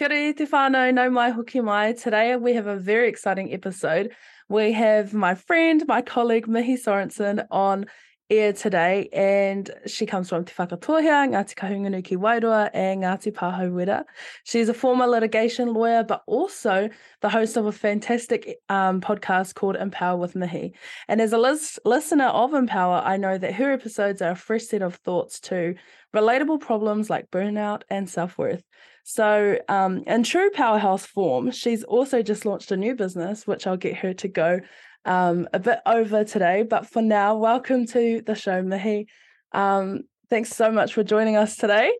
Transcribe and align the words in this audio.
Kia 0.00 0.08
ora 0.08 0.32
te 0.32 0.46
whānau, 0.46 0.94
nau 0.94 1.10
mai 1.10 1.30
hoki 1.30 1.60
mai. 1.60 1.92
Today 1.92 2.34
we 2.34 2.54
have 2.54 2.66
a 2.66 2.76
very 2.76 3.06
exciting 3.06 3.52
episode. 3.52 4.14
We 4.48 4.72
have 4.72 5.12
my 5.12 5.34
friend, 5.34 5.84
my 5.86 6.00
colleague 6.00 6.48
Mihi 6.48 6.78
Sorenson 6.78 7.42
on 7.50 7.84
air 8.30 8.52
today 8.52 9.08
and 9.12 9.70
she 9.86 10.06
comes 10.06 10.28
from 10.28 10.44
Te 10.44 10.54
Whakatohea, 10.54 11.28
Ngāti 11.28 11.54
Kahungunu 11.54 12.02
ki 12.04 12.16
Wairoa 12.16 12.70
and 12.72 13.02
Ngāti 13.02 13.32
Pāhauwera. 13.32 14.04
She's 14.44 14.68
a 14.68 14.74
former 14.74 15.06
litigation 15.06 15.74
lawyer 15.74 16.04
but 16.04 16.22
also 16.26 16.88
the 17.20 17.28
host 17.28 17.56
of 17.56 17.66
a 17.66 17.72
fantastic 17.72 18.58
um, 18.68 19.00
podcast 19.00 19.54
called 19.54 19.76
Empower 19.76 20.16
with 20.16 20.36
Mihi. 20.36 20.74
And 21.08 21.20
as 21.20 21.32
a 21.32 21.38
lis- 21.38 21.78
listener 21.84 22.26
of 22.26 22.54
Empower, 22.54 23.02
I 23.04 23.16
know 23.16 23.36
that 23.36 23.54
her 23.54 23.72
episodes 23.72 24.22
are 24.22 24.32
a 24.32 24.36
fresh 24.36 24.64
set 24.64 24.82
of 24.82 24.94
thoughts 24.96 25.40
to 25.40 25.74
relatable 26.14 26.60
problems 26.60 27.10
like 27.10 27.30
burnout 27.30 27.82
and 27.90 28.08
self-worth. 28.08 28.62
So, 29.02 29.58
um, 29.68 30.04
in 30.06 30.22
true 30.22 30.50
powerhouse 30.50 31.06
form, 31.06 31.50
she's 31.50 31.82
also 31.82 32.22
just 32.22 32.44
launched 32.44 32.70
a 32.70 32.76
new 32.76 32.94
business, 32.94 33.46
which 33.46 33.66
I'll 33.66 33.76
get 33.76 33.96
her 33.96 34.14
to 34.14 34.28
go 34.28 34.60
um, 35.04 35.48
a 35.52 35.58
bit 35.58 35.78
over 35.86 36.24
today. 36.24 36.62
But 36.62 36.86
for 36.86 37.02
now, 37.02 37.36
welcome 37.36 37.86
to 37.88 38.22
the 38.24 38.34
show, 38.34 38.62
Mihi. 38.62 39.06
Um, 39.52 40.02
thanks 40.28 40.50
so 40.50 40.70
much 40.70 40.94
for 40.94 41.02
joining 41.02 41.36
us 41.36 41.56
today. 41.56 41.92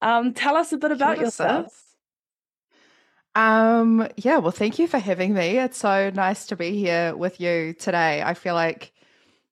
Um, 0.00 0.34
tell 0.34 0.56
us 0.56 0.72
a 0.72 0.76
bit 0.76 0.92
about 0.92 1.18
yourself. 1.18 1.72
Um, 3.34 4.08
yeah, 4.16 4.38
well, 4.38 4.50
thank 4.50 4.78
you 4.78 4.88
for 4.88 4.98
having 4.98 5.32
me. 5.32 5.58
It's 5.58 5.78
so 5.78 6.10
nice 6.10 6.46
to 6.46 6.56
be 6.56 6.76
here 6.78 7.14
with 7.16 7.40
you 7.40 7.72
today. 7.72 8.22
I 8.22 8.34
feel 8.34 8.54
like 8.54 8.92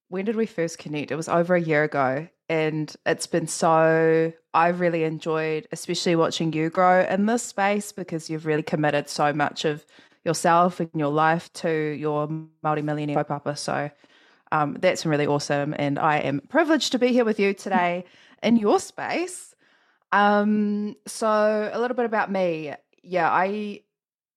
when 0.09 0.25
did 0.25 0.37
we 0.37 0.47
first 0.47 0.79
connect? 0.79 1.11
It 1.11 1.17
was 1.17 1.29
over 1.29 1.55
a 1.55 1.61
year 1.61 1.85
ago. 1.85 2.29
And 2.49 2.95
it's 3.05 3.27
been 3.27 3.49
so, 3.49 4.33
I've 4.55 4.79
really 4.79 5.03
enjoyed, 5.03 5.67
especially 5.73 6.15
watching 6.15 6.53
you 6.53 6.71
grow 6.71 7.03
in 7.03 7.27
this 7.27 7.43
space 7.43 7.91
because 7.91 8.31
you've 8.31 8.47
really 8.47 8.63
committed 8.63 9.09
so 9.09 9.33
much 9.33 9.65
of 9.65 9.85
yourself 10.27 10.81
and 10.81 10.91
your 10.95 11.09
life 11.09 11.51
to 11.55 11.71
your 11.71 12.29
multi-millionaire 12.63 13.25
papa. 13.25 13.57
So 13.57 13.91
um, 14.53 14.77
that's 14.81 15.05
been 15.05 15.11
really 15.11 15.27
awesome. 15.27 15.75
And 15.79 15.99
I 15.99 16.19
am 16.19 16.41
privileged 16.49 16.93
to 16.93 16.99
be 16.99 17.09
here 17.09 17.25
with 17.25 17.41
you 17.41 17.55
today 17.55 18.05
in 18.43 18.57
your 18.57 18.79
space. 18.79 19.55
Um, 20.13 20.97
so 21.07 21.71
a 21.73 21.79
little 21.81 21.97
bit 21.97 22.05
about 22.05 22.31
me. 22.31 22.75
Yeah, 23.03 23.31
I 23.31 23.81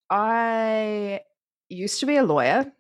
I 0.10 1.22
used 1.68 2.00
to 2.00 2.06
be 2.06 2.18
a 2.18 2.24
lawyer. 2.24 2.72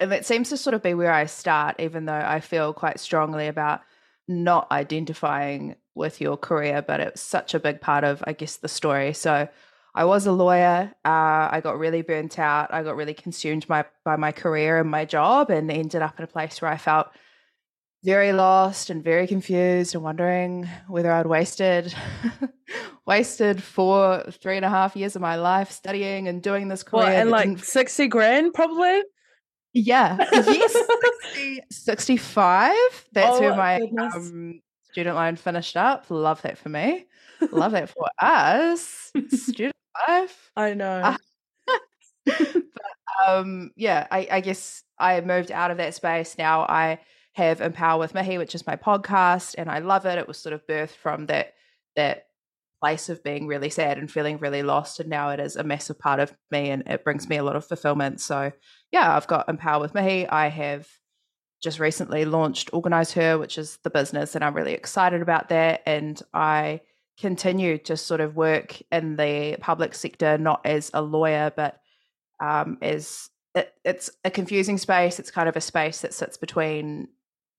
And 0.00 0.10
that 0.10 0.26
seems 0.26 0.48
to 0.48 0.56
sort 0.56 0.74
of 0.74 0.82
be 0.82 0.94
where 0.94 1.12
I 1.12 1.26
start, 1.26 1.76
even 1.78 2.06
though 2.06 2.12
I 2.12 2.40
feel 2.40 2.72
quite 2.72 2.98
strongly 2.98 3.46
about 3.46 3.82
not 4.26 4.66
identifying 4.72 5.76
with 5.94 6.20
your 6.20 6.36
career, 6.36 6.82
but 6.82 6.98
it's 6.98 7.20
such 7.20 7.54
a 7.54 7.60
big 7.60 7.80
part 7.80 8.02
of, 8.02 8.22
I 8.26 8.32
guess, 8.32 8.56
the 8.56 8.68
story. 8.68 9.12
So 9.12 9.48
I 9.94 10.04
was 10.04 10.26
a 10.26 10.32
lawyer. 10.32 10.92
Uh, 11.04 11.48
I 11.50 11.60
got 11.62 11.78
really 11.78 12.02
burnt 12.02 12.38
out. 12.38 12.72
I 12.72 12.82
got 12.82 12.96
really 12.96 13.14
consumed 13.14 13.66
by, 13.66 13.84
by 14.04 14.16
my 14.16 14.32
career 14.32 14.78
and 14.78 14.90
my 14.90 15.04
job 15.04 15.50
and 15.50 15.70
ended 15.70 16.02
up 16.02 16.18
in 16.18 16.24
a 16.24 16.28
place 16.28 16.62
where 16.62 16.70
I 16.70 16.78
felt 16.78 17.08
very 18.04 18.32
lost 18.32 18.90
and 18.90 19.04
very 19.04 19.26
confused 19.26 19.94
and 19.94 20.02
wondering 20.02 20.68
whether 20.88 21.12
I'd 21.12 21.26
wasted 21.26 21.94
wasted 23.06 23.62
four, 23.62 24.24
three 24.30 24.56
and 24.56 24.64
a 24.64 24.70
half 24.70 24.96
years 24.96 25.14
of 25.14 25.22
my 25.22 25.36
life 25.36 25.70
studying 25.70 26.26
and 26.26 26.42
doing 26.42 26.68
this 26.68 26.82
career. 26.82 27.04
Well, 27.04 27.20
and 27.20 27.30
like 27.30 27.62
60 27.62 28.08
grand 28.08 28.54
probably? 28.54 29.02
Yeah. 29.72 30.16
Yes. 30.32 30.76
60, 31.34 31.60
65. 31.70 32.74
That's 33.12 33.36
oh, 33.36 33.40
where 33.40 33.56
my 33.56 33.80
um, 34.00 34.60
student 34.90 35.16
loan 35.16 35.36
finished 35.36 35.76
up. 35.76 36.06
Love 36.10 36.42
that 36.42 36.58
for 36.58 36.68
me. 36.68 37.06
Love 37.52 37.72
that 37.72 37.88
for 37.88 38.08
us. 38.20 39.12
student 39.30 39.71
I 40.56 40.74
know. 40.74 41.00
Uh, 41.00 41.16
but, 42.26 42.62
um, 43.26 43.70
yeah, 43.76 44.06
I, 44.10 44.28
I 44.30 44.40
guess 44.40 44.82
I 44.98 45.20
moved 45.20 45.50
out 45.50 45.70
of 45.70 45.76
that 45.78 45.94
space. 45.94 46.36
Now 46.38 46.62
I 46.62 47.00
have 47.34 47.60
Empower 47.60 47.98
with 47.98 48.14
Mihi, 48.14 48.38
which 48.38 48.54
is 48.54 48.66
my 48.66 48.76
podcast, 48.76 49.54
and 49.56 49.70
I 49.70 49.78
love 49.78 50.06
it. 50.06 50.18
It 50.18 50.28
was 50.28 50.38
sort 50.38 50.52
of 50.52 50.66
birthed 50.66 50.96
from 50.96 51.26
that 51.26 51.54
that 51.96 52.26
place 52.80 53.08
of 53.08 53.22
being 53.22 53.46
really 53.46 53.70
sad 53.70 53.96
and 53.96 54.10
feeling 54.10 54.38
really 54.38 54.62
lost, 54.62 55.00
and 55.00 55.08
now 55.08 55.30
it 55.30 55.40
is 55.40 55.56
a 55.56 55.64
massive 55.64 55.98
part 55.98 56.20
of 56.20 56.34
me, 56.50 56.70
and 56.70 56.82
it 56.86 57.04
brings 57.04 57.28
me 57.28 57.36
a 57.36 57.44
lot 57.44 57.56
of 57.56 57.66
fulfillment. 57.66 58.20
So 58.20 58.52
yeah, 58.90 59.16
I've 59.16 59.26
got 59.26 59.48
Empower 59.48 59.80
with 59.80 59.94
Mihi. 59.94 60.28
I 60.28 60.48
have 60.48 60.86
just 61.62 61.78
recently 61.78 62.24
launched 62.24 62.70
Organize 62.72 63.12
Her, 63.12 63.38
which 63.38 63.56
is 63.56 63.78
the 63.84 63.90
business, 63.90 64.34
and 64.34 64.44
I'm 64.44 64.54
really 64.54 64.74
excited 64.74 65.22
about 65.22 65.48
that. 65.48 65.82
And 65.86 66.20
I 66.34 66.80
continue 67.22 67.78
to 67.78 67.96
sort 67.96 68.20
of 68.20 68.34
work 68.36 68.82
in 68.90 69.16
the 69.16 69.56
public 69.60 69.94
sector, 69.94 70.36
not 70.36 70.60
as 70.66 70.90
a 70.92 71.00
lawyer, 71.00 71.52
but 71.54 71.80
um, 72.40 72.78
as 72.82 73.30
it, 73.54 73.72
it's 73.84 74.10
a 74.24 74.30
confusing 74.30 74.76
space. 74.76 75.20
It's 75.20 75.30
kind 75.30 75.48
of 75.48 75.56
a 75.56 75.60
space 75.60 76.00
that 76.00 76.12
sits 76.12 76.36
between 76.36 77.08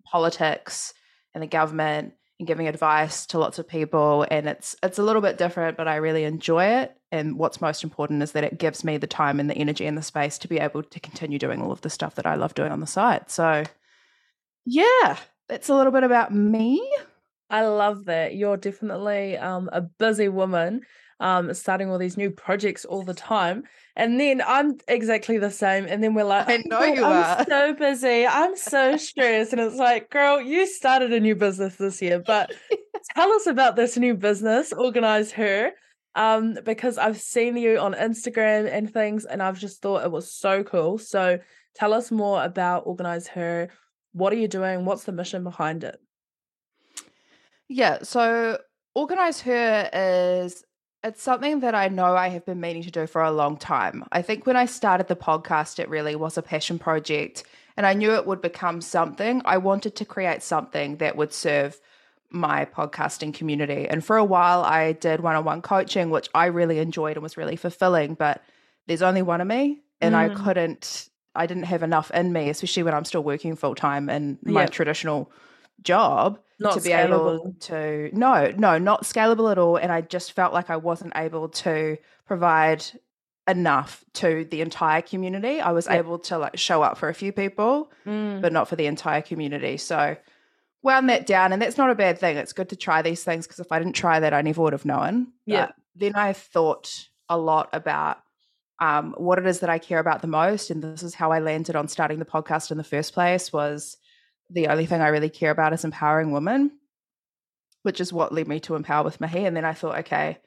politics 0.06 0.94
and 1.34 1.42
the 1.42 1.48
government 1.48 2.14
and 2.40 2.48
giving 2.48 2.68
advice 2.68 3.26
to 3.28 3.40
lots 3.40 3.58
of 3.58 3.68
people 3.68 4.26
and 4.30 4.48
it's 4.48 4.76
it's 4.84 5.00
a 5.00 5.04
little 5.04 5.22
bit 5.22 5.38
different 5.38 5.78
but 5.78 5.88
I 5.88 5.96
really 5.96 6.26
enjoy 6.26 6.66
it 6.66 6.96
and 7.12 7.38
what's 7.38 7.62
most 7.62 7.84
important 7.84 8.22
is 8.22 8.34
that 8.34 8.44
it 8.44 8.58
gives 8.58 8.84
me 8.84 8.98
the 8.98 9.08
time 9.08 9.40
and 9.40 9.50
the 9.50 9.56
energy 9.56 9.86
and 9.86 9.98
the 9.98 10.02
space 10.02 10.38
to 10.40 10.48
be 10.48 10.60
able 10.60 10.84
to 10.84 11.00
continue 11.00 11.40
doing 11.40 11.62
all 11.62 11.72
of 11.72 11.82
the 11.82 11.90
stuff 11.90 12.16
that 12.16 12.26
I 12.26 12.36
love 12.36 12.54
doing 12.54 12.72
on 12.72 12.82
the 12.82 12.88
side. 12.88 13.30
So 13.30 13.64
yeah, 14.66 15.18
that's 15.48 15.70
a 15.70 15.76
little 15.76 15.92
bit 15.92 16.04
about 16.04 16.34
me. 16.34 16.86
I 17.54 17.68
love 17.68 18.06
that. 18.06 18.36
You're 18.36 18.58
definitely 18.58 19.38
um, 19.38 19.70
a 19.72 19.82
busy 19.82 20.28
woman, 20.28 20.82
um, 21.20 21.54
starting 21.54 21.88
all 21.88 22.00
these 22.00 22.18
new 22.18 22.32
projects 22.32 22.84
all 22.84 23.04
the 23.04 23.14
time. 23.14 23.66
And 23.96 24.20
then 24.20 24.42
I'm 24.44 24.80
exactly 24.88 25.38
the 25.38 25.52
same. 25.52 25.86
And 25.86 26.04
then 26.04 26.16
we're 26.16 26.24
like, 26.24 26.50
I 26.50 26.64
know 26.66 26.82
you 26.82 27.06
I'm 27.06 27.42
are. 27.42 27.46
so 27.48 27.76
busy. 27.76 28.26
I'm 28.26 28.56
so 28.56 28.98
stressed. 28.98 29.54
And 29.54 29.62
it's 29.62 29.76
like, 29.76 30.10
girl, 30.10 30.42
you 30.42 30.66
started 30.66 31.14
a 31.14 31.20
new 31.20 31.36
business 31.36 31.76
this 31.76 32.02
year, 32.02 32.24
but 32.26 32.52
tell 33.16 33.32
us 33.32 33.46
about 33.46 33.76
this 33.76 33.98
new 33.98 34.16
business, 34.16 34.74
Organize 34.74 35.32
Her. 35.34 35.74
Um, 36.16 36.58
because 36.66 36.98
I've 36.98 37.22
seen 37.22 37.56
you 37.56 37.78
on 37.78 37.94
Instagram 37.94 38.68
and 38.72 38.92
things, 38.92 39.26
and 39.26 39.44
I've 39.44 39.60
just 39.60 39.80
thought 39.84 40.04
it 40.04 40.12
was 40.12 40.34
so 40.34 40.64
cool. 40.64 40.98
So 40.98 41.38
tell 41.76 41.94
us 41.94 42.10
more 42.10 42.44
about 42.44 42.88
Organize 42.88 43.28
Her. 43.28 43.70
What 44.14 44.34
are 44.34 44.38
you 44.38 44.48
doing? 44.48 44.86
What's 44.86 45.04
the 45.04 45.12
mission 45.12 45.44
behind 45.44 45.84
it? 45.84 46.00
Yeah, 47.70 48.00
so 48.04 48.60
Organize 48.96 49.42
Her 49.42 49.90
is 49.94 50.64
it's 51.04 51.22
something 51.22 51.60
that 51.60 51.76
I 51.76 51.90
know 51.90 52.16
I 52.16 52.30
have 52.30 52.46
been 52.46 52.62
meaning 52.62 52.84
to 52.84 52.92
do 52.92 53.08
for 53.08 53.22
a 53.22 53.32
long 53.32 53.58
time. 53.58 54.06
I 54.12 54.22
think 54.22 54.46
when 54.46 54.56
I 54.56 54.66
started 54.66 55.08
the 55.08 55.18
podcast, 55.18 55.80
it 55.80 55.90
really 55.90 56.16
was 56.16 56.38
a 56.38 56.42
passion 56.42 56.80
project, 56.80 57.44
and 57.76 57.86
I 57.86 57.94
knew 57.94 58.14
it 58.14 58.26
would 58.26 58.42
become 58.42 58.80
something. 58.80 59.42
I 59.44 59.58
wanted 59.58 59.96
to 59.98 60.06
create 60.06 60.44
something 60.44 60.98
that 60.98 61.18
would 61.18 61.34
serve 61.34 61.80
my 62.30 62.66
podcasting 62.66 63.34
community. 63.34 63.88
And 63.88 64.04
for 64.04 64.18
a 64.18 64.24
while, 64.24 64.64
I 64.64 64.94
did 64.94 65.20
one 65.20 65.36
on 65.36 65.44
one 65.44 65.62
coaching, 65.62 66.10
which 66.10 66.30
I 66.34 66.46
really 66.46 66.80
enjoyed 66.80 67.18
and 67.18 67.24
was 67.24 67.38
really 67.38 67.56
fulfilling. 67.56 68.16
But 68.16 68.42
there's 68.88 69.02
only 69.02 69.22
one 69.22 69.42
of 69.42 69.48
me, 69.48 69.82
and 70.00 70.16
mm. 70.16 70.18
I 70.18 70.30
couldn't, 70.30 71.10
I 71.36 71.48
didn't 71.48 71.64
have 71.64 71.84
enough 71.84 72.12
in 72.12 72.32
me, 72.32 72.50
especially 72.50 72.84
when 72.84 72.94
I'm 72.94 73.06
still 73.06 73.24
working 73.24 73.56
full 73.56 73.76
time 73.76 74.10
in 74.10 74.40
my 74.42 74.62
yep. 74.62 74.72
traditional 74.72 75.32
job 75.84 76.40
not 76.60 76.76
to 76.76 76.82
be 76.82 76.90
scalable. 76.90 77.36
able 77.36 77.56
to 77.60 78.10
no 78.14 78.52
no 78.58 78.78
not 78.78 79.04
scalable 79.04 79.52
at 79.52 79.58
all 79.58 79.76
and 79.78 79.92
i 79.92 80.02
just 80.02 80.32
felt 80.32 80.54
like 80.54 80.70
i 80.70 80.78
wasn't 80.78 81.12
able 81.16 81.50
to 81.50 81.98
provide 82.26 82.84
enough 83.48 84.06
to 84.14 84.46
the 84.52 84.62
entire 84.62 85.02
community 85.02 85.60
i 85.60 85.72
was 85.72 85.88
able 85.88 86.18
to 86.18 86.38
like 86.38 86.58
show 86.58 86.82
up 86.82 86.98
for 86.98 87.10
a 87.10 87.14
few 87.14 87.32
people 87.32 87.92
mm. 88.06 88.42
but 88.42 88.54
not 88.54 88.68
for 88.68 88.76
the 88.76 88.86
entire 88.86 89.22
community 89.22 89.76
so 89.76 90.16
wound 90.82 91.10
that 91.10 91.26
down 91.26 91.52
and 91.52 91.62
that's 91.62 91.78
not 91.78 91.90
a 91.90 91.96
bad 91.96 92.18
thing 92.18 92.38
it's 92.38 92.54
good 92.54 92.70
to 92.70 92.76
try 92.76 93.02
these 93.02 93.24
things 93.24 93.46
because 93.46 93.60
if 93.60 93.72
i 93.72 93.80
didn't 93.80 93.94
try 93.94 94.20
that 94.20 94.34
i 94.34 94.42
never 94.42 94.62
would 94.62 94.74
have 94.74 94.86
known 94.86 95.28
yeah 95.46 95.68
but 95.68 95.76
then 95.96 96.16
i 96.16 96.32
thought 96.32 97.08
a 97.30 97.38
lot 97.38 97.70
about 97.74 98.20
um, 98.80 99.14
what 99.18 99.38
it 99.38 99.46
is 99.46 99.60
that 99.60 99.70
i 99.70 99.78
care 99.78 100.00
about 100.00 100.22
the 100.22 100.28
most 100.28 100.70
and 100.70 100.82
this 100.82 101.04
is 101.04 101.14
how 101.14 101.32
i 101.32 101.40
landed 101.40 101.76
on 101.76 101.88
starting 101.88 102.20
the 102.20 102.26
podcast 102.26 102.72
in 102.72 102.78
the 102.78 102.84
first 102.84 103.14
place 103.14 103.52
was 103.52 103.98
the 104.50 104.68
only 104.68 104.86
thing 104.86 105.02
I 105.02 105.08
really 105.08 105.30
care 105.30 105.52
about 105.52 105.74
is 105.74 105.84
empowering 105.84 106.32
women, 106.32 106.72
which 107.84 108.00
is 108.00 108.14
what 108.14 108.34
led 108.34 108.48
me 108.48 108.60
to 108.62 108.76
Empower 108.76 109.04
with 109.04 109.20
Mihi. 109.22 109.46
And 109.46 109.56
then 109.56 109.66
I 109.66 109.74
thought, 109.74 110.00
okay, 110.00 110.40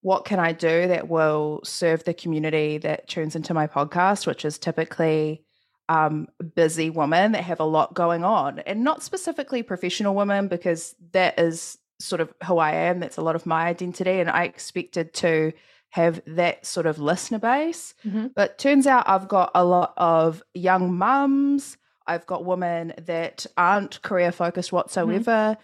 what 0.00 0.24
can 0.24 0.38
I 0.38 0.52
do 0.52 0.88
that 0.88 1.08
will 1.08 1.60
serve 1.64 2.04
the 2.04 2.14
community 2.14 2.78
that 2.78 3.08
tunes 3.08 3.36
into 3.36 3.54
my 3.54 3.66
podcast, 3.66 4.26
which 4.26 4.44
is 4.44 4.58
typically 4.58 5.44
um, 5.88 6.28
busy 6.54 6.90
women 6.90 7.32
that 7.32 7.44
have 7.44 7.60
a 7.60 7.64
lot 7.64 7.94
going 7.94 8.24
on, 8.24 8.58
and 8.60 8.84
not 8.84 9.02
specifically 9.02 9.62
professional 9.62 10.14
women, 10.14 10.48
because 10.48 10.94
that 11.12 11.38
is 11.38 11.78
sort 12.00 12.20
of 12.20 12.32
who 12.46 12.58
I 12.58 12.72
am. 12.72 13.00
That's 13.00 13.16
a 13.16 13.22
lot 13.22 13.36
of 13.36 13.46
my 13.46 13.66
identity, 13.66 14.20
and 14.20 14.30
I 14.30 14.44
expected 14.44 15.14
to 15.14 15.52
have 15.90 16.20
that 16.26 16.66
sort 16.66 16.86
of 16.86 16.98
listener 16.98 17.38
base. 17.38 17.94
Mm-hmm. 18.04 18.28
But 18.34 18.58
turns 18.58 18.86
out 18.86 19.08
I've 19.08 19.28
got 19.28 19.52
a 19.54 19.64
lot 19.64 19.94
of 19.96 20.42
young 20.52 20.96
mums, 20.98 21.76
I've 22.06 22.26
got 22.26 22.44
women 22.44 22.94
that 23.06 23.46
aren't 23.56 24.02
career 24.02 24.32
focused 24.32 24.68
mm-hmm. 24.68 24.76
whatsoever. 24.76 25.30
Mm-hmm. 25.30 25.62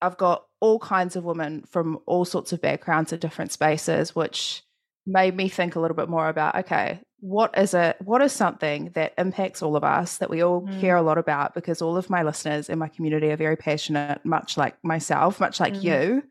I've 0.00 0.16
got 0.16 0.44
all 0.60 0.78
kinds 0.78 1.16
of 1.16 1.24
women 1.24 1.64
from 1.68 1.98
all 2.06 2.24
sorts 2.24 2.52
of 2.52 2.60
backgrounds 2.60 3.12
and 3.12 3.20
different 3.20 3.52
spaces, 3.52 4.14
which 4.14 4.62
made 5.06 5.34
me 5.34 5.48
think 5.48 5.74
a 5.74 5.80
little 5.80 5.96
bit 5.96 6.08
more 6.08 6.28
about 6.28 6.54
okay, 6.54 7.00
what 7.20 7.56
is 7.58 7.74
it? 7.74 7.96
What 8.04 8.22
is 8.22 8.32
something 8.32 8.90
that 8.94 9.14
impacts 9.18 9.62
all 9.62 9.74
of 9.74 9.82
us 9.82 10.18
that 10.18 10.30
we 10.30 10.42
all 10.42 10.62
mm. 10.62 10.80
care 10.80 10.96
a 10.96 11.02
lot 11.02 11.18
about? 11.18 11.54
Because 11.54 11.82
all 11.82 11.96
of 11.96 12.10
my 12.10 12.22
listeners 12.22 12.68
in 12.68 12.78
my 12.78 12.88
community 12.88 13.30
are 13.30 13.36
very 13.36 13.56
passionate, 13.56 14.24
much 14.24 14.56
like 14.56 14.76
myself, 14.84 15.40
much 15.40 15.58
like 15.58 15.74
mm. 15.74 15.82
you. 15.82 16.22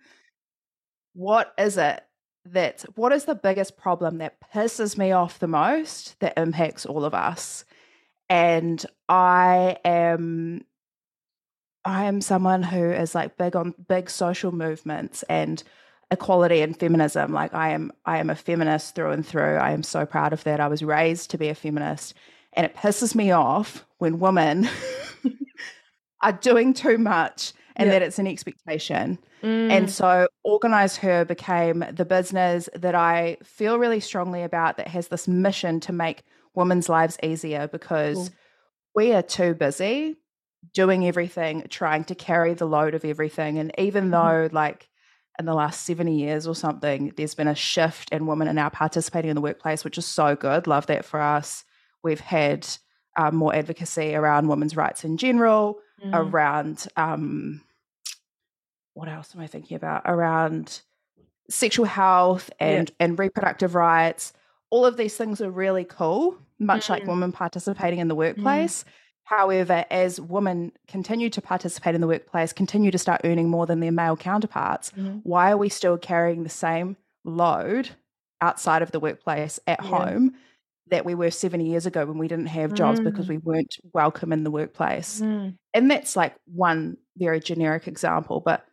What 1.14 1.54
is 1.58 1.78
it 1.78 2.04
that, 2.46 2.86
what 2.96 3.12
is 3.12 3.26
the 3.26 3.36
biggest 3.36 3.76
problem 3.76 4.20
that 4.20 4.38
pisses 4.54 4.98
me 4.98 5.12
off 5.12 5.40
the 5.40 5.48
most 5.48 6.18
that 6.22 6.38
impacts 6.38 6.86
all 6.86 7.04
of 7.04 7.14
us? 7.14 7.66
And 8.30 8.86
I 9.08 9.78
am 9.86 10.66
I 11.86 12.06
am 12.06 12.20
someone 12.20 12.64
who 12.64 12.92
is 12.92 13.16
like 13.16 13.38
big 13.38 13.56
on 13.56 13.74
big 13.88 14.10
social 14.10 14.52
movements 14.52 15.24
and 15.24 15.64
equality 16.12 16.62
and 16.62 16.78
feminism. 16.78 17.32
Like 17.32 17.54
I 17.54 17.70
am 17.70 17.92
I 18.06 18.18
am 18.18 18.30
a 18.30 18.36
feminist 18.36 18.96
through 18.96 19.12
and 19.12 19.26
through. 19.26 19.56
I 19.56 19.72
am 19.72 19.84
so 19.84 20.06
proud 20.06 20.34
of 20.34 20.44
that. 20.44 20.60
I 20.60 20.68
was 20.68 20.84
raised 20.84 21.32
to 21.32 21.38
be 21.38 21.50
a 21.50 21.56
feminist. 21.56 22.14
And 22.54 22.66
it 22.66 22.76
pisses 22.76 23.16
me 23.16 23.32
off 23.32 23.86
when 24.00 24.20
women 24.20 24.68
are 26.22 26.34
doing 26.34 26.74
too 26.74 26.98
much 26.98 27.54
and 27.78 27.92
that 27.92 28.02
it's 28.02 28.20
an 28.20 28.28
expectation. 28.28 29.20
Mm. 29.44 29.72
And 29.72 29.92
so 29.92 30.28
Organize 30.44 30.98
Her 30.98 31.24
became 31.24 31.86
the 31.92 32.06
business 32.06 32.68
that 32.76 32.96
I 32.96 33.38
feel 33.44 33.78
really 33.78 34.00
strongly 34.00 34.44
about 34.44 34.78
that 34.78 34.88
has 34.88 35.10
this 35.10 35.28
mission 35.28 35.80
to 35.82 35.94
make 35.94 36.24
women's 36.58 36.90
lives 36.90 37.18
easier 37.24 37.68
because 37.68 38.18
cool. 38.18 38.30
we 38.96 39.14
are 39.14 39.22
too 39.22 39.54
busy 39.54 40.18
doing 40.74 41.08
everything, 41.08 41.66
trying 41.70 42.04
to 42.06 42.16
carry 42.16 42.54
the 42.54 42.66
load 42.66 42.96
of 42.96 43.06
everything. 43.06 43.60
And 43.60 43.72
even 43.78 44.06
mm-hmm. 44.06 44.12
though, 44.12 44.50
like, 44.52 44.90
in 45.40 45.46
the 45.46 45.54
last 45.54 45.86
70 45.86 46.18
years 46.18 46.48
or 46.48 46.56
something, 46.56 47.14
there's 47.16 47.36
been 47.36 47.48
a 47.48 47.56
shift 47.56 48.10
in 48.12 48.26
women 48.26 48.48
are 48.48 48.54
now 48.54 48.70
participating 48.70 49.30
in 49.30 49.36
the 49.36 49.42
workplace, 49.42 49.84
which 49.84 50.00
is 50.00 50.06
so 50.06 50.36
good. 50.36 50.66
Love 50.66 50.88
that 50.88 51.06
for 51.06 51.22
us. 51.22 51.64
We've 52.04 52.20
had 52.20 52.68
um, 53.16 53.36
more 53.36 53.56
advocacy 53.56 54.16
around 54.16 54.48
women's 54.48 54.76
rights 54.76 55.04
in 55.04 55.18
general, 55.18 55.78
mm. 56.04 56.12
around 56.14 56.88
um, 56.98 57.62
what 58.96 59.08
else 59.08 59.36
am 59.36 59.42
I 59.42 59.48
thinking 59.48 59.78
about? 59.78 60.02
Around 60.06 60.82
sexual 61.50 61.86
health 61.86 62.50
and, 62.60 62.90
yeah. 62.90 63.06
and 63.06 63.20
reproductive 63.20 63.76
rights. 63.76 64.34
All 64.72 64.88
of 64.88 64.98
these 64.98 65.16
things 65.16 65.40
are 65.40 65.52
really 65.52 65.86
cool, 65.86 66.40
much 66.60 66.88
mm. 66.88 66.90
like 66.92 67.08
women 67.08 67.32
participating 67.32 68.00
in 68.00 68.08
the 68.08 68.16
mm. 68.16 68.20
workplace. 68.20 68.84
Mm. 68.84 68.88
However, 69.24 69.86
as 69.92 70.22
women 70.22 70.72
continue 70.88 71.30
to 71.32 71.42
participate 71.42 71.96
in 71.96 72.02
the 72.02 72.08
workplace, 72.08 72.54
continue 72.54 72.92
to 72.92 72.98
start 72.98 73.22
earning 73.26 73.50
more 73.50 73.66
than 73.66 73.82
their 73.82 73.92
male 73.92 74.16
counterparts, 74.16 74.92
mm-hmm. 74.92 75.18
why 75.24 75.52
are 75.52 75.58
we 75.58 75.68
still 75.68 75.98
carrying 75.98 76.44
the 76.44 76.50
same 76.50 76.96
load 77.26 77.90
outside 78.40 78.82
of 78.82 78.92
the 78.92 79.02
workplace 79.02 79.60
at 79.68 79.84
yeah. 79.84 79.90
home 79.90 80.36
that 80.90 81.04
we 81.04 81.14
were 81.14 81.30
70 81.30 81.66
years 81.66 81.86
ago 81.86 82.06
when 82.06 82.18
we 82.18 82.30
didn't 82.30 82.48
have 82.48 82.74
jobs 82.74 83.02
mm. 83.02 83.04
because 83.04 83.28
we 83.28 83.38
weren't 83.38 83.76
welcome 83.94 84.32
in 84.32 84.46
the 84.46 84.52
workplace? 84.52 85.20
Mm. 85.20 85.58
And 85.74 85.92
that's 85.92 86.16
like 86.16 86.36
one 86.46 86.96
very 87.18 87.42
generic 87.42 87.88
example. 87.88 88.40
But 88.40 88.66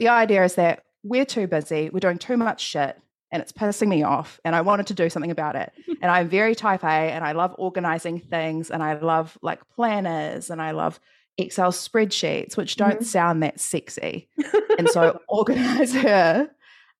the 0.00 0.08
idea 0.08 0.44
is 0.44 0.56
that 0.56 0.82
we're 1.04 1.24
too 1.24 1.46
busy, 1.46 1.90
we're 1.90 2.00
doing 2.00 2.18
too 2.18 2.36
much 2.36 2.60
shit, 2.60 2.98
and 3.32 3.40
it's 3.40 3.50
pissing 3.50 3.88
me 3.88 4.02
off 4.02 4.38
and 4.44 4.54
I 4.54 4.60
wanted 4.60 4.86
to 4.88 4.94
do 4.94 5.08
something 5.08 5.30
about 5.30 5.56
it. 5.56 5.72
and 6.02 6.10
I'm 6.10 6.28
very 6.28 6.54
type 6.54 6.84
A 6.84 6.86
and 6.86 7.24
I 7.24 7.32
love 7.32 7.54
organizing 7.58 8.20
things 8.20 8.70
and 8.70 8.82
I 8.82 8.94
love 8.94 9.36
like 9.42 9.66
planners 9.70 10.50
and 10.50 10.60
I 10.60 10.72
love 10.72 11.00
Excel 11.38 11.72
spreadsheets, 11.72 12.56
which 12.56 12.76
don't 12.76 12.96
mm-hmm. 12.96 13.04
sound 13.04 13.42
that 13.42 13.58
sexy. 13.58 14.28
and 14.78 14.88
so 14.88 15.20
Organize 15.28 15.94
Her 15.94 16.50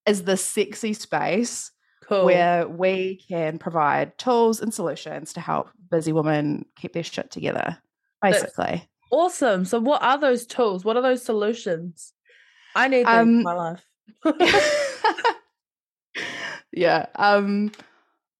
is 0.07 0.25
the 0.25 0.39
sexy 0.39 0.95
space 0.95 1.71
cool. 2.09 2.25
where 2.25 2.67
we 2.67 3.23
can 3.29 3.59
provide 3.59 4.17
tools 4.17 4.61
and 4.61 4.73
solutions 4.73 5.35
to 5.35 5.41
help 5.41 5.69
busy 5.91 6.13
women 6.13 6.65
keep 6.77 6.95
their 6.95 7.03
shit 7.03 7.31
together, 7.31 7.77
basically. 8.23 8.65
That's 8.65 8.87
awesome. 9.11 9.67
So 9.67 9.79
what 9.79 10.03
are 10.03 10.19
those 10.19 10.47
tools? 10.47 10.83
What 10.83 10.97
are 10.97 11.03
those 11.03 11.23
solutions? 11.23 12.15
I 12.75 12.89
need 12.89 13.07
them 13.07 13.19
um, 13.19 13.29
in 13.29 13.43
my 13.43 13.53
life. 13.53 13.87
yeah. 16.73 17.07
Um, 17.17 17.73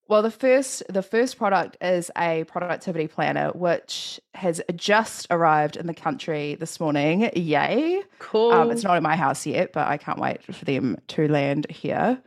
well, 0.09 0.23
the 0.23 0.31
first 0.31 0.83
the 0.89 1.03
first 1.03 1.39
product 1.39 1.77
is 1.81 2.11
a 2.19 2.45
productivity 2.45 3.07
planner, 3.07 3.51
which 3.51 4.21
has 4.35 4.61
just 4.77 5.27
arrived 5.31 5.77
in 5.77 5.87
the 5.87 5.95
country 5.95 6.55
this 6.57 6.79
morning. 6.81 7.31
Yay! 7.35 8.03
Cool. 8.19 8.53
Um, 8.53 8.71
it's 8.71 8.83
not 8.83 8.97
at 8.97 9.03
my 9.03 9.17
house 9.17 9.47
yet, 9.47 9.73
but 9.73 9.87
I 9.89 9.97
can't 9.97 10.19
wait 10.19 10.43
for 10.43 10.65
them 10.65 10.99
to 11.09 11.29
land 11.29 11.67
here. 11.71 12.21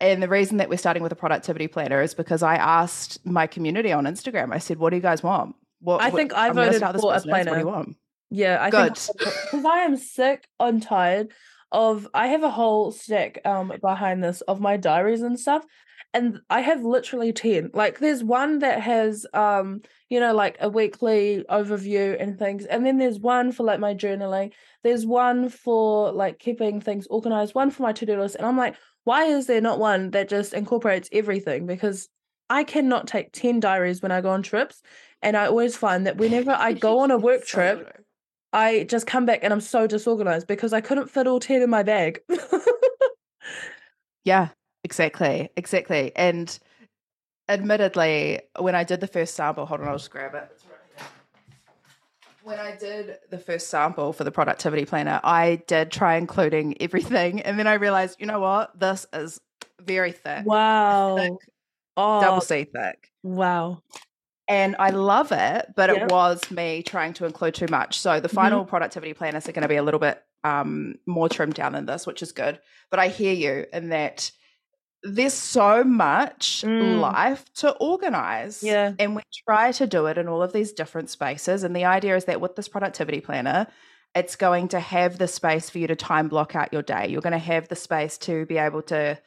And 0.00 0.22
the 0.22 0.28
reason 0.28 0.58
that 0.58 0.68
we're 0.68 0.76
starting 0.76 1.02
with 1.02 1.12
a 1.12 1.16
productivity 1.16 1.66
planner 1.66 2.02
is 2.02 2.14
because 2.14 2.42
I 2.42 2.56
asked 2.56 3.24
my 3.26 3.46
community 3.46 3.90
on 3.90 4.04
Instagram. 4.04 4.52
I 4.52 4.58
said, 4.58 4.78
"What 4.78 4.90
do 4.90 4.96
you 4.96 5.02
guys 5.02 5.22
want?" 5.22 5.56
What, 5.80 6.02
I 6.02 6.10
think 6.10 6.32
I 6.34 6.50
voted 6.50 6.80
for 7.00 7.14
a 7.14 7.20
planner. 7.20 7.50
What 7.50 7.56
do 7.56 7.60
you 7.60 7.66
want? 7.66 7.96
Yeah, 8.30 8.58
I 8.60 8.70
Good. 8.70 8.96
think 8.96 9.18
because 9.18 9.64
I 9.64 9.78
am 9.78 9.96
sick 9.96 10.46
and 10.60 10.82
tired 10.82 11.32
of 11.74 12.08
I 12.14 12.28
have 12.28 12.44
a 12.44 12.50
whole 12.50 12.92
stack 12.92 13.40
um 13.44 13.72
behind 13.80 14.22
this 14.22 14.40
of 14.42 14.60
my 14.60 14.76
diaries 14.76 15.22
and 15.22 15.38
stuff 15.38 15.66
and 16.14 16.40
I 16.48 16.60
have 16.60 16.84
literally 16.84 17.32
10 17.32 17.72
like 17.74 17.98
there's 17.98 18.22
one 18.22 18.60
that 18.60 18.80
has 18.80 19.26
um 19.34 19.82
you 20.08 20.20
know 20.20 20.32
like 20.32 20.56
a 20.60 20.68
weekly 20.68 21.44
overview 21.50 22.16
and 22.18 22.38
things 22.38 22.64
and 22.64 22.86
then 22.86 22.98
there's 22.98 23.18
one 23.18 23.50
for 23.50 23.64
like 23.64 23.80
my 23.80 23.92
journaling. 23.94 24.52
There's 24.84 25.04
one 25.04 25.48
for 25.48 26.12
like 26.12 26.38
keeping 26.38 26.80
things 26.80 27.08
organized 27.08 27.54
one 27.54 27.70
for 27.70 27.82
my 27.82 27.92
to-do 27.92 28.18
list 28.18 28.36
and 28.36 28.46
I'm 28.46 28.56
like 28.56 28.76
why 29.02 29.24
is 29.24 29.46
there 29.46 29.60
not 29.60 29.78
one 29.78 30.12
that 30.12 30.30
just 30.30 30.54
incorporates 30.54 31.10
everything? 31.12 31.66
Because 31.66 32.08
I 32.48 32.64
cannot 32.64 33.06
take 33.06 33.32
10 33.32 33.60
diaries 33.60 34.00
when 34.00 34.12
I 34.12 34.20
go 34.20 34.30
on 34.30 34.42
trips 34.42 34.80
and 35.20 35.36
I 35.36 35.46
always 35.46 35.76
find 35.76 36.06
that 36.06 36.18
whenever 36.18 36.52
I 36.52 36.72
go 36.72 37.00
on 37.00 37.10
a 37.10 37.18
work 37.18 37.44
trip 37.46 38.03
I 38.54 38.84
just 38.84 39.08
come 39.08 39.26
back 39.26 39.40
and 39.42 39.52
I'm 39.52 39.60
so 39.60 39.88
disorganized 39.88 40.46
because 40.46 40.72
I 40.72 40.80
couldn't 40.80 41.10
fit 41.10 41.26
all 41.26 41.40
10 41.40 41.60
in 41.60 41.68
my 41.68 41.82
bag. 41.82 42.20
yeah, 44.24 44.50
exactly. 44.84 45.50
Exactly. 45.56 46.12
And 46.14 46.56
admittedly, 47.48 48.42
when 48.60 48.76
I 48.76 48.84
did 48.84 49.00
the 49.00 49.08
first 49.08 49.34
sample, 49.34 49.66
hold 49.66 49.80
on, 49.80 49.88
I'll 49.88 49.96
just 49.96 50.12
grab 50.12 50.36
it. 50.36 50.62
When 52.44 52.60
I 52.60 52.76
did 52.76 53.18
the 53.30 53.38
first 53.38 53.70
sample 53.70 54.12
for 54.12 54.22
the 54.22 54.30
productivity 54.30 54.84
planner, 54.84 55.20
I 55.24 55.62
did 55.66 55.90
try 55.90 56.14
including 56.14 56.80
everything. 56.80 57.40
And 57.40 57.58
then 57.58 57.66
I 57.66 57.74
realized, 57.74 58.20
you 58.20 58.26
know 58.26 58.38
what? 58.38 58.78
This 58.78 59.04
is 59.12 59.40
very 59.82 60.12
thick. 60.12 60.44
Wow. 60.46 61.16
Thick, 61.16 61.32
oh, 61.96 62.20
double 62.20 62.40
C 62.40 62.64
thick. 62.64 63.10
Wow 63.24 63.82
and 64.46 64.76
I 64.78 64.90
love 64.90 65.32
it, 65.32 65.72
but 65.74 65.90
it 65.90 66.10
was 66.10 66.50
me 66.50 66.82
trying 66.82 67.14
to 67.14 67.24
include 67.24 67.54
too 67.54 67.66
much. 67.70 67.98
So 67.98 68.20
the 68.20 68.28
final 68.28 68.60
mm-hmm. 68.60 68.68
productivity 68.68 69.14
planners 69.14 69.48
are 69.48 69.52
going 69.52 69.62
to 69.62 69.68
be 69.68 69.76
a 69.76 69.82
little 69.82 70.00
bit 70.00 70.22
um, 70.42 70.96
more 71.06 71.28
trimmed 71.28 71.54
down 71.54 71.72
than 71.72 71.86
this, 71.86 72.06
which 72.06 72.22
is 72.22 72.32
good. 72.32 72.60
But 72.90 73.00
I 73.00 73.08
hear 73.08 73.32
you 73.32 73.64
in 73.72 73.88
that 73.88 74.30
there's 75.02 75.34
so 75.34 75.84
much 75.84 76.62
mm. 76.66 77.00
life 77.00 77.44
to 77.54 77.72
organize. 77.72 78.62
Yeah. 78.62 78.92
And 78.98 79.16
we 79.16 79.22
try 79.46 79.72
to 79.72 79.86
do 79.86 80.06
it 80.06 80.18
in 80.18 80.28
all 80.28 80.42
of 80.42 80.52
these 80.52 80.72
different 80.72 81.10
spaces. 81.10 81.62
And 81.62 81.74
the 81.74 81.84
idea 81.84 82.16
is 82.16 82.24
that 82.26 82.40
with 82.40 82.56
this 82.56 82.68
productivity 82.68 83.20
planner, 83.20 83.66
it's 84.14 84.36
going 84.36 84.68
to 84.68 84.80
have 84.80 85.18
the 85.18 85.28
space 85.28 85.68
for 85.68 85.78
you 85.78 85.86
to 85.86 85.96
time 85.96 86.28
block 86.28 86.54
out 86.54 86.72
your 86.72 86.82
day. 86.82 87.08
You're 87.08 87.20
going 87.20 87.32
to 87.32 87.38
have 87.38 87.68
the 87.68 87.76
space 87.76 88.16
to 88.18 88.46
be 88.46 88.58
able 88.58 88.82
to 88.82 89.18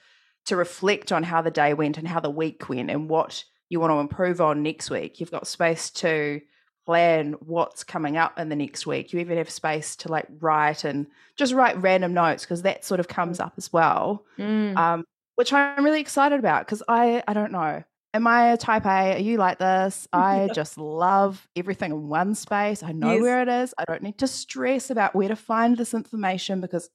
to 0.46 0.56
reflect 0.56 1.12
on 1.12 1.24
how 1.24 1.42
the 1.42 1.52
day 1.52 1.74
went 1.74 1.98
and 1.98 2.08
how 2.08 2.22
the 2.22 2.30
week 2.30 2.70
went 2.70 2.90
and 2.90 3.10
what 3.10 3.44
you 3.70 3.80
want 3.80 3.92
to 3.92 4.00
improve 4.00 4.42
on 4.42 4.64
next 4.64 4.90
week. 4.90 5.20
You've 5.20 5.32
got 5.32 5.48
space 5.48 5.90
to 5.92 6.42
plan 6.88 7.34
what's 7.42 7.84
coming 7.84 8.16
up 8.16 8.40
in 8.40 8.48
the 8.48 8.56
next 8.56 8.88
week. 8.88 9.12
You 9.12 9.20
even 9.20 9.38
have 9.38 9.50
space 9.50 9.96
to 9.98 10.10
like 10.10 10.26
write 10.40 10.86
and 10.86 11.06
just 11.36 11.54
write 11.54 11.82
random 11.82 12.14
notes 12.14 12.44
because 12.44 12.62
that 12.62 12.86
sort 12.86 13.02
of 13.02 13.10
comes 13.10 13.42
up 13.42 13.54
as 13.58 13.72
well, 13.74 14.24
mm. 14.40 14.76
um, 14.78 15.04
which 15.36 15.52
I'm 15.52 15.84
really 15.84 16.00
excited 16.00 16.40
about 16.40 16.66
because 16.66 16.82
I 16.88 17.24
I 17.28 17.34
don't 17.34 17.52
know. 17.52 17.84
Am 18.14 18.26
I 18.26 18.54
a 18.54 18.58
type 18.58 18.86
A? 18.86 19.16
Are 19.16 19.20
you 19.20 19.38
like 19.38 19.60
this? 19.60 20.08
I 20.14 20.50
just 20.54 20.78
love 20.78 21.46
everything 21.58 21.92
in 21.92 22.08
one 22.08 22.36
space. 22.36 22.82
I 22.82 22.94
know 22.94 23.14
yes. 23.14 23.22
where 23.22 23.42
it 23.42 23.50
is. 23.50 23.74
I 23.78 23.84
don't 23.84 24.02
need 24.02 24.18
to 24.20 24.28
stress 24.28 24.90
about 24.90 25.14
where 25.14 25.28
to 25.28 25.36
find 25.36 25.76
this 25.76 25.94
information 25.94 26.62
because 26.62 26.90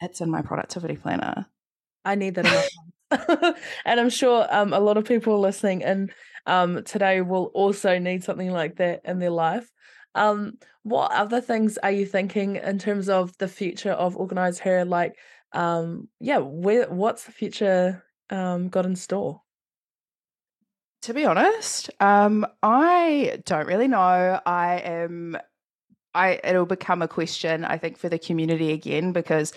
it's 0.00 0.22
in 0.22 0.30
my 0.30 0.40
productivity 0.40 0.96
planner. 0.96 1.46
I 2.06 2.14
need 2.14 2.36
that. 2.36 2.68
and 3.84 4.00
I'm 4.00 4.10
sure 4.10 4.46
um, 4.50 4.72
a 4.72 4.80
lot 4.80 4.96
of 4.96 5.04
people 5.04 5.40
listening 5.40 5.82
and 5.84 6.10
um, 6.46 6.82
today 6.84 7.20
will 7.20 7.46
also 7.54 7.98
need 7.98 8.24
something 8.24 8.50
like 8.50 8.76
that 8.76 9.00
in 9.04 9.18
their 9.18 9.30
life. 9.30 9.70
Um, 10.14 10.58
what 10.82 11.12
other 11.12 11.40
things 11.40 11.78
are 11.78 11.90
you 11.90 12.06
thinking 12.06 12.56
in 12.56 12.78
terms 12.78 13.08
of 13.08 13.36
the 13.38 13.48
future 13.48 13.92
of 13.92 14.16
Organize 14.16 14.58
Her? 14.60 14.84
Like, 14.84 15.16
um, 15.52 16.08
yeah, 16.20 16.38
where 16.38 16.88
what's 16.88 17.24
the 17.24 17.32
future 17.32 18.04
um, 18.30 18.68
got 18.68 18.86
in 18.86 18.96
store? 18.96 19.40
To 21.02 21.14
be 21.14 21.24
honest, 21.24 21.90
um, 22.00 22.46
I 22.62 23.40
don't 23.44 23.66
really 23.66 23.88
know. 23.88 24.40
I 24.44 24.80
am. 24.84 25.36
I 26.14 26.40
it'll 26.44 26.64
become 26.64 27.02
a 27.02 27.08
question 27.08 27.64
I 27.64 27.76
think 27.76 27.98
for 27.98 28.08
the 28.08 28.18
community 28.18 28.72
again 28.72 29.12
because 29.12 29.52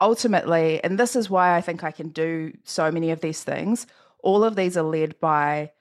ultimately, 0.00 0.82
and 0.82 0.98
this 0.98 1.16
is 1.16 1.28
why 1.28 1.56
I 1.56 1.60
think 1.60 1.84
I 1.84 1.90
can 1.90 2.08
do 2.08 2.56
so 2.64 2.90
many 2.90 3.10
of 3.10 3.20
these 3.20 3.42
things, 3.42 3.86
all 4.22 4.44
of 4.44 4.56
these 4.56 4.76
are 4.76 4.82
led 4.82 5.18
by 5.20 5.72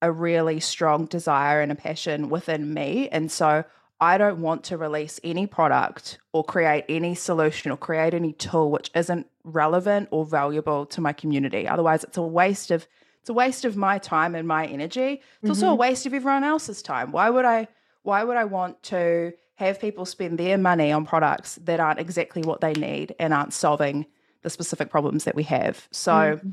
a 0.00 0.12
really 0.12 0.60
strong 0.60 1.06
desire 1.06 1.60
and 1.60 1.72
a 1.72 1.74
passion 1.74 2.28
within 2.28 2.72
me. 2.72 3.08
And 3.10 3.30
so 3.30 3.64
I 4.00 4.16
don't 4.16 4.40
want 4.40 4.64
to 4.64 4.76
release 4.76 5.18
any 5.24 5.46
product 5.46 6.18
or 6.32 6.44
create 6.44 6.84
any 6.88 7.14
solution 7.14 7.72
or 7.72 7.76
create 7.76 8.14
any 8.14 8.32
tool 8.32 8.70
which 8.70 8.90
isn't 8.94 9.26
relevant 9.42 10.08
or 10.12 10.24
valuable 10.24 10.86
to 10.86 11.00
my 11.00 11.12
community. 11.12 11.66
Otherwise, 11.66 12.04
it's 12.04 12.16
a 12.16 12.22
waste 12.22 12.70
of 12.70 12.86
it's 13.20 13.28
a 13.28 13.32
waste 13.32 13.64
of 13.64 13.76
my 13.76 13.98
time 13.98 14.34
and 14.34 14.46
my 14.46 14.66
energy. 14.66 15.14
It's 15.14 15.22
mm-hmm. 15.22 15.48
also 15.48 15.66
a 15.66 15.70
mm-hmm. 15.70 15.80
waste 15.80 16.06
of 16.06 16.14
everyone 16.14 16.44
else's 16.44 16.80
time. 16.80 17.10
Why 17.10 17.28
would 17.28 17.44
I 17.44 17.66
why 18.02 18.22
would 18.22 18.36
I 18.36 18.44
want 18.44 18.82
to 18.84 19.32
have 19.58 19.80
people 19.80 20.04
spend 20.04 20.38
their 20.38 20.56
money 20.56 20.90
on 20.92 21.04
products 21.04 21.56
that 21.64 21.80
aren't 21.80 22.00
exactly 22.00 22.42
what 22.42 22.60
they 22.60 22.72
need 22.72 23.14
and 23.18 23.34
aren't 23.34 23.52
solving 23.52 24.06
the 24.42 24.50
specific 24.50 24.88
problems 24.90 25.24
that 25.24 25.34
we 25.34 25.42
have? 25.44 25.88
So 25.90 26.12
mm-hmm. 26.12 26.50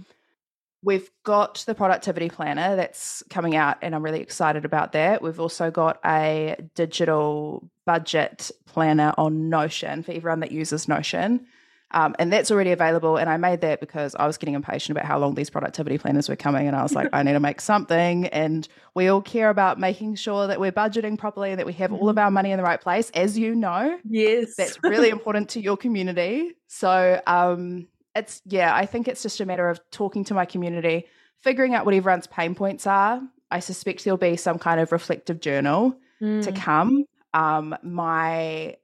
We've 0.86 1.10
got 1.24 1.64
the 1.66 1.74
productivity 1.74 2.30
planner 2.30 2.76
that's 2.76 3.24
coming 3.32 3.56
out, 3.56 3.78
and 3.82 3.96
I'm 3.96 4.04
really 4.04 4.22
excited 4.22 4.66
about 4.66 4.92
that. 4.92 5.20
We've 5.20 5.40
also 5.40 5.72
got 5.72 6.00
a 6.06 6.58
digital 6.76 7.68
budget 7.88 8.52
planner 8.68 9.12
on 9.18 9.50
Notion 9.50 10.04
for 10.04 10.12
everyone 10.12 10.42
that 10.42 10.52
uses 10.52 10.88
Notion. 10.88 11.48
Um, 11.92 12.16
and 12.20 12.34
that's 12.34 12.52
already 12.52 12.72
available. 12.72 13.16
And 13.18 13.30
I 13.30 13.38
made 13.38 13.62
that 13.62 13.80
because 13.80 14.16
I 14.16 14.28
was 14.28 14.38
getting 14.38 14.56
impatient 14.56 14.98
about 14.98 15.08
how 15.08 15.18
long 15.20 15.36
these 15.36 15.50
productivity 15.50 15.98
planners 15.98 16.28
were 16.28 16.36
coming. 16.36 16.68
And 16.68 16.76
I 16.76 16.84
was 16.84 16.94
like, 16.94 17.10
I 17.14 17.24
need 17.24 17.34
to 17.34 17.40
make 17.40 17.62
something. 17.62 18.28
And 18.28 18.68
we 18.96 19.08
all 19.08 19.22
care 19.22 19.50
about 19.50 19.80
making 19.80 20.16
sure 20.16 20.48
that 20.48 20.60
we're 20.60 20.72
budgeting 20.72 21.18
properly 21.18 21.52
and 21.52 21.60
that 21.60 21.66
we 21.66 21.74
have 21.74 21.94
all 21.94 22.10
of 22.10 22.16
mm-hmm. 22.16 22.26
our 22.26 22.32
money 22.32 22.52
in 22.52 22.58
the 22.58 22.64
right 22.64 22.82
place, 22.82 23.12
as 23.12 23.38
you 23.38 23.56
know. 23.56 23.98
Yes. 24.04 24.56
That's 24.56 24.78
really 24.84 25.10
important 25.12 25.50
to 25.52 25.62
your 25.62 25.78
community. 25.78 26.54
So, 26.68 27.22
um, 27.28 27.88
it's 28.16 28.42
yeah, 28.46 28.74
I 28.74 28.86
think 28.86 29.08
it's 29.08 29.22
just 29.22 29.42
a 29.42 29.46
matter 29.46 29.70
of 29.70 29.80
talking 29.92 30.24
to 30.26 30.34
my 30.34 30.46
community, 30.46 31.06
figuring 31.42 31.76
out 31.76 31.86
what 31.86 31.94
everyone's 31.94 32.28
pain 32.28 32.56
points 32.56 32.88
are. 32.88 33.22
I 33.52 33.60
suspect 33.60 34.04
there'll 34.04 34.18
be 34.18 34.38
some 34.38 34.58
kind 34.58 34.80
of 34.80 34.92
reflective 34.92 35.42
journal 35.42 35.98
mm. 36.22 36.44
to 36.44 36.52
come. 36.52 37.04
Um, 37.34 37.76
my 37.84 38.78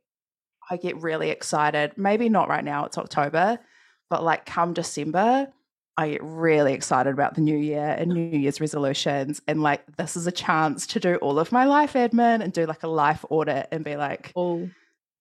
I 0.71 0.77
get 0.77 0.95
really 1.01 1.29
excited. 1.29 1.91
Maybe 1.97 2.29
not 2.29 2.47
right 2.47 2.63
now, 2.63 2.85
it's 2.85 2.97
October, 2.97 3.59
but 4.09 4.23
like 4.23 4.45
come 4.45 4.73
December, 4.73 5.49
I 5.97 6.11
get 6.11 6.23
really 6.23 6.73
excited 6.73 7.13
about 7.13 7.35
the 7.35 7.41
new 7.41 7.57
year 7.57 7.95
and 7.99 8.11
New 8.11 8.39
Year's 8.39 8.61
resolutions. 8.61 9.41
And 9.49 9.61
like, 9.61 9.83
this 9.97 10.15
is 10.15 10.27
a 10.27 10.31
chance 10.31 10.87
to 10.87 10.99
do 11.01 11.15
all 11.17 11.39
of 11.39 11.51
my 11.51 11.65
life 11.65 11.93
admin 11.93 12.41
and 12.41 12.53
do 12.53 12.65
like 12.65 12.83
a 12.83 12.87
life 12.87 13.25
audit 13.29 13.67
and 13.73 13.83
be 13.83 13.97
like, 13.97 14.31
oh, 14.37 14.69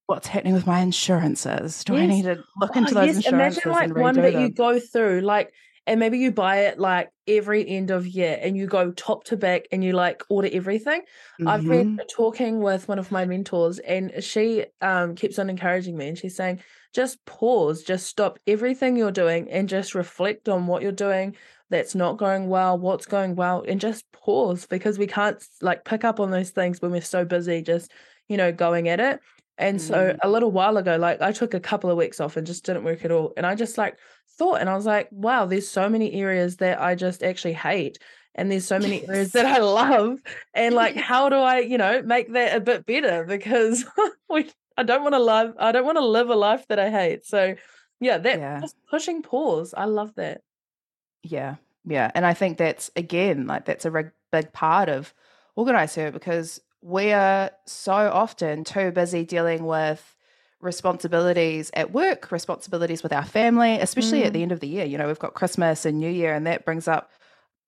what's 0.07 0.29
happening 0.29 0.55
with 0.55 0.69
my 0.69 0.79
insurances? 0.79 1.83
Do 1.83 1.95
yes. 1.95 2.03
I 2.03 2.07
need 2.07 2.23
to 2.23 2.45
look 2.61 2.77
into 2.77 2.95
those 2.95 3.07
yes. 3.07 3.17
insurances? 3.17 3.65
Imagine 3.65 3.93
like 3.93 4.03
one 4.03 4.15
that 4.15 4.33
them? 4.33 4.43
you 4.43 4.51
go 4.51 4.79
through, 4.79 5.23
like, 5.23 5.53
and 5.87 5.99
maybe 5.99 6.19
you 6.19 6.31
buy 6.31 6.61
it 6.67 6.79
like 6.79 7.11
every 7.27 7.67
end 7.69 7.91
of 7.91 8.07
year 8.07 8.39
and 8.41 8.57
you 8.57 8.67
go 8.67 8.91
top 8.93 9.25
to 9.25 9.37
back 9.37 9.67
and 9.73 9.83
you 9.83 9.93
like 9.93 10.23
order 10.29 10.49
everything. 10.53 11.01
Mm-hmm. 11.01 11.49
I've 11.49 11.67
been 11.67 11.97
mm-hmm. 11.97 12.07
talking 12.09 12.61
with 12.61 12.87
one 12.89 12.99
of 12.99 13.11
my 13.11 13.25
mentors 13.25 13.79
and 13.79 14.13
she 14.23 14.67
um, 14.81 15.15
keeps 15.15 15.39
on 15.39 15.51
encouraging 15.51 15.97
me 15.97 16.09
and 16.09 16.19
she's 16.19 16.37
saying, 16.37 16.61
just 16.93 17.25
pause, 17.25 17.83
just 17.83 18.07
stop 18.07 18.39
everything 18.47 18.97
you're 18.97 19.11
doing 19.11 19.51
and 19.51 19.69
just 19.69 19.95
reflect 19.95 20.49
on 20.49 20.67
what 20.67 20.83
you're 20.83 20.93
doing 20.93 21.37
that's 21.71 21.95
not 21.95 22.19
going 22.19 22.49
well, 22.49 22.77
what's 22.79 23.07
going 23.07 23.37
well, 23.37 23.65
and 23.67 23.81
just 23.81 24.11
pause 24.13 24.67
because 24.67 24.99
we 24.99 25.07
can't 25.07 25.43
like 25.63 25.85
pick 25.85 26.05
up 26.05 26.21
on 26.21 26.31
those 26.31 26.51
things 26.51 26.83
when 26.83 26.91
we're 26.91 27.01
so 27.01 27.25
busy 27.25 27.63
just, 27.63 27.93
you 28.29 28.37
know, 28.37 28.53
going 28.53 28.89
at 28.89 29.01
it. 29.01 29.21
And 29.61 29.79
mm. 29.79 29.81
so 29.81 30.17
a 30.23 30.29
little 30.29 30.51
while 30.51 30.79
ago, 30.79 30.97
like 30.97 31.21
I 31.21 31.33
took 31.33 31.55
a 31.55 31.61
couple 31.61 31.91
of 31.91 31.99
weeks 31.99 32.19
off 32.19 32.37
and 32.37 32.47
just 32.47 32.65
didn't 32.65 32.83
work 32.83 33.05
at 33.05 33.13
all. 33.13 33.33
And 33.37 33.47
I 33.47 33.55
just 33.55 33.77
like 33.79 33.99
thought, 34.39 34.61
and 34.61 34.71
I 34.71 34.75
was 34.75 34.87
like, 34.87 35.09
wow, 35.13 35.45
there's 35.45 35.69
so 35.69 35.89
many 35.89 36.15
areas 36.15 36.57
that 36.57 36.81
I 36.81 36.95
just 36.95 37.23
actually 37.23 37.53
hate. 37.53 37.99
And 38.35 38.51
there's 38.51 38.67
so 38.67 38.79
many 38.79 39.01
yes. 39.01 39.09
areas 39.09 39.33
that 39.33 39.45
I 39.45 39.59
love. 39.61 40.19
And 40.55 40.75
like, 40.75 40.97
how 41.11 41.29
do 41.29 41.37
I, 41.37 41.61
you 41.61 41.77
know, 41.77 42.03
make 42.03 42.33
that 42.33 42.57
a 42.57 42.61
bit 42.61 42.87
better? 42.87 43.25
Because 43.25 43.85
we, 44.31 44.51
I 44.79 44.83
don't 44.83 45.03
want 45.03 45.15
to 45.15 45.23
live, 45.23 45.55
I 45.59 45.73
don't 45.73 45.85
want 45.85 45.99
to 45.99 46.07
live 46.07 46.31
a 46.31 46.35
life 46.35 46.67
that 46.69 46.79
I 46.79 46.91
hate. 46.91 47.27
So 47.27 47.55
yeah, 48.01 48.17
that 48.17 48.39
yeah. 48.39 48.61
just 48.61 48.77
pushing 48.91 49.23
pause. 49.23 49.75
I 49.77 49.85
love 49.85 50.15
that. 50.15 50.41
Yeah. 51.23 51.57
Yeah. 51.85 52.11
And 52.15 52.25
I 52.25 52.33
think 52.33 52.57
that's 52.57 52.91
again, 52.97 53.47
like 53.47 53.67
that's 53.67 53.85
a 53.85 54.11
big 54.33 54.53
part 54.55 54.89
of 54.89 55.13
Organize 55.55 55.95
Her 55.97 56.11
because 56.11 56.61
we 56.83 57.13
are 57.13 57.51
so 57.67 57.93
often 57.93 58.65
too 58.65 58.91
busy 58.91 59.25
dealing 59.25 59.67
with 59.67 60.17
responsibilities 60.61 61.71
at 61.75 61.93
work, 61.93 62.31
responsibilities 62.31 63.03
with 63.03 63.13
our 63.13 63.25
family, 63.25 63.79
especially 63.79 64.23
mm. 64.23 64.27
at 64.27 64.33
the 64.33 64.43
end 64.43 64.53
of 64.53 64.61
the 64.61 64.69
year. 64.69 64.85
You 64.85 64.99
know, 64.99 65.07
we've 65.07 65.19
got 65.19 65.35
Christmas 65.35 65.85
and 65.87 65.99
New 65.99 66.11
Year, 66.11 66.35
and 66.35 66.47
that 66.47 66.65
brings 66.65 66.87
up 66.87 67.11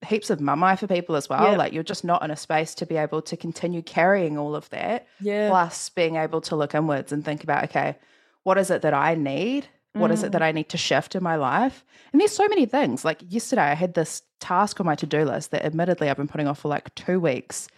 heaps 0.07 0.31
of 0.31 0.40
mummy 0.40 0.76
for 0.76 0.87
people 0.87 1.16
as 1.16 1.28
well. 1.28 1.57
Like 1.57 1.73
you're 1.73 1.83
just 1.83 2.04
not 2.04 2.23
in 2.23 2.31
a 2.31 2.37
space 2.37 2.75
to 2.76 2.87
be 2.87 2.97
able 2.97 3.23
to 3.23 3.37
continue 3.37 3.83
carrying 3.83 4.37
all 4.37 4.54
of 4.54 4.69
that. 4.71 5.07
Yeah. 5.21 5.49
Plus 5.49 5.88
being 5.90 6.16
able 6.16 6.40
to 6.42 6.57
look 6.57 6.75
inwards 6.75 7.12
and 7.12 7.25
think 7.25 7.45
about, 7.45 7.64
okay, 7.64 7.97
what 8.42 8.59
is 8.59 8.71
it 8.71 8.83
that 8.83 8.95
I 8.95 9.14
need? 9.14 9.69
What 9.95 10.11
mm. 10.11 10.14
is 10.14 10.23
it 10.23 10.33
that 10.33 10.42
mm. 10.42 10.47
I 10.47 10.52
need 10.52 10.71
to 10.71 10.78
shift 10.78 11.14
in 11.14 11.23
my 11.23 11.37
life? 11.37 11.85
And 12.12 12.21
there's 12.21 12.33
so 12.33 12.49
many 12.49 12.66
things. 12.66 13.04
Like 13.04 13.23
yesterday, 13.28 13.62
I 13.62 13.75
had 13.75 13.95
this 13.95 14.23
task 14.40 14.81
on 14.81 14.87
my 14.87 14.97
to 14.97 15.07
do 15.07 15.25
list 15.25 15.50
that 15.52 15.64
admittedly 15.64 16.11
I've 16.11 16.16
been 16.16 16.28
putting 16.28 16.49
off 16.49 16.61
for 16.61 16.69
like 16.69 16.95
two 16.95 17.21
weeks. 17.21 17.69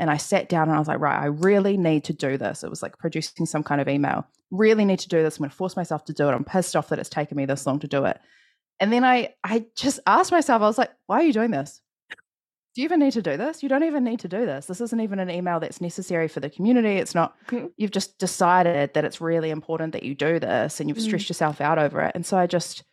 And 0.00 0.10
I 0.10 0.16
sat 0.16 0.48
down 0.48 0.68
and 0.68 0.74
I 0.74 0.78
was 0.78 0.88
like, 0.88 0.98
right, 0.98 1.20
I 1.20 1.26
really 1.26 1.76
need 1.76 2.04
to 2.04 2.14
do 2.14 2.38
this. 2.38 2.64
It 2.64 2.70
was 2.70 2.82
like 2.82 2.96
producing 2.96 3.44
some 3.44 3.62
kind 3.62 3.82
of 3.82 3.88
email. 3.88 4.26
Really 4.50 4.86
need 4.86 5.00
to 5.00 5.08
do 5.10 5.22
this. 5.22 5.36
I'm 5.36 5.42
going 5.42 5.50
to 5.50 5.56
force 5.56 5.76
myself 5.76 6.06
to 6.06 6.14
do 6.14 6.26
it. 6.26 6.32
I'm 6.32 6.42
pissed 6.42 6.74
off 6.74 6.88
that 6.88 6.98
it's 6.98 7.10
taken 7.10 7.36
me 7.36 7.44
this 7.44 7.66
long 7.66 7.78
to 7.80 7.86
do 7.86 8.06
it. 8.06 8.18
And 8.80 8.90
then 8.90 9.04
I, 9.04 9.34
I 9.44 9.66
just 9.76 10.00
asked 10.06 10.32
myself, 10.32 10.62
I 10.62 10.66
was 10.66 10.78
like, 10.78 10.90
why 11.04 11.16
are 11.16 11.24
you 11.24 11.34
doing 11.34 11.50
this? 11.50 11.82
Do 12.74 12.80
you 12.80 12.86
even 12.86 12.98
need 12.98 13.12
to 13.12 13.20
do 13.20 13.36
this? 13.36 13.62
You 13.62 13.68
don't 13.68 13.84
even 13.84 14.02
need 14.02 14.20
to 14.20 14.28
do 14.28 14.46
this. 14.46 14.64
This 14.64 14.80
isn't 14.80 15.00
even 15.02 15.18
an 15.18 15.28
email 15.28 15.60
that's 15.60 15.82
necessary 15.82 16.28
for 16.28 16.40
the 16.40 16.48
community. 16.48 16.96
It's 16.96 17.14
not, 17.14 17.34
mm-hmm. 17.48 17.66
you've 17.76 17.90
just 17.90 18.18
decided 18.18 18.94
that 18.94 19.04
it's 19.04 19.20
really 19.20 19.50
important 19.50 19.92
that 19.92 20.02
you 20.02 20.14
do 20.14 20.38
this 20.38 20.80
and 20.80 20.88
you've 20.88 20.96
mm. 20.96 21.02
stressed 21.02 21.28
yourself 21.28 21.60
out 21.60 21.78
over 21.78 22.00
it. 22.00 22.12
And 22.14 22.24
so 22.24 22.38
I 22.38 22.46
just 22.46 22.84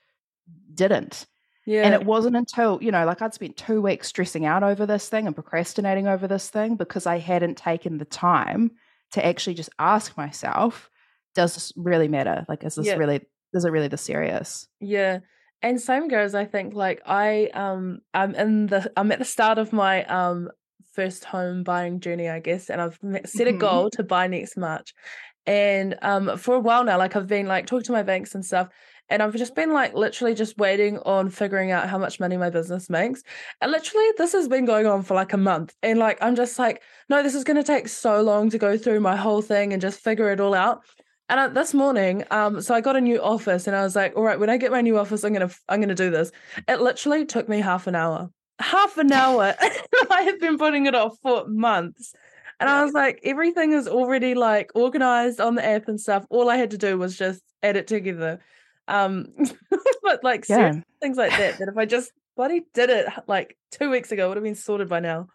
didn't. 0.74 1.26
Yeah. 1.68 1.84
And 1.84 1.94
it 1.94 2.06
wasn't 2.06 2.38
until, 2.38 2.80
you 2.82 2.92
know, 2.94 3.06
like 3.06 3.22
I'd 3.22 3.34
spent 3.34 3.58
two 3.58 3.82
weeks 3.82 4.08
stressing 4.08 4.46
out 4.46 4.64
over 4.64 4.86
this 4.86 5.10
thing 5.10 5.28
and 5.28 5.36
procrastinating 5.36 6.08
over 6.08 6.26
this 6.26 6.50
thing 6.50 6.78
because 6.78 7.06
I 7.06 7.18
hadn't 7.18 7.58
taken 7.58 7.98
the 7.98 8.06
time 8.06 8.72
to 9.12 9.26
actually 9.26 9.56
just 9.56 9.70
ask 9.78 10.16
myself, 10.16 10.90
does 11.36 11.56
this 11.56 11.74
really 11.76 12.08
matter? 12.08 12.46
Like, 12.48 12.64
is 12.64 12.76
this 12.76 12.88
yeah. 12.88 12.96
really, 12.96 13.20
is 13.54 13.66
it 13.66 13.72
really 13.72 13.90
the 13.90 13.98
serious? 13.98 14.66
Yeah. 14.80 15.20
And 15.62 15.82
same 15.82 16.08
goes, 16.08 16.34
I 16.34 16.46
think, 16.46 16.74
like 16.74 17.02
I, 17.06 17.48
um, 17.54 18.00
I'm 18.14 18.34
in 18.34 18.68
the, 18.68 18.90
I'm 18.96 19.12
at 19.12 19.20
the 19.20 19.26
start 19.26 19.58
of 19.58 19.74
my, 19.74 20.06
um, 20.06 20.50
first 20.94 21.26
home 21.26 21.64
buying 21.64 22.00
journey, 22.00 22.30
I 22.30 22.40
guess, 22.40 22.70
and 22.70 22.82
I've 22.82 22.98
set 23.26 23.48
a 23.48 23.52
mm-hmm. 23.52 23.58
goal 23.60 23.90
to 23.92 24.04
buy 24.04 24.28
next 24.28 24.56
March. 24.56 24.94
And 25.46 25.96
um, 26.02 26.38
for 26.38 26.56
a 26.56 26.60
while 26.60 26.84
now, 26.86 26.98
like 26.98 27.16
I've 27.16 27.28
been 27.28 27.46
like 27.46 27.68
talking 27.68 27.86
to 27.86 27.92
my 27.92 28.04
banks 28.04 28.36
and 28.36 28.46
stuff, 28.46 28.70
and 29.10 29.24
I've 29.24 29.36
just 29.36 29.56
been 29.56 29.72
like 29.72 29.94
literally 29.94 30.34
just 30.34 30.58
waiting 30.58 31.00
on 31.00 31.30
figuring 31.30 31.72
out 31.72 31.90
how 31.90 31.98
much 31.98 32.20
money 32.20 32.38
my 32.38 32.50
business 32.50 32.90
makes. 32.90 33.24
And 33.62 33.72
literally, 33.72 34.06
this 34.18 34.34
has 34.34 34.48
been 34.48 34.66
going 34.66 34.86
on 34.86 35.04
for 35.04 35.14
like 35.14 35.34
a 35.34 35.38
month. 35.38 35.76
And 35.82 36.00
like, 36.00 36.18
I'm 36.22 36.36
just 36.36 36.60
like, 36.60 36.82
no, 37.10 37.24
this 37.24 37.36
is 37.36 37.44
going 37.44 37.58
to 37.58 37.64
take 37.64 37.88
so 37.88 38.22
long 38.22 38.50
to 38.50 38.58
go 38.58 38.78
through 38.78 39.00
my 39.00 39.16
whole 39.16 39.42
thing 39.42 39.74
and 39.74 39.82
just 39.82 40.00
figure 40.00 40.32
it 40.32 40.40
all 40.40 40.54
out. 40.54 40.82
And 41.30 41.40
uh, 41.40 41.48
this 41.50 41.74
morning, 41.74 42.24
um, 42.32 42.62
so 42.62 42.74
I 42.74 42.82
got 42.82 42.96
a 42.96 43.02
new 43.02 43.22
office, 43.22 43.68
and 43.68 43.76
I 43.76 43.84
was 43.84 43.98
like, 43.98 44.16
all 44.16 44.24
right, 44.24 44.40
when 44.40 44.50
I 44.50 44.56
get 44.56 44.72
my 44.72 44.80
new 44.80 44.98
office, 44.98 45.26
I'm 45.26 45.34
gonna, 45.34 45.50
I'm 45.68 45.82
gonna 45.82 45.94
do 45.94 46.10
this. 46.10 46.32
It 46.70 46.80
literally 46.80 47.26
took 47.26 47.50
me 47.50 47.60
half 47.60 47.86
an 47.86 47.96
hour, 47.96 48.32
half 48.60 48.98
an 48.98 49.12
hour. 49.12 49.54
I 50.10 50.22
have 50.22 50.40
been 50.40 50.58
putting 50.58 50.86
it 50.86 50.96
off 50.96 51.18
for 51.22 51.46
months. 51.48 52.14
And 52.60 52.70
I 52.70 52.84
was 52.84 52.94
like, 52.94 53.20
everything 53.24 53.74
is 53.74 53.88
already 53.88 54.34
like 54.34 54.72
organized 54.74 55.40
on 55.40 55.56
the 55.56 55.66
app 55.66 55.88
and 55.88 56.00
stuff. 56.00 56.26
All 56.30 56.50
I 56.50 56.56
had 56.56 56.72
to 56.72 56.78
do 56.78 56.98
was 56.98 57.16
just 57.18 57.44
add 57.62 57.76
it 57.76 57.88
together. 57.88 58.40
Um, 58.88 59.34
but 60.04 60.24
like 60.24 60.48
yeah. 60.48 60.82
things 61.02 61.18
like 61.18 61.32
that, 61.32 61.60
that 61.60 61.68
if 61.68 61.78
I 61.78 61.86
just 61.86 62.12
bloody 62.36 62.66
did 62.74 62.90
it 62.90 63.08
like 63.28 63.58
two 63.72 63.90
weeks 63.90 64.12
ago, 64.12 64.28
would 64.28 64.38
have 64.38 64.44
been 64.44 64.56
sorted 64.56 64.90
by 64.90 65.00
now. 65.00 65.28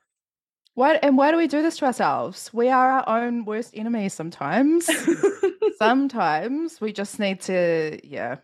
Why 0.75 0.95
and 0.95 1.19
why 1.19 1.31
do 1.31 1.37
we 1.37 1.49
do 1.49 1.63
this 1.63 1.77
to 1.79 1.85
ourselves? 1.85 2.51
We 2.53 2.71
are 2.71 2.93
our 2.93 3.25
own 3.25 3.45
worst 3.45 3.73
enemies 3.77 4.15
sometimes. 4.15 4.89
sometimes 5.79 6.81
we 6.81 6.93
just 6.93 7.19
need 7.19 7.41
to, 7.43 8.01
yeah. 8.03 8.37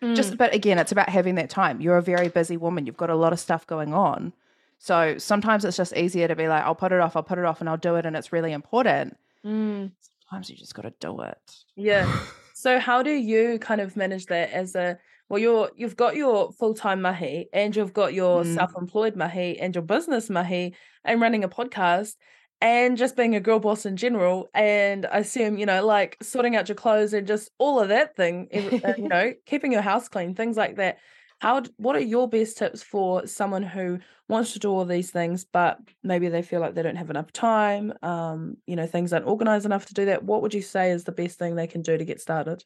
Mm. 0.00 0.16
Just 0.16 0.38
but 0.38 0.54
again, 0.54 0.78
it's 0.78 0.92
about 0.92 1.08
having 1.08 1.34
that 1.34 1.50
time. 1.50 1.80
You're 1.80 1.98
a 1.98 2.02
very 2.02 2.28
busy 2.28 2.56
woman. 2.56 2.86
You've 2.86 2.96
got 2.96 3.10
a 3.10 3.14
lot 3.14 3.32
of 3.32 3.40
stuff 3.40 3.66
going 3.66 3.92
on. 3.92 4.32
So 4.78 5.18
sometimes 5.18 5.64
it's 5.64 5.76
just 5.76 5.96
easier 5.96 6.28
to 6.28 6.36
be 6.36 6.48
like, 6.48 6.62
I'll 6.62 6.74
put 6.74 6.92
it 6.92 7.00
off, 7.00 7.16
I'll 7.16 7.22
put 7.22 7.38
it 7.38 7.44
off, 7.44 7.60
and 7.60 7.68
I'll 7.68 7.76
do 7.76 7.96
it, 7.96 8.06
and 8.06 8.16
it's 8.16 8.32
really 8.32 8.52
important. 8.52 9.16
Mm. 9.44 9.92
Sometimes 10.28 10.50
you 10.50 10.56
just 10.56 10.74
got 10.74 10.82
to 10.82 10.94
do 11.00 11.20
it. 11.22 11.56
Yeah. 11.76 12.10
So 12.66 12.80
how 12.80 13.04
do 13.04 13.12
you 13.12 13.60
kind 13.60 13.80
of 13.80 13.96
manage 13.96 14.26
that 14.26 14.50
as 14.50 14.74
a 14.74 14.98
well 15.28 15.38
you're 15.38 15.70
you've 15.76 15.94
got 15.94 16.16
your 16.16 16.50
full-time 16.50 17.00
mahi 17.00 17.48
and 17.52 17.76
you've 17.76 17.92
got 17.92 18.12
your 18.12 18.42
mm. 18.42 18.54
self-employed 18.56 19.14
mahi 19.14 19.56
and 19.60 19.72
your 19.72 19.82
business 19.84 20.28
mahi 20.28 20.74
and 21.04 21.20
running 21.20 21.44
a 21.44 21.48
podcast 21.48 22.16
and 22.60 22.96
just 22.96 23.14
being 23.14 23.36
a 23.36 23.40
girl 23.40 23.60
boss 23.60 23.86
in 23.86 23.96
general 23.96 24.48
and 24.52 25.06
I 25.06 25.18
assume 25.18 25.58
you 25.58 25.66
know 25.66 25.86
like 25.86 26.16
sorting 26.22 26.56
out 26.56 26.68
your 26.68 26.74
clothes 26.74 27.12
and 27.12 27.24
just 27.24 27.52
all 27.58 27.78
of 27.78 27.90
that 27.90 28.16
thing 28.16 28.48
uh, 28.52 28.94
you 28.98 29.06
know 29.14 29.32
keeping 29.46 29.70
your 29.70 29.82
house 29.82 30.08
clean 30.08 30.34
things 30.34 30.56
like 30.56 30.74
that 30.74 30.98
how 31.40 31.62
what 31.76 31.96
are 31.96 32.00
your 32.00 32.28
best 32.28 32.58
tips 32.58 32.82
for 32.82 33.26
someone 33.26 33.62
who 33.62 33.98
wants 34.28 34.52
to 34.52 34.58
do 34.58 34.70
all 34.70 34.84
these 34.84 35.10
things 35.10 35.44
but 35.44 35.78
maybe 36.02 36.28
they 36.28 36.42
feel 36.42 36.60
like 36.60 36.74
they 36.74 36.82
don't 36.82 36.96
have 36.96 37.10
enough 37.10 37.30
time 37.32 37.92
um 38.02 38.56
you 38.66 38.74
know 38.76 38.86
things 38.86 39.12
aren't 39.12 39.26
organized 39.26 39.66
enough 39.66 39.86
to 39.86 39.94
do 39.94 40.06
that? 40.06 40.24
What 40.24 40.42
would 40.42 40.54
you 40.54 40.62
say 40.62 40.90
is 40.90 41.04
the 41.04 41.12
best 41.12 41.38
thing 41.38 41.54
they 41.54 41.66
can 41.66 41.82
do 41.82 41.96
to 41.96 42.04
get 42.04 42.20
started? 42.20 42.64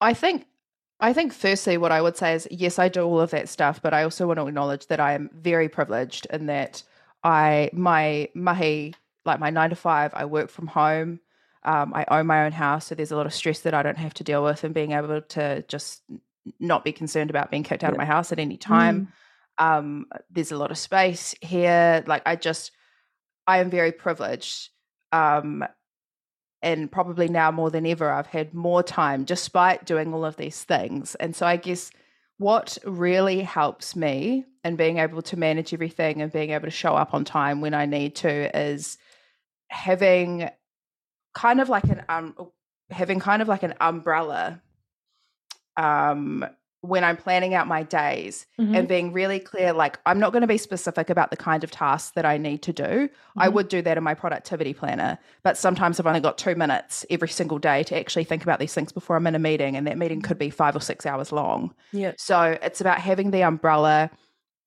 I 0.00 0.14
think 0.14 0.46
i 1.00 1.12
think 1.12 1.32
firstly 1.32 1.76
what 1.76 1.90
i 1.90 2.00
would 2.00 2.16
say 2.16 2.34
is 2.34 2.46
yes 2.52 2.78
i 2.78 2.88
do 2.88 3.02
all 3.02 3.20
of 3.20 3.32
that 3.32 3.48
stuff 3.48 3.82
but 3.82 3.92
i 3.92 4.04
also 4.04 4.28
want 4.28 4.38
to 4.38 4.46
acknowledge 4.46 4.86
that 4.86 5.00
i 5.00 5.12
am 5.12 5.28
very 5.34 5.68
privileged 5.68 6.24
in 6.32 6.46
that 6.46 6.84
i 7.24 7.68
my 7.72 8.28
mahi 8.32 8.94
like 9.24 9.40
my 9.40 9.50
nine 9.50 9.70
to 9.70 9.76
five 9.76 10.12
i 10.14 10.24
work 10.24 10.48
from 10.48 10.68
home 10.68 11.18
um, 11.64 11.94
I 11.94 12.04
own 12.08 12.26
my 12.26 12.44
own 12.44 12.52
house, 12.52 12.86
so 12.86 12.94
there's 12.94 13.10
a 13.10 13.16
lot 13.16 13.26
of 13.26 13.32
stress 13.32 13.60
that 13.60 13.72
I 13.72 13.82
don't 13.82 13.96
have 13.96 14.14
to 14.14 14.24
deal 14.24 14.44
with, 14.44 14.64
and 14.64 14.74
being 14.74 14.92
able 14.92 15.20
to 15.20 15.62
just 15.62 16.02
not 16.60 16.84
be 16.84 16.92
concerned 16.92 17.30
about 17.30 17.50
being 17.50 17.62
kicked 17.62 17.84
out 17.84 17.88
yeah. 17.88 17.92
of 17.92 17.98
my 17.98 18.04
house 18.04 18.32
at 18.32 18.38
any 18.38 18.56
time. 18.56 19.12
Mm. 19.58 19.64
Um, 19.64 20.06
there's 20.30 20.52
a 20.52 20.58
lot 20.58 20.70
of 20.70 20.78
space 20.78 21.34
here. 21.40 22.02
Like 22.06 22.22
I 22.26 22.36
just, 22.36 22.72
I 23.46 23.58
am 23.58 23.70
very 23.70 23.92
privileged. 23.92 24.70
Um, 25.12 25.64
and 26.62 26.90
probably 26.90 27.28
now 27.28 27.50
more 27.50 27.70
than 27.70 27.86
ever, 27.86 28.10
I've 28.10 28.26
had 28.26 28.54
more 28.54 28.82
time 28.82 29.24
despite 29.24 29.84
doing 29.84 30.14
all 30.14 30.24
of 30.24 30.36
these 30.36 30.64
things. 30.64 31.14
And 31.16 31.36
so 31.36 31.46
I 31.46 31.56
guess 31.56 31.90
what 32.38 32.78
really 32.84 33.42
helps 33.42 33.94
me 33.94 34.44
in 34.64 34.76
being 34.76 34.98
able 34.98 35.22
to 35.22 35.36
manage 35.36 35.72
everything 35.72 36.22
and 36.22 36.32
being 36.32 36.50
able 36.50 36.64
to 36.64 36.70
show 36.70 36.94
up 36.94 37.14
on 37.14 37.24
time 37.24 37.60
when 37.60 37.74
I 37.74 37.86
need 37.86 38.16
to 38.16 38.58
is 38.58 38.98
having 39.68 40.48
kind 41.34 41.60
of 41.60 41.68
like 41.68 41.84
an 41.84 42.02
um 42.08 42.34
having 42.90 43.18
kind 43.20 43.42
of 43.42 43.48
like 43.48 43.62
an 43.62 43.74
umbrella 43.80 44.60
um 45.76 46.44
when 46.84 47.02
I'm 47.02 47.16
planning 47.16 47.54
out 47.54 47.66
my 47.66 47.82
days 47.82 48.46
mm-hmm. 48.60 48.74
and 48.74 48.86
being 48.86 49.14
really 49.14 49.40
clear, 49.40 49.72
like 49.72 49.98
I'm 50.04 50.18
not 50.18 50.32
going 50.32 50.42
to 50.42 50.46
be 50.46 50.58
specific 50.58 51.08
about 51.08 51.30
the 51.30 51.36
kind 51.36 51.64
of 51.64 51.70
tasks 51.70 52.10
that 52.10 52.26
I 52.26 52.36
need 52.36 52.60
to 52.64 52.74
do. 52.74 52.82
Mm-hmm. 52.84 53.40
I 53.40 53.48
would 53.48 53.68
do 53.68 53.80
that 53.80 53.96
in 53.96 54.04
my 54.04 54.12
productivity 54.12 54.74
planner, 54.74 55.18
but 55.42 55.56
sometimes 55.56 55.98
I've 55.98 56.06
only 56.06 56.20
got 56.20 56.36
two 56.36 56.54
minutes 56.54 57.06
every 57.08 57.28
single 57.28 57.58
day 57.58 57.84
to 57.84 57.98
actually 57.98 58.24
think 58.24 58.42
about 58.42 58.58
these 58.58 58.74
things 58.74 58.92
before 58.92 59.16
I'm 59.16 59.26
in 59.26 59.34
a 59.34 59.38
meeting, 59.38 59.76
and 59.76 59.86
that 59.86 59.96
meeting 59.96 60.20
could 60.20 60.38
be 60.38 60.50
five 60.50 60.76
or 60.76 60.80
six 60.80 61.06
hours 61.06 61.32
long. 61.32 61.74
Yeah. 61.92 62.12
So 62.18 62.58
it's 62.60 62.82
about 62.82 62.98
having 62.98 63.30
the 63.30 63.44
umbrella 63.44 64.10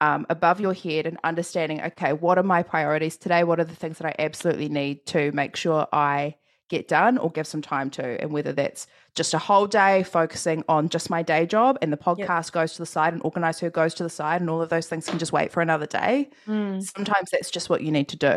um, 0.02 0.26
above 0.30 0.60
your 0.60 0.74
head 0.74 1.06
and 1.06 1.20
understanding, 1.24 1.82
okay, 1.82 2.14
what 2.14 2.40
are 2.40 2.44
my 2.44 2.64
priorities 2.64 3.18
today? 3.18 3.44
What 3.44 3.60
are 3.60 3.64
the 3.64 3.76
things 3.76 4.00
that 4.00 4.08
I 4.08 4.16
absolutely 4.18 4.70
need 4.70 5.06
to 5.08 5.32
make 5.34 5.56
sure 5.56 5.88
I 5.94 6.36
get 6.70 6.88
done 6.88 7.18
or 7.18 7.32
give 7.32 7.48
some 7.48 7.62
time 7.62 7.90
to. 7.92 8.22
And 8.22 8.32
whether 8.32 8.52
that's 8.52 8.88
just 9.16 9.34
a 9.34 9.38
whole 9.38 9.68
day 9.68 10.04
focusing 10.04 10.64
on 10.68 10.90
just 10.90 11.10
my 11.10 11.24
day 11.24 11.46
job 11.46 11.78
and 11.82 11.92
the 11.92 11.98
podcast 11.98 12.46
yep. 12.46 12.52
goes 12.52 12.74
to 12.74 12.80
the 12.80 12.86
side 12.86 13.14
and 13.14 13.22
organize 13.24 13.60
her 13.60 13.70
goes 13.70 13.94
to 13.96 14.04
the 14.04 14.10
side 14.10 14.42
and 14.42 14.50
all 14.50 14.62
of 14.62 14.70
those 14.70 14.88
things 14.88 15.08
can 15.08 15.20
just 15.20 15.32
wait 15.32 15.52
for 15.52 15.62
another 15.62 15.86
day. 15.86 16.30
Mm. 16.48 16.82
Sometimes 16.84 17.30
that's 17.32 17.50
just 17.50 17.70
what 17.70 17.82
you 17.82 17.92
need 17.92 18.10
to 18.10 18.18
do. 18.18 18.28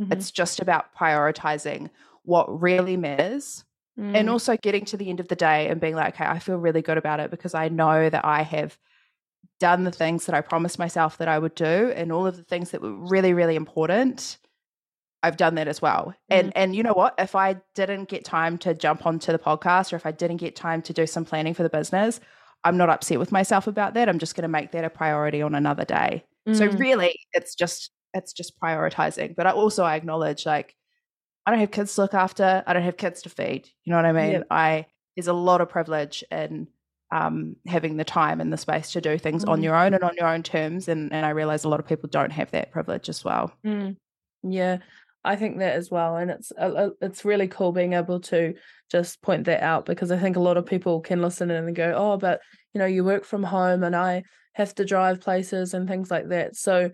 Mm-hmm. 0.00 0.12
It's 0.12 0.30
just 0.30 0.60
about 0.60 0.94
prioritizing 0.94 1.90
what 2.22 2.60
really 2.60 2.96
matters. 2.96 3.64
Mm. 3.98 4.16
And 4.16 4.30
also 4.30 4.56
getting 4.56 4.84
to 4.86 4.96
the 4.96 5.10
end 5.10 5.20
of 5.20 5.28
the 5.28 5.36
day 5.36 5.68
and 5.68 5.80
being 5.80 5.96
like, 5.96 6.14
okay, 6.14 6.24
I 6.24 6.38
feel 6.38 6.56
really 6.56 6.82
good 6.82 6.96
about 6.96 7.20
it 7.20 7.30
because 7.30 7.54
I 7.54 7.68
know 7.68 8.08
that 8.08 8.24
I 8.24 8.42
have 8.42 8.78
done 9.58 9.84
the 9.84 9.90
things 9.90 10.26
that 10.26 10.34
I 10.34 10.40
promised 10.40 10.78
myself 10.78 11.18
that 11.18 11.28
I 11.28 11.38
would 11.38 11.54
do 11.54 11.92
and 11.94 12.12
all 12.12 12.26
of 12.26 12.36
the 12.36 12.44
things 12.44 12.70
that 12.70 12.80
were 12.80 12.94
really, 12.94 13.34
really 13.34 13.56
important 13.56 14.38
I've 15.22 15.36
done 15.36 15.54
that 15.56 15.68
as 15.68 15.82
well. 15.82 16.14
And 16.28 16.48
mm-hmm. 16.48 16.58
and 16.58 16.76
you 16.76 16.82
know 16.82 16.92
what? 16.92 17.14
If 17.18 17.34
I 17.34 17.56
didn't 17.74 18.08
get 18.08 18.24
time 18.24 18.58
to 18.58 18.74
jump 18.74 19.06
onto 19.06 19.32
the 19.32 19.38
podcast 19.38 19.92
or 19.92 19.96
if 19.96 20.06
I 20.06 20.12
didn't 20.12 20.38
get 20.38 20.56
time 20.56 20.82
to 20.82 20.92
do 20.92 21.06
some 21.06 21.24
planning 21.24 21.54
for 21.54 21.62
the 21.62 21.68
business, 21.68 22.20
I'm 22.64 22.76
not 22.76 22.90
upset 22.90 23.18
with 23.18 23.32
myself 23.32 23.66
about 23.66 23.94
that. 23.94 24.08
I'm 24.08 24.18
just 24.18 24.34
going 24.34 24.42
to 24.42 24.48
make 24.48 24.72
that 24.72 24.84
a 24.84 24.90
priority 24.90 25.42
on 25.42 25.54
another 25.54 25.84
day. 25.84 26.24
Mm-hmm. 26.48 26.58
So 26.58 26.68
mm. 26.68 26.78
really, 26.78 27.18
it's 27.32 27.54
just 27.54 27.90
it's 28.14 28.32
just 28.32 28.58
prioritizing. 28.60 29.36
But 29.36 29.46
I 29.46 29.50
also 29.50 29.84
I 29.84 29.96
acknowledge 29.96 30.46
like 30.46 30.74
I 31.46 31.50
don't 31.50 31.60
have 31.60 31.70
kids 31.70 31.94
to 31.94 32.02
look 32.02 32.14
after. 32.14 32.62
I 32.66 32.72
don't 32.72 32.82
have 32.82 32.96
kids 32.96 33.22
to 33.22 33.28
feed. 33.28 33.68
You 33.84 33.90
know 33.90 33.96
what 33.96 34.06
I 34.06 34.12
mean? 34.12 34.32
Yep. 34.32 34.46
I 34.50 34.86
there's 35.16 35.28
a 35.28 35.32
lot 35.32 35.60
of 35.60 35.68
privilege 35.68 36.24
in 36.30 36.68
um, 37.12 37.56
having 37.66 37.96
the 37.96 38.04
time 38.04 38.40
and 38.40 38.52
the 38.52 38.56
space 38.56 38.92
to 38.92 39.00
do 39.00 39.18
things 39.18 39.42
mm-hmm. 39.42 39.52
on 39.52 39.62
your 39.62 39.74
own 39.74 39.94
and 39.94 40.04
on 40.04 40.14
your 40.16 40.28
own 40.28 40.42
terms. 40.42 40.88
And 40.88 41.12
and 41.12 41.26
I 41.26 41.30
realize 41.30 41.64
a 41.64 41.68
lot 41.68 41.80
of 41.80 41.86
people 41.86 42.08
don't 42.08 42.32
have 42.32 42.50
that 42.52 42.70
privilege 42.70 43.08
as 43.08 43.24
well. 43.24 43.52
Mm. 43.64 43.96
Yeah, 44.42 44.78
I 45.24 45.36
think 45.36 45.58
that 45.58 45.74
as 45.74 45.90
well, 45.90 46.16
and 46.16 46.30
it's 46.30 46.52
it's 46.58 47.24
really 47.24 47.48
cool 47.48 47.72
being 47.72 47.92
able 47.92 48.20
to 48.20 48.54
just 48.90 49.20
point 49.20 49.44
that 49.44 49.62
out 49.62 49.84
because 49.84 50.10
I 50.10 50.18
think 50.18 50.36
a 50.36 50.40
lot 50.40 50.56
of 50.56 50.66
people 50.66 51.00
can 51.00 51.20
listen 51.20 51.50
in 51.50 51.64
and 51.64 51.76
go, 51.76 51.94
"Oh, 51.96 52.16
but 52.16 52.40
you 52.72 52.78
know, 52.78 52.86
you 52.86 53.04
work 53.04 53.24
from 53.24 53.42
home, 53.42 53.82
and 53.82 53.94
I 53.94 54.22
have 54.54 54.74
to 54.76 54.84
drive 54.84 55.20
places 55.20 55.74
and 55.74 55.86
things 55.86 56.10
like 56.10 56.28
that." 56.28 56.56
So, 56.56 56.90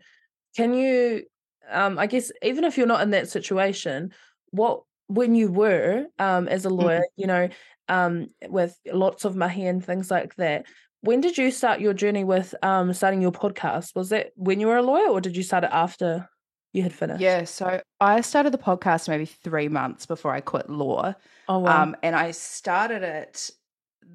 can 0.56 0.74
you, 0.74 1.22
um, 1.70 1.98
I 1.98 2.06
guess, 2.06 2.32
even 2.42 2.64
if 2.64 2.76
you're 2.76 2.86
not 2.86 3.02
in 3.02 3.10
that 3.10 3.28
situation, 3.28 4.12
what 4.50 4.82
when 5.06 5.36
you 5.36 5.50
were 5.52 6.06
um, 6.18 6.48
as 6.48 6.64
a 6.64 6.70
lawyer, 6.70 6.98
mm-hmm. 6.98 7.20
you 7.20 7.26
know, 7.28 7.48
um, 7.88 8.28
with 8.48 8.76
lots 8.92 9.24
of 9.24 9.36
mahi 9.36 9.66
and 9.66 9.84
things 9.84 10.10
like 10.10 10.34
that, 10.36 10.66
when 11.02 11.20
did 11.20 11.38
you 11.38 11.52
start 11.52 11.80
your 11.80 11.94
journey 11.94 12.24
with 12.24 12.56
um, 12.62 12.92
starting 12.92 13.22
your 13.22 13.30
podcast? 13.30 13.94
Was 13.94 14.08
that 14.08 14.32
when 14.34 14.58
you 14.58 14.66
were 14.66 14.78
a 14.78 14.82
lawyer, 14.82 15.08
or 15.08 15.20
did 15.20 15.36
you 15.36 15.44
start 15.44 15.62
it 15.62 15.70
after? 15.72 16.28
You 16.72 16.82
had 16.82 16.92
finished? 16.92 17.20
Yeah, 17.20 17.44
so 17.44 17.80
I 18.00 18.20
started 18.20 18.52
the 18.52 18.58
podcast 18.58 19.08
maybe 19.08 19.24
three 19.24 19.68
months 19.68 20.06
before 20.06 20.32
I 20.32 20.40
quit 20.40 20.68
law. 20.68 21.14
Oh 21.48 21.58
wow! 21.60 21.82
Um, 21.82 21.96
and 22.02 22.14
I 22.14 22.30
started 22.32 23.02
it 23.02 23.50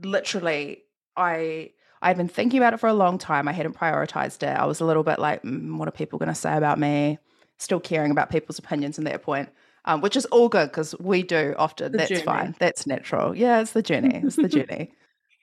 literally. 0.04 0.84
I 1.18 1.72
I'd 2.02 2.18
been 2.18 2.28
thinking 2.28 2.60
about 2.60 2.74
it 2.74 2.80
for 2.80 2.88
a 2.88 2.94
long 2.94 3.18
time. 3.18 3.48
I 3.48 3.52
hadn't 3.52 3.78
prioritized 3.78 4.44
it. 4.44 4.58
I 4.58 4.66
was 4.66 4.80
a 4.80 4.86
little 4.86 5.04
bit 5.04 5.20
like, 5.20 5.44
mm, 5.44 5.78
what 5.78 5.88
are 5.88 5.92
people 5.92 6.18
going 6.18 6.30
to 6.30 6.36
say 6.36 6.56
about 6.56 6.80
me? 6.80 7.20
Still 7.60 7.80
caring 7.80 8.12
about 8.12 8.32
people's 8.32 8.58
opinions 8.58 8.98
at 8.98 9.06
that 9.06 9.22
point, 9.22 9.50
um, 9.86 10.02
which 10.02 10.16
is 10.16 10.26
all 10.26 10.50
good 10.50 10.70
because 10.70 10.96
we 11.00 11.22
do 11.22 11.54
often. 11.60 11.92
The 11.92 12.00
That's 12.00 12.10
journey. 12.10 12.24
fine. 12.24 12.56
That's 12.60 12.88
natural. 12.88 13.36
Yeah, 13.36 13.62
it's 13.62 13.74
the 13.74 13.84
journey. 13.84 14.22
It's 14.24 14.36
the 14.36 14.48
journey. 14.50 14.92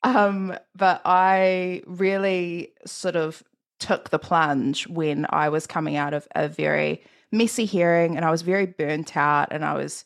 Um, 0.03 0.57
but 0.75 1.01
I 1.05 1.83
really 1.87 2.73
sort 2.87 3.17
of 3.17 3.43
took 3.79 4.11
the 4.11 4.19
plunge 4.19 4.87
when 4.89 5.27
I 5.31 5.49
was 5.49 5.67
coming 5.67 5.97
out 5.97 6.15
of 6.15 6.27
a 6.35 6.49
very 6.49 7.03
messy 7.31 7.65
hearing 7.65 8.17
and 8.17 8.25
I 8.25 8.31
was 8.31 8.43
very 8.43 8.67
burnt 8.67 9.17
out 9.17 9.49
and 9.51 9.65
I 9.65 9.75
was 9.75 10.05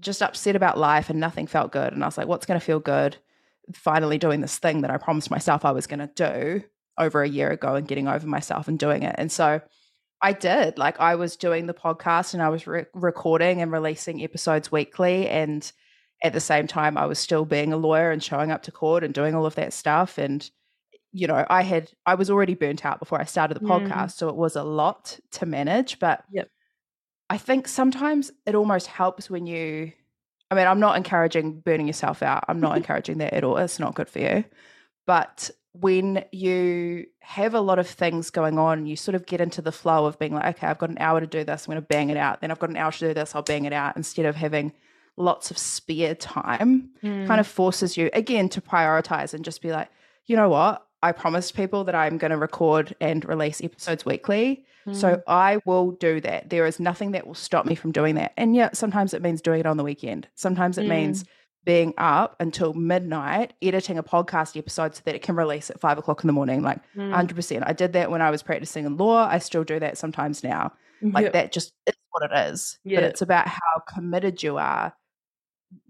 just 0.00 0.22
upset 0.22 0.56
about 0.56 0.78
life 0.78 1.08
and 1.10 1.20
nothing 1.20 1.46
felt 1.46 1.72
good. 1.72 1.92
And 1.92 2.02
I 2.02 2.06
was 2.06 2.18
like, 2.18 2.28
what's 2.28 2.46
going 2.46 2.60
to 2.60 2.64
feel 2.64 2.80
good? 2.80 3.16
Finally, 3.72 4.18
doing 4.18 4.40
this 4.40 4.58
thing 4.58 4.82
that 4.82 4.90
I 4.90 4.96
promised 4.96 5.30
myself 5.30 5.64
I 5.64 5.72
was 5.72 5.86
going 5.86 6.00
to 6.00 6.10
do 6.14 6.62
over 6.98 7.22
a 7.22 7.28
year 7.28 7.50
ago 7.50 7.74
and 7.74 7.88
getting 7.88 8.08
over 8.08 8.26
myself 8.26 8.68
and 8.68 8.78
doing 8.78 9.02
it. 9.02 9.14
And 9.18 9.30
so 9.30 9.60
I 10.22 10.32
did. 10.32 10.78
Like, 10.78 10.98
I 11.00 11.14
was 11.14 11.36
doing 11.36 11.66
the 11.66 11.74
podcast 11.74 12.34
and 12.34 12.42
I 12.42 12.48
was 12.48 12.66
re- 12.66 12.86
recording 12.94 13.60
and 13.60 13.70
releasing 13.70 14.22
episodes 14.22 14.72
weekly. 14.72 15.28
And 15.28 15.70
at 16.22 16.32
the 16.32 16.40
same 16.40 16.66
time, 16.66 16.96
I 16.96 17.06
was 17.06 17.18
still 17.18 17.44
being 17.44 17.72
a 17.72 17.76
lawyer 17.76 18.10
and 18.10 18.22
showing 18.22 18.50
up 18.50 18.62
to 18.64 18.72
court 18.72 19.04
and 19.04 19.12
doing 19.12 19.34
all 19.34 19.46
of 19.46 19.56
that 19.56 19.72
stuff. 19.72 20.16
And 20.16 20.48
you 21.16 21.26
know, 21.26 21.46
I 21.48 21.62
had 21.62 21.90
I 22.04 22.14
was 22.14 22.28
already 22.28 22.54
burnt 22.54 22.84
out 22.84 22.98
before 22.98 23.18
I 23.18 23.24
started 23.24 23.54
the 23.54 23.64
mm. 23.64 23.68
podcast, 23.68 24.12
so 24.12 24.28
it 24.28 24.36
was 24.36 24.54
a 24.54 24.62
lot 24.62 25.18
to 25.32 25.46
manage. 25.46 25.98
But 25.98 26.24
yep. 26.30 26.50
I 27.30 27.38
think 27.38 27.68
sometimes 27.68 28.30
it 28.44 28.54
almost 28.54 28.86
helps 28.86 29.30
when 29.30 29.46
you. 29.46 29.92
I 30.50 30.54
mean, 30.54 30.66
I'm 30.66 30.78
not 30.78 30.96
encouraging 30.96 31.60
burning 31.60 31.86
yourself 31.86 32.22
out. 32.22 32.44
I'm 32.48 32.60
not 32.60 32.76
encouraging 32.80 33.18
that 33.18 33.32
at 33.32 33.44
all. 33.44 33.56
It's 33.56 33.80
not 33.80 33.94
good 33.94 34.10
for 34.10 34.18
you. 34.18 34.44
But 35.06 35.50
when 35.72 36.24
you 36.32 37.06
have 37.20 37.54
a 37.54 37.60
lot 37.60 37.78
of 37.78 37.88
things 37.88 38.30
going 38.30 38.58
on, 38.58 38.84
you 38.86 38.94
sort 38.94 39.14
of 39.14 39.24
get 39.24 39.40
into 39.40 39.62
the 39.62 39.72
flow 39.72 40.04
of 40.04 40.18
being 40.18 40.34
like, 40.34 40.56
okay, 40.56 40.66
I've 40.66 40.78
got 40.78 40.90
an 40.90 40.98
hour 40.98 41.20
to 41.20 41.26
do 41.26 41.44
this. 41.44 41.66
I'm 41.66 41.72
going 41.72 41.82
to 41.82 41.86
bang 41.86 42.10
it 42.10 42.16
out. 42.16 42.42
Then 42.42 42.50
I've 42.50 42.58
got 42.58 42.70
an 42.70 42.76
hour 42.76 42.92
to 42.92 43.08
do 43.08 43.14
this. 43.14 43.34
I'll 43.34 43.42
bang 43.42 43.64
it 43.64 43.72
out 43.72 43.96
instead 43.96 44.26
of 44.26 44.36
having 44.36 44.72
lots 45.16 45.50
of 45.50 45.56
spare 45.56 46.14
time. 46.14 46.90
Mm. 47.02 47.26
Kind 47.26 47.40
of 47.40 47.46
forces 47.46 47.96
you 47.96 48.10
again 48.12 48.48
to 48.50 48.60
prioritize 48.60 49.32
and 49.32 49.44
just 49.44 49.62
be 49.62 49.72
like, 49.72 49.88
you 50.26 50.36
know 50.36 50.48
what? 50.48 50.85
I 51.06 51.12
promised 51.12 51.54
people 51.54 51.84
that 51.84 51.94
I'm 51.94 52.18
going 52.18 52.32
to 52.32 52.36
record 52.36 52.96
and 53.00 53.24
release 53.24 53.62
episodes 53.62 54.04
weekly. 54.04 54.64
Mm. 54.88 54.96
So 54.96 55.22
I 55.28 55.60
will 55.64 55.92
do 55.92 56.20
that. 56.20 56.50
There 56.50 56.66
is 56.66 56.80
nothing 56.80 57.12
that 57.12 57.28
will 57.28 57.34
stop 57.34 57.64
me 57.64 57.76
from 57.76 57.92
doing 57.92 58.16
that. 58.16 58.32
And 58.36 58.56
yeah, 58.56 58.70
sometimes 58.72 59.14
it 59.14 59.22
means 59.22 59.40
doing 59.40 59.60
it 59.60 59.66
on 59.66 59.76
the 59.76 59.84
weekend. 59.84 60.26
Sometimes 60.34 60.78
it 60.78 60.86
mm. 60.86 60.88
means 60.88 61.24
being 61.64 61.94
up 61.96 62.34
until 62.40 62.74
midnight 62.74 63.52
editing 63.62 63.98
a 63.98 64.02
podcast 64.02 64.56
episode 64.56 64.96
so 64.96 65.02
that 65.04 65.14
it 65.14 65.22
can 65.22 65.36
release 65.36 65.70
at 65.70 65.78
five 65.78 65.96
o'clock 65.96 66.24
in 66.24 66.26
the 66.26 66.32
morning. 66.32 66.62
Like 66.62 66.80
mm. 66.96 67.14
100%. 67.14 67.62
I 67.64 67.72
did 67.72 67.92
that 67.92 68.10
when 68.10 68.20
I 68.20 68.30
was 68.30 68.42
practicing 68.42 68.84
in 68.84 68.96
law. 68.96 69.28
I 69.28 69.38
still 69.38 69.62
do 69.62 69.78
that 69.78 69.96
sometimes 69.96 70.42
now. 70.42 70.72
Like 71.02 71.24
yep. 71.24 71.32
that 71.34 71.52
just 71.52 71.72
is 71.86 71.94
what 72.10 72.28
it 72.28 72.36
is. 72.50 72.78
But 72.84 73.04
it's 73.04 73.22
about 73.22 73.46
how 73.46 73.82
committed 73.86 74.42
you 74.42 74.56
are 74.56 74.92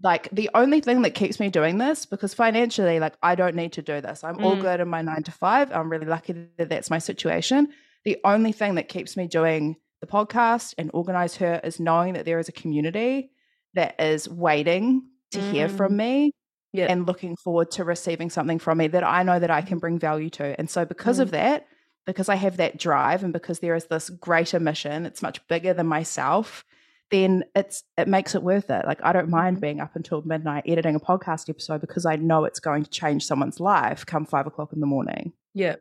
like 0.01 0.27
the 0.31 0.49
only 0.53 0.81
thing 0.81 1.01
that 1.03 1.13
keeps 1.15 1.39
me 1.39 1.49
doing 1.49 1.77
this 1.77 2.05
because 2.05 2.33
financially 2.33 2.99
like 2.99 3.13
i 3.21 3.35
don't 3.35 3.55
need 3.55 3.73
to 3.73 3.81
do 3.81 4.01
this 4.01 4.23
i'm 4.23 4.37
mm. 4.37 4.43
all 4.43 4.55
good 4.55 4.79
in 4.79 4.87
my 4.87 5.01
nine 5.01 5.23
to 5.23 5.31
five 5.31 5.71
i'm 5.71 5.89
really 5.89 6.05
lucky 6.05 6.47
that 6.57 6.69
that's 6.69 6.89
my 6.89 6.97
situation 6.97 7.67
the 8.05 8.17
only 8.23 8.51
thing 8.51 8.75
that 8.75 8.89
keeps 8.89 9.15
me 9.15 9.27
doing 9.27 9.75
the 10.01 10.07
podcast 10.07 10.73
and 10.77 10.91
organize 10.93 11.35
her 11.37 11.59
is 11.63 11.79
knowing 11.79 12.13
that 12.13 12.25
there 12.25 12.39
is 12.39 12.49
a 12.49 12.53
community 12.53 13.31
that 13.73 13.99
is 13.99 14.29
waiting 14.29 15.03
to 15.31 15.39
mm. 15.39 15.51
hear 15.51 15.69
from 15.69 15.93
mm. 15.93 15.97
me 15.97 16.31
Yeah. 16.73 16.87
and 16.89 17.07
looking 17.07 17.35
forward 17.35 17.71
to 17.71 17.83
receiving 17.83 18.29
something 18.29 18.59
from 18.59 18.77
me 18.77 18.87
that 18.87 19.03
I 19.03 19.23
know 19.23 19.39
that 19.39 19.51
I 19.51 19.61
can 19.61 19.79
bring 19.79 19.99
value 19.99 20.29
to. 20.31 20.57
And 20.59 20.69
so 20.69 20.85
because 20.85 21.19
of 21.19 21.29
Mm. 21.29 21.31
that, 21.31 21.67
because 22.05 22.29
I 22.29 22.35
have 22.35 22.57
that 22.57 22.77
drive 22.77 23.23
and 23.23 23.33
because 23.33 23.59
there 23.59 23.75
is 23.75 23.85
this 23.85 24.09
greater 24.09 24.59
mission, 24.59 25.05
it's 25.05 25.21
much 25.21 25.45
bigger 25.47 25.73
than 25.73 25.87
myself, 25.87 26.63
then 27.11 27.43
it's 27.55 27.83
it 27.97 28.07
makes 28.07 28.35
it 28.35 28.43
worth 28.43 28.69
it. 28.69 28.85
Like 28.85 28.99
I 29.03 29.13
don't 29.13 29.29
mind 29.29 29.57
Mhm. 29.57 29.61
being 29.61 29.79
up 29.79 29.95
until 29.95 30.21
midnight 30.23 30.63
editing 30.67 30.95
a 30.95 30.99
podcast 30.99 31.49
episode 31.49 31.81
because 31.81 32.05
I 32.05 32.15
know 32.17 32.43
it's 32.45 32.59
going 32.59 32.83
to 32.83 32.89
change 32.89 33.25
someone's 33.25 33.59
life 33.59 34.05
come 34.05 34.25
five 34.25 34.45
o'clock 34.47 34.73
in 34.73 34.79
the 34.79 34.85
morning. 34.85 35.33
Yeah. 35.53 35.75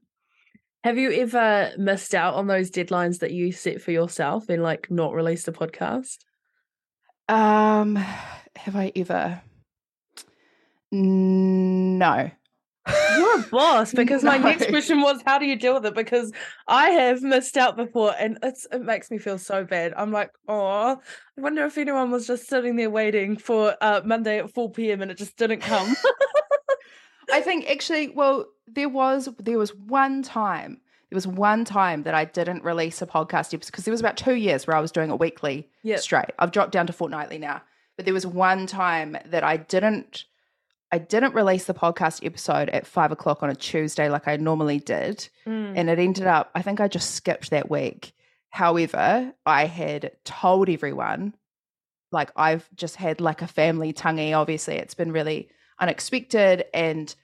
Have 0.85 0.99
you 0.99 1.11
ever 1.13 1.73
missed 1.79 2.15
out 2.15 2.35
on 2.35 2.47
those 2.47 2.71
deadlines 2.71 3.19
that 3.19 3.33
you 3.33 3.51
set 3.51 3.83
for 3.83 3.91
yourself 3.91 4.49
and 4.49 4.63
like 4.63 4.89
not 4.91 5.15
released 5.15 5.49
a 5.49 5.53
podcast? 5.53 6.19
Um, 7.29 7.97
have 8.57 8.77
I 8.77 8.93
ever? 8.95 9.43
No. 10.93 12.31
You're 13.17 13.41
a 13.41 13.43
boss 13.51 13.93
because 13.95 14.23
my 14.23 14.37
next 14.39 14.69
question 14.69 15.01
was 15.01 15.21
how 15.27 15.39
do 15.39 15.47
you 15.47 15.57
deal 15.57 15.75
with 15.75 15.87
it? 15.87 15.95
Because 15.95 16.33
I 16.69 16.91
have 16.91 17.23
missed 17.23 17.57
out 17.57 17.77
before 17.77 18.15
and 18.19 18.39
it's 18.43 18.67
it 18.71 18.83
makes 18.83 19.11
me 19.11 19.19
feel 19.19 19.39
so 19.39 19.65
bad. 19.65 19.93
I'm 19.97 20.13
like, 20.13 20.31
oh, 20.49 20.65
I 20.97 20.97
wonder 21.41 21.65
if 21.65 21.77
anyone 21.79 22.11
was 22.11 22.27
just 22.27 22.47
sitting 22.49 22.77
there 22.77 22.91
waiting 22.91 23.37
for 23.37 23.77
uh 23.81 24.03
Monday 24.05 24.39
at 24.39 24.53
4 24.53 24.71
p.m. 24.71 25.03
and 25.03 25.11
it 25.11 25.19
just 25.19 25.37
didn't 25.37 25.61
come. 25.61 25.97
I 27.33 27.41
think 27.41 27.69
actually, 27.69 28.09
well, 28.11 28.47
there 28.69 28.89
was 28.89 29.29
there 29.39 29.59
was 29.59 29.75
one 29.75 30.23
time 30.23 30.81
there 31.11 31.17
was 31.17 31.27
one 31.27 31.65
time 31.65 32.03
that 32.03 32.15
I 32.15 32.25
didn't 32.25 32.65
release 32.65 33.01
a 33.01 33.07
podcast 33.07 33.55
episode 33.55 33.67
because 33.67 33.85
there 33.85 33.93
was 33.93 34.01
about 34.01 34.17
two 34.17 34.35
years 34.35 34.67
where 34.67 34.77
I 34.77 34.81
was 34.81 34.91
doing 34.91 35.11
it 35.11 35.19
weekly 35.21 35.69
Yep. 35.83 36.01
straight. 36.01 36.31
I've 36.39 36.51
dropped 36.51 36.73
down 36.73 36.87
to 36.89 36.93
fortnightly 36.93 37.39
now, 37.39 37.63
but 37.97 38.05
there 38.05 38.15
was 38.15 38.27
one 38.27 38.67
time 38.67 39.17
that 39.27 39.45
I 39.45 39.57
didn't 39.57 40.25
I 40.97 40.99
didn't 40.99 41.35
release 41.35 41.67
the 41.67 41.75
podcast 41.75 42.25
episode 42.25 42.71
at 42.71 42.87
five 42.87 43.13
o'clock 43.13 43.43
on 43.43 43.51
a 43.51 43.55
Tuesday 43.55 44.09
like 44.09 44.27
I 44.27 44.37
normally 44.37 44.79
did, 44.79 45.29
Mm, 45.47 45.75
and 45.77 45.91
it 45.91 45.99
ended 45.99 46.27
up 46.27 46.51
I 46.55 46.63
think 46.63 46.81
I 46.81 46.89
just 46.89 47.15
skipped 47.15 47.51
that 47.51 47.71
week. 47.71 48.13
However, 48.49 49.33
I 49.45 49.67
had 49.67 50.13
told 50.25 50.71
everyone 50.71 51.35
like 52.13 52.31
I've 52.37 52.67
just 52.75 52.97
had 52.97 53.21
like 53.21 53.43
a 53.43 53.47
family 53.47 53.93
tangi. 53.93 54.33
Obviously, 54.33 54.77
it's 54.77 54.95
been 54.95 55.13
really 55.13 55.51
unexpected 55.79 56.65
and 56.73 57.15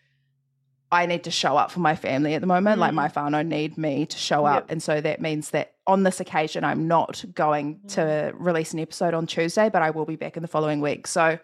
I 0.90 1.06
need 1.06 1.24
to 1.24 1.30
show 1.30 1.56
up 1.56 1.70
for 1.70 1.80
my 1.80 1.96
family 1.96 2.34
at 2.34 2.42
the 2.42 2.46
moment. 2.46 2.78
Like 2.78 2.92
Mm. 2.92 2.96
my 2.96 3.08
whānau 3.08 3.46
need 3.46 3.78
me 3.78 4.04
to 4.04 4.18
show 4.18 4.46
Yep. 4.46 4.56
up. 4.56 4.70
And 4.70 4.82
so 4.82 5.00
that 5.00 5.22
means 5.22 5.48
that 5.50 5.72
on 5.86 6.02
this 6.02 6.20
occasion, 6.20 6.64
I'm 6.64 6.86
not 6.86 7.24
going 7.34 7.76
Mm. 7.76 7.88
to 7.94 8.32
release 8.36 8.74
an 8.74 8.80
episode 8.80 9.14
on 9.14 9.26
Tuesday, 9.26 9.70
but 9.70 9.80
I 9.80 9.88
will 9.90 10.04
be 10.04 10.16
back 10.16 10.36
in 10.36 10.42
the 10.42 10.48
following 10.48 10.82
week. 10.82 11.06
So 11.06 11.38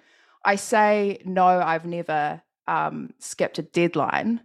I 0.53 0.57
say, 0.57 1.21
no, 1.25 1.47
I've 1.47 1.85
never 1.85 2.43
um, 2.67 3.13
skipped 3.19 3.59
a 3.59 3.63
deadline, 3.63 4.41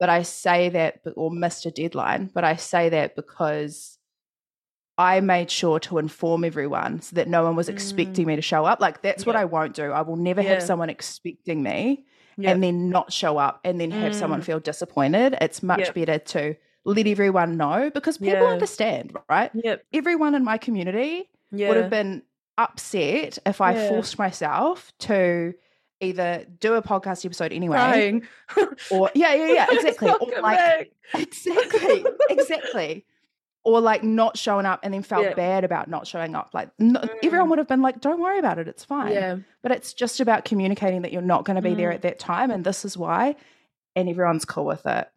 but 0.00 0.08
I 0.08 0.22
say 0.22 0.68
that, 0.70 1.00
or 1.16 1.30
missed 1.30 1.66
a 1.66 1.70
deadline, 1.70 2.30
but 2.34 2.44
I 2.44 2.56
say 2.56 2.88
that 2.88 3.14
because 3.16 3.98
I 4.98 5.20
made 5.20 5.50
sure 5.50 5.78
to 5.80 5.98
inform 5.98 6.44
everyone 6.44 7.00
so 7.02 7.16
that 7.16 7.28
no 7.28 7.44
one 7.44 7.56
was 7.56 7.68
Mm. 7.68 7.72
expecting 7.74 8.26
me 8.26 8.36
to 8.36 8.42
show 8.42 8.64
up. 8.64 8.80
Like 8.80 9.02
that's 9.02 9.24
what 9.26 9.36
I 9.36 9.44
won't 9.44 9.74
do. 9.74 9.90
I 9.90 10.02
will 10.02 10.16
never 10.16 10.42
Yeah. 10.42 10.50
have 10.54 10.62
someone 10.62 10.90
expecting 10.90 11.62
me 11.62 12.04
yeah. 12.36 12.50
and 12.50 12.62
then 12.62 12.88
not 12.90 13.12
show 13.12 13.36
up 13.38 13.60
and 13.64 13.80
then 13.80 13.90
have 13.90 14.14
someone 14.14 14.40
Mm. 14.40 14.44
feel 14.44 14.60
disappointed. 14.60 15.36
It's 15.40 15.62
much 15.62 15.92
better 15.94 16.18
to 16.18 16.54
let 16.84 17.06
everyone 17.06 17.56
know 17.56 17.90
because 17.90 18.18
people 18.18 18.46
Yeah. 18.48 18.52
understand, 18.56 19.16
right? 19.28 19.50
Yep. 19.54 19.84
Everyone 19.92 20.34
in 20.34 20.44
my 20.44 20.58
community 20.58 21.28
Yeah. 21.50 21.68
would 21.68 21.78
have 21.78 21.90
been 21.90 22.22
upset 22.62 23.38
if 23.46 23.60
I 23.60 23.74
Yeah. 23.74 23.88
forced 23.88 24.18
myself 24.18 24.92
to 25.00 25.54
either 26.00 26.44
do 26.58 26.74
a 26.74 26.82
podcast 26.82 27.24
episode 27.24 27.52
anyway 27.52 28.20
or 28.90 29.10
yeah, 29.14 29.34
yeah, 29.34 29.46
yeah, 29.52 29.66
exactly. 29.70 30.10
Or 30.10 30.40
like 30.40 30.58
back. 30.58 30.88
exactly, 31.14 32.04
exactly. 32.30 33.06
Or 33.64 33.80
like 33.80 34.02
not 34.02 34.36
showing 34.36 34.66
up 34.66 34.80
and 34.82 34.92
then 34.92 35.02
felt 35.04 35.22
Yeah. 35.24 35.34
bad 35.34 35.62
about 35.62 35.88
not 35.88 36.06
showing 36.08 36.34
up. 36.34 36.50
Like 36.52 36.70
no, 36.80 37.00
everyone 37.22 37.46
Mm. 37.46 37.50
would 37.50 37.58
have 37.58 37.68
been 37.68 37.82
like, 37.82 38.00
"Don't 38.00 38.20
worry 38.20 38.40
about 38.40 38.58
it, 38.58 38.66
it's 38.66 38.84
fine." 38.84 39.12
Yeah. 39.12 39.36
But 39.62 39.70
it's 39.70 39.92
just 39.94 40.18
about 40.20 40.44
communicating 40.44 41.02
that 41.02 41.12
you're 41.12 41.22
not 41.22 41.44
going 41.44 41.54
to 41.56 41.62
be 41.62 41.74
there 41.74 41.90
Mm. 41.90 41.94
at 41.94 42.02
that 42.02 42.18
time, 42.18 42.50
and 42.50 42.64
this 42.64 42.84
is 42.84 42.98
why, 42.98 43.36
and 43.94 44.08
everyone's 44.08 44.44
cool 44.44 44.64
with 44.64 44.84
it. 44.86 45.08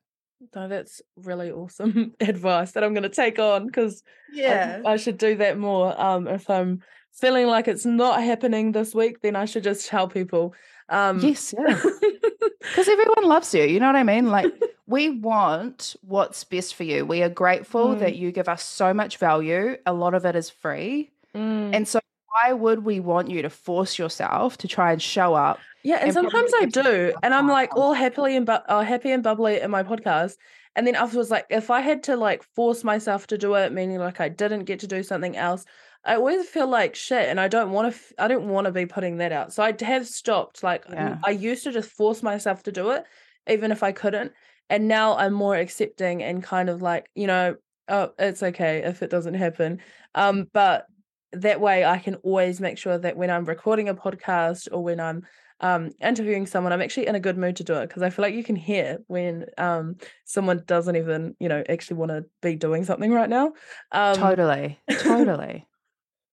No, 0.55 0.67
that's 0.67 1.01
really 1.15 1.49
awesome 1.51 2.13
advice 2.19 2.73
that 2.73 2.83
I'm 2.83 2.93
going 2.93 3.01
to 3.03 3.09
take 3.09 3.39
on 3.39 3.65
because 3.65 4.03
Yeah, 4.31 4.81
I, 4.85 4.91
I 4.91 4.97
should 4.97 5.17
do 5.17 5.37
that 5.37 5.57
more. 5.57 5.99
Um, 5.99 6.27
if 6.27 6.47
I'm 6.47 6.83
feeling 7.15 7.47
like 7.47 7.67
it's 7.67 7.85
not 7.85 8.21
happening 8.21 8.71
this 8.71 8.93
week, 8.93 9.21
then 9.21 9.35
I 9.35 9.45
should 9.45 9.63
just 9.63 9.87
tell 9.87 10.07
people. 10.07 10.53
Um, 10.89 11.19
yes, 11.19 11.53
yeah, 11.57 11.81
because 12.61 12.87
everyone 12.87 13.25
loves 13.25 13.53
you. 13.53 13.63
You 13.63 13.79
know 13.79 13.87
what 13.87 13.95
I 13.95 14.03
mean? 14.03 14.27
Like 14.27 14.53
we 14.85 15.09
want 15.09 15.95
what's 16.01 16.43
best 16.43 16.75
for 16.75 16.83
you. 16.83 17.05
We 17.05 17.23
are 17.23 17.29
grateful 17.29 17.87
Mm. 17.95 17.99
that 17.99 18.15
you 18.15 18.31
give 18.31 18.47
us 18.47 18.63
so 18.63 18.93
much 18.93 19.17
value. 19.17 19.77
A 19.85 19.93
lot 19.93 20.13
of 20.13 20.25
it 20.25 20.35
is 20.35 20.49
free, 20.49 21.11
Mm. 21.33 21.73
and 21.75 21.87
so 21.87 21.99
why 22.27 22.53
would 22.53 22.83
we 22.83 22.99
want 22.99 23.29
you 23.29 23.41
to 23.41 23.49
force 23.49 23.97
yourself 23.97 24.57
to 24.59 24.67
try 24.67 24.91
and 24.91 25.01
show 25.01 25.33
up? 25.33 25.57
Yeah, 25.83 25.95
and 25.97 26.05
and 26.05 26.13
sometimes 26.13 26.51
I 26.61 26.65
do, 26.65 27.13
and 27.23 27.33
I'm 27.33 27.47
like 27.47 27.75
all 27.75 27.93
happily 27.93 28.35
and 28.35 28.45
bu- 28.45 28.53
uh, 28.67 28.81
happy 28.83 29.11
and 29.11 29.23
bubbly 29.23 29.59
in 29.61 29.71
my 29.71 29.83
podcast, 29.83 30.35
and 30.75 30.85
then 30.85 30.95
afterwards, 30.95 31.31
like 31.31 31.45
if 31.49 31.71
I 31.71 31.79
had 31.81 32.03
to 32.03 32.15
like 32.15 32.43
force 32.43 32.83
myself 32.83 33.27
to 33.27 33.37
do 33.37 33.53
it, 33.55 33.71
meaning 33.71 33.99
like 33.99 34.19
I 34.19 34.29
didn't 34.29 34.65
get 34.65 34.79
to 34.81 34.87
do 34.87 35.01
something 35.03 35.37
else, 35.37 35.65
I 36.05 36.15
always 36.15 36.47
feel 36.47 36.67
like 36.67 36.95
shit, 36.95 37.29
and 37.29 37.39
I 37.39 37.47
don't 37.47 37.71
want 37.71 37.91
to. 37.91 37.97
F- 37.97 38.13
I 38.19 38.27
don't 38.27 38.47
want 38.47 38.65
to 38.65 38.71
be 38.71 38.85
putting 38.85 39.17
that 39.17 39.31
out, 39.31 39.53
so 39.53 39.63
I 39.63 39.73
have 39.81 40.07
stopped. 40.07 40.63
Like 40.63 40.85
Yeah. 40.89 41.17
I 41.23 41.31
used 41.31 41.63
to 41.63 41.71
just 41.71 41.89
force 41.89 42.21
myself 42.21 42.63
to 42.63 42.71
do 42.71 42.91
it, 42.91 43.05
even 43.49 43.71
if 43.71 43.81
I 43.81 43.91
couldn't, 43.91 44.31
and 44.69 44.87
now 44.87 45.17
I'm 45.17 45.33
more 45.33 45.55
accepting 45.55 46.21
and 46.21 46.43
kind 46.43 46.69
of 46.69 46.81
like 46.81 47.09
you 47.15 47.27
know, 47.27 47.55
oh, 47.87 48.11
it's 48.19 48.43
okay 48.43 48.83
if 48.83 49.01
it 49.01 49.09
doesn't 49.09 49.33
happen. 49.33 49.79
Um, 50.13 50.47
but 50.53 50.85
that 51.33 51.59
way 51.59 51.83
I 51.83 51.97
can 51.97 52.15
always 52.15 52.61
make 52.61 52.77
sure 52.77 52.97
that 52.97 53.17
when 53.17 53.31
I'm 53.31 53.45
recording 53.45 53.89
a 53.89 53.95
podcast 53.95 54.67
or 54.71 54.83
when 54.83 54.99
I'm 54.99 55.23
um 55.61 55.89
interviewing 56.01 56.45
someone 56.45 56.73
i'm 56.73 56.81
actually 56.81 57.07
in 57.07 57.15
a 57.15 57.19
good 57.19 57.37
mood 57.37 57.55
to 57.55 57.63
do 57.63 57.75
it 57.75 57.87
because 57.87 58.03
i 58.03 58.09
feel 58.09 58.23
like 58.23 58.33
you 58.33 58.43
can 58.43 58.57
hear 58.57 58.97
when 59.07 59.45
um 59.57 59.95
someone 60.25 60.61
doesn't 60.65 60.97
even 60.97 61.33
you 61.39 61.47
know 61.47 61.63
actually 61.69 61.95
want 61.95 62.11
to 62.11 62.25
be 62.41 62.57
doing 62.57 62.83
something 62.83 63.09
right 63.09 63.29
now 63.29 63.53
um 63.93 64.15
totally, 64.15 64.77
totally. 64.99 65.65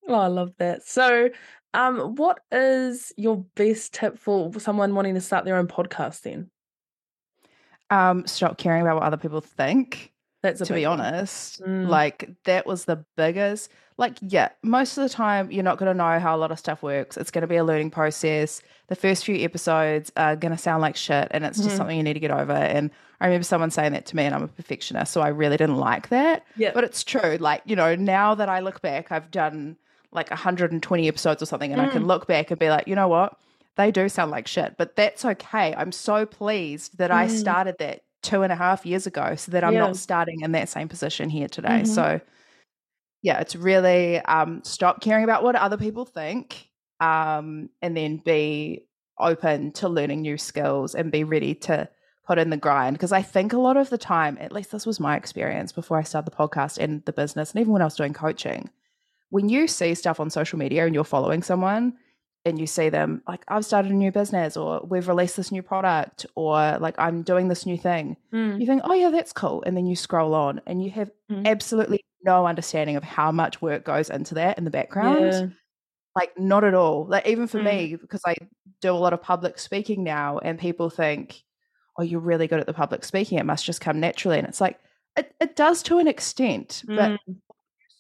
Oh 0.09 0.15
i 0.15 0.27
love 0.27 0.53
that 0.59 0.83
so 0.87 1.29
um 1.75 2.15
what 2.17 2.41
is 2.51 3.13
your 3.17 3.45
best 3.55 3.95
tip 3.95 4.19
for 4.19 4.53
someone 4.59 4.95
wanting 4.95 5.15
to 5.15 5.21
start 5.21 5.45
their 5.45 5.57
own 5.57 5.69
podcast 5.69 6.23
then 6.23 6.51
Um, 7.91 8.27
stop 8.27 8.57
caring 8.59 8.83
about 8.83 8.97
what 8.97 9.05
other 9.05 9.17
people 9.19 9.41
think. 9.41 10.13
that's 10.43 10.61
a 10.61 10.65
to 10.67 10.73
be 10.75 10.85
honest. 10.85 11.63
Mm. 11.63 11.89
Like 11.89 12.31
that 12.45 12.67
was 12.67 12.85
the 12.87 13.05
biggest. 13.17 13.71
Like 13.99 14.17
yeah, 14.23 14.49
most 14.63 14.97
of 14.97 15.03
the 15.03 15.11
time 15.11 15.51
you're 15.53 15.63
not 15.63 15.77
going 15.79 15.91
to 15.93 15.95
know 15.97 16.19
how 16.19 16.35
a 16.35 16.39
lot 16.39 16.51
of 16.51 16.59
stuff 16.59 16.83
works. 16.83 17.17
It's 17.19 17.31
going 17.31 17.43
to 17.43 17.47
be 17.47 17.57
a 17.57 17.65
learning 17.65 17.91
process. 17.91 18.63
The 18.89 18.97
first 18.97 19.25
few 19.27 19.37
episodes 19.45 20.11
are 20.17 20.35
going 20.37 20.53
to 20.53 20.59
sound 20.59 20.81
like 20.81 20.97
shit, 20.97 21.29
and 21.33 21.45
it's 21.45 21.59
just 21.59 21.71
Mhm. 21.71 21.77
something 21.77 21.97
you 21.97 22.03
need 22.03 22.15
to 22.15 22.21
get 22.21 22.31
over. 22.31 22.53
And 22.55 22.91
I 23.21 23.27
remember 23.27 23.45
someone 23.45 23.71
saying 23.71 23.93
that 23.93 24.07
to 24.07 24.17
me, 24.17 24.25
and 24.25 24.35
I'm 24.35 24.43
a 24.45 24.49
perfectionist, 24.49 25.13
so 25.13 25.21
I 25.21 25.29
really 25.29 25.59
didn't 25.59 25.77
like 25.77 26.09
that. 26.09 26.45
yeah 26.57 26.71
But 26.75 26.85
it's 26.85 27.05
true. 27.05 27.37
Like 27.39 27.63
you 27.67 27.77
know, 27.77 27.95
now 27.95 28.35
that 28.35 28.49
I 28.49 28.61
look 28.61 28.81
back, 28.81 29.13
I've 29.13 29.31
done 29.31 29.77
like 30.13 30.31
120 30.31 31.09
episodes 31.09 31.43
or 31.43 31.47
something, 31.47 31.73
and 31.73 31.81
I 31.81 31.87
can 31.89 32.03
Mm. 32.05 32.07
look 32.07 32.27
back 32.27 32.51
and 32.51 32.59
be 32.59 32.69
like, 32.69 32.87
you 32.87 32.95
know 32.95 33.09
what? 33.09 33.37
They 33.77 33.91
do 33.91 34.09
sound 34.09 34.31
like 34.31 34.47
shit, 34.47 34.77
but 34.77 34.97
that's 34.97 35.25
okay. 35.25 35.75
I'm 35.75 35.93
so 35.93 36.27
pleased 36.27 36.99
that 36.99 37.11
I 37.11 37.27
Mm. 37.27 37.31
started 37.31 37.77
that 37.79 38.03
two 38.23 38.43
and 38.43 38.53
a 38.53 38.57
half 38.57 38.85
years 38.87 39.07
ago 39.07 39.35
so 39.35 39.51
that 39.53 39.65
I'm 39.65 39.73
Yeah. 39.75 39.81
not 39.81 39.97
starting 39.97 40.41
in 40.43 40.53
that 40.53 40.69
same 40.69 40.89
position 40.89 41.31
here 41.31 41.49
today. 41.49 41.81
Mhm. 41.83 41.87
So 41.87 42.21
yeah, 43.23 43.41
it's 43.41 43.57
really 43.57 44.19
um 44.21 44.63
stop 44.65 45.01
caring 45.01 45.25
about 45.25 45.43
what 45.43 45.55
other 45.57 45.77
people 45.77 46.05
think 46.05 46.69
um 47.01 47.69
and 47.81 47.97
then 47.97 48.19
be 48.19 48.87
open 49.19 49.73
to 49.73 49.89
learning 49.89 50.23
new 50.23 50.37
skills 50.39 50.95
and 50.95 51.11
be 51.13 51.25
ready 51.25 51.55
to 51.55 51.89
put 52.27 52.39
in 52.39 52.51
the 52.51 52.57
grind 52.57 52.95
because 52.95 53.13
I 53.13 53.23
think 53.23 53.53
a 53.53 53.59
lot 53.59 53.77
of 53.77 53.91
the 53.91 53.99
time, 53.99 54.37
at 54.41 54.53
least 54.53 54.71
this 54.73 54.87
was 54.87 55.01
my 55.01 55.17
experience 55.17 55.73
before 55.73 55.99
I 55.99 56.03
started 56.03 56.31
the 56.31 56.37
podcast 56.37 56.79
and 56.79 57.05
the 57.05 57.13
business 57.13 57.53
and 57.53 57.61
even 57.61 57.73
when 57.73 57.83
I 57.83 57.87
was 57.87 57.97
doing 57.97 58.13
coaching, 58.13 58.71
when 59.33 59.49
you 59.49 59.67
see 59.67 59.95
stuff 59.95 60.21
on 60.21 60.31
social 60.31 60.59
media 60.59 60.85
and 60.87 60.95
you're 60.95 61.05
following 61.17 61.43
someone 61.43 61.97
and 62.45 62.59
you 62.59 62.67
see 62.67 62.89
them 62.91 63.23
like 63.27 63.43
I've 63.49 63.65
started 63.65 63.91
a 63.93 63.95
new 63.95 64.13
business 64.13 64.57
or 64.57 64.81
we've 64.93 65.09
released 65.09 65.37
this 65.37 65.53
new 65.53 65.63
product 65.63 66.27
or 66.35 66.79
like 66.79 66.95
I'm 66.99 67.23
doing 67.23 67.49
this 67.49 67.67
new 67.67 67.79
thing 67.79 68.17
Mm. 68.33 68.61
you 68.61 68.67
think, 68.67 68.83
oh 68.85 68.95
yeah, 68.95 69.11
that's 69.11 69.33
cool. 69.33 69.63
And 69.67 69.77
then 69.77 69.87
you 69.87 69.95
scroll 69.97 70.35
on 70.35 70.61
and 70.67 70.83
you 70.85 70.91
have 70.93 71.11
Mhm. 71.31 71.47
absolutely 71.47 72.01
no 72.25 72.47
understanding 72.47 72.97
of 72.97 73.05
how 73.05 73.31
much 73.33 73.61
work 73.63 73.85
goes 73.85 74.11
into 74.11 74.35
that 74.37 74.59
in 74.59 74.65
the 74.65 74.71
background. 74.71 75.33
yeah 75.33 75.47
Like 76.17 76.39
not 76.39 76.65
at 76.65 76.75
all. 76.75 77.07
Like 77.07 77.27
even 77.27 77.47
for 77.47 77.59
Mm. 77.59 77.65
me, 77.65 77.97
because 77.97 78.23
I 78.27 78.35
do 78.83 78.93
a 78.93 79.03
lot 79.05 79.13
of 79.15 79.23
public 79.23 79.59
speaking 79.59 80.05
now 80.05 80.39
and 80.39 80.59
people 80.59 80.91
think, 80.91 81.43
oh, 81.99 82.03
you're 82.03 82.21
really 82.21 82.47
good 82.49 82.61
at 82.61 82.67
the 82.67 82.75
public 82.75 83.05
speaking. 83.05 83.39
It 83.39 83.47
must 83.47 83.65
just 83.65 83.81
come 83.81 84.01
naturally. 84.01 84.39
And 84.39 84.47
it's 84.49 84.61
like, 84.61 84.79
it, 85.17 85.35
it 85.41 85.57
does 85.57 85.83
to 85.85 85.99
an 85.99 86.09
extent, 86.09 86.85
but 86.87 87.13
Mm. 87.29 87.37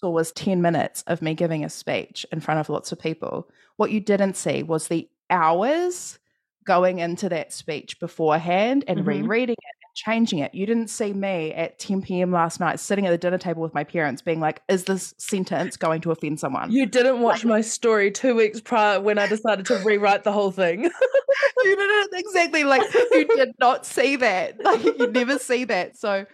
Saw 0.02 0.10
was 0.10 0.32
10 0.32 0.60
minutes 0.60 1.02
of 1.06 1.22
me 1.22 1.34
giving 1.34 1.64
a 1.64 1.70
speech 1.70 2.26
in 2.32 2.40
front 2.40 2.60
of 2.60 2.68
lots 2.68 2.92
of 2.92 2.98
people. 2.98 3.48
What 3.76 3.90
you 3.90 4.00
didn't 4.00 4.36
see 4.36 4.62
was 4.62 4.88
the 4.88 5.08
hours 5.30 6.18
going 6.66 6.98
into 6.98 7.28
that 7.28 7.52
speech 7.52 7.98
beforehand 8.00 8.84
and 8.86 9.00
Mhm. 9.00 9.06
rereading 9.06 9.54
it 9.58 9.76
and 9.84 9.94
changing 9.94 10.38
it. 10.40 10.54
You 10.54 10.66
didn't 10.66 10.88
see 10.90 11.12
me 11.12 11.52
at 11.54 11.78
10 11.78 12.02
p.m. 12.02 12.30
last 12.32 12.60
night 12.60 12.78
sitting 12.80 13.06
at 13.06 13.10
the 13.10 13.18
dinner 13.18 13.38
table 13.38 13.62
with 13.62 13.74
my 13.74 13.84
parents 13.84 14.22
being 14.22 14.40
like, 14.40 14.62
is 14.68 14.84
this 14.84 15.14
sentence 15.18 15.76
going 15.76 16.00
to 16.02 16.10
offend 16.12 16.38
someone? 16.40 16.70
You 16.70 16.86
didn't 16.86 17.20
watch 17.20 17.44
my 17.44 17.60
story 17.60 18.10
two 18.10 18.34
weeks 18.34 18.60
prior 18.60 19.00
when 19.00 19.18
I 19.18 19.26
decided 19.26 19.66
to 19.66 19.76
rewrite 19.84 20.24
the 20.24 20.32
whole 20.32 20.50
thing. 20.52 20.84
you 21.64 21.76
didn't 21.76 22.14
exactly 22.14 22.64
like 22.64 22.82
you 23.12 23.26
did 23.36 23.52
not 23.60 23.86
see 23.86 24.16
that. 24.16 24.60
Like 24.64 24.84
you 24.84 25.06
never 25.08 25.38
see 25.38 25.64
that. 25.64 25.96
So 25.96 26.26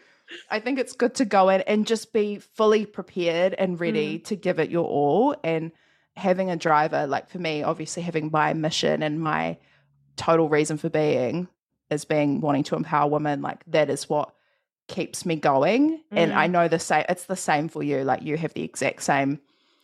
I 0.50 0.60
think 0.60 0.78
it's 0.78 0.92
good 0.92 1.14
to 1.16 1.24
go 1.24 1.48
in 1.48 1.62
and 1.62 1.86
just 1.86 2.12
be 2.12 2.38
fully 2.38 2.86
prepared 2.86 3.54
and 3.54 3.78
ready 3.80 4.18
to 4.20 4.36
give 4.36 4.58
it 4.58 4.70
your 4.70 4.86
all. 4.86 5.34
And 5.44 5.72
having 6.16 6.50
a 6.50 6.56
driver, 6.56 7.06
like 7.06 7.28
for 7.30 7.38
me, 7.38 7.62
obviously 7.62 8.02
having 8.02 8.30
my 8.32 8.52
mission 8.54 9.02
and 9.02 9.20
my 9.20 9.58
total 10.16 10.48
reason 10.48 10.78
for 10.78 10.88
being 10.88 11.48
is 11.90 12.04
being 12.04 12.40
wanting 12.40 12.64
to 12.64 12.76
empower 12.76 13.08
women, 13.08 13.40
like 13.40 13.64
that 13.68 13.88
is 13.88 14.08
what 14.08 14.34
keeps 14.88 15.24
me 15.24 15.36
going. 15.36 16.02
And 16.12 16.32
I 16.32 16.46
know 16.46 16.66
the 16.68 16.78
same 16.78 17.04
it's 17.08 17.24
the 17.24 17.36
same 17.36 17.68
for 17.68 17.82
you. 17.82 18.04
Like 18.04 18.22
you 18.22 18.36
have 18.36 18.54
the 18.54 18.62
exact 18.62 19.02
same 19.02 19.40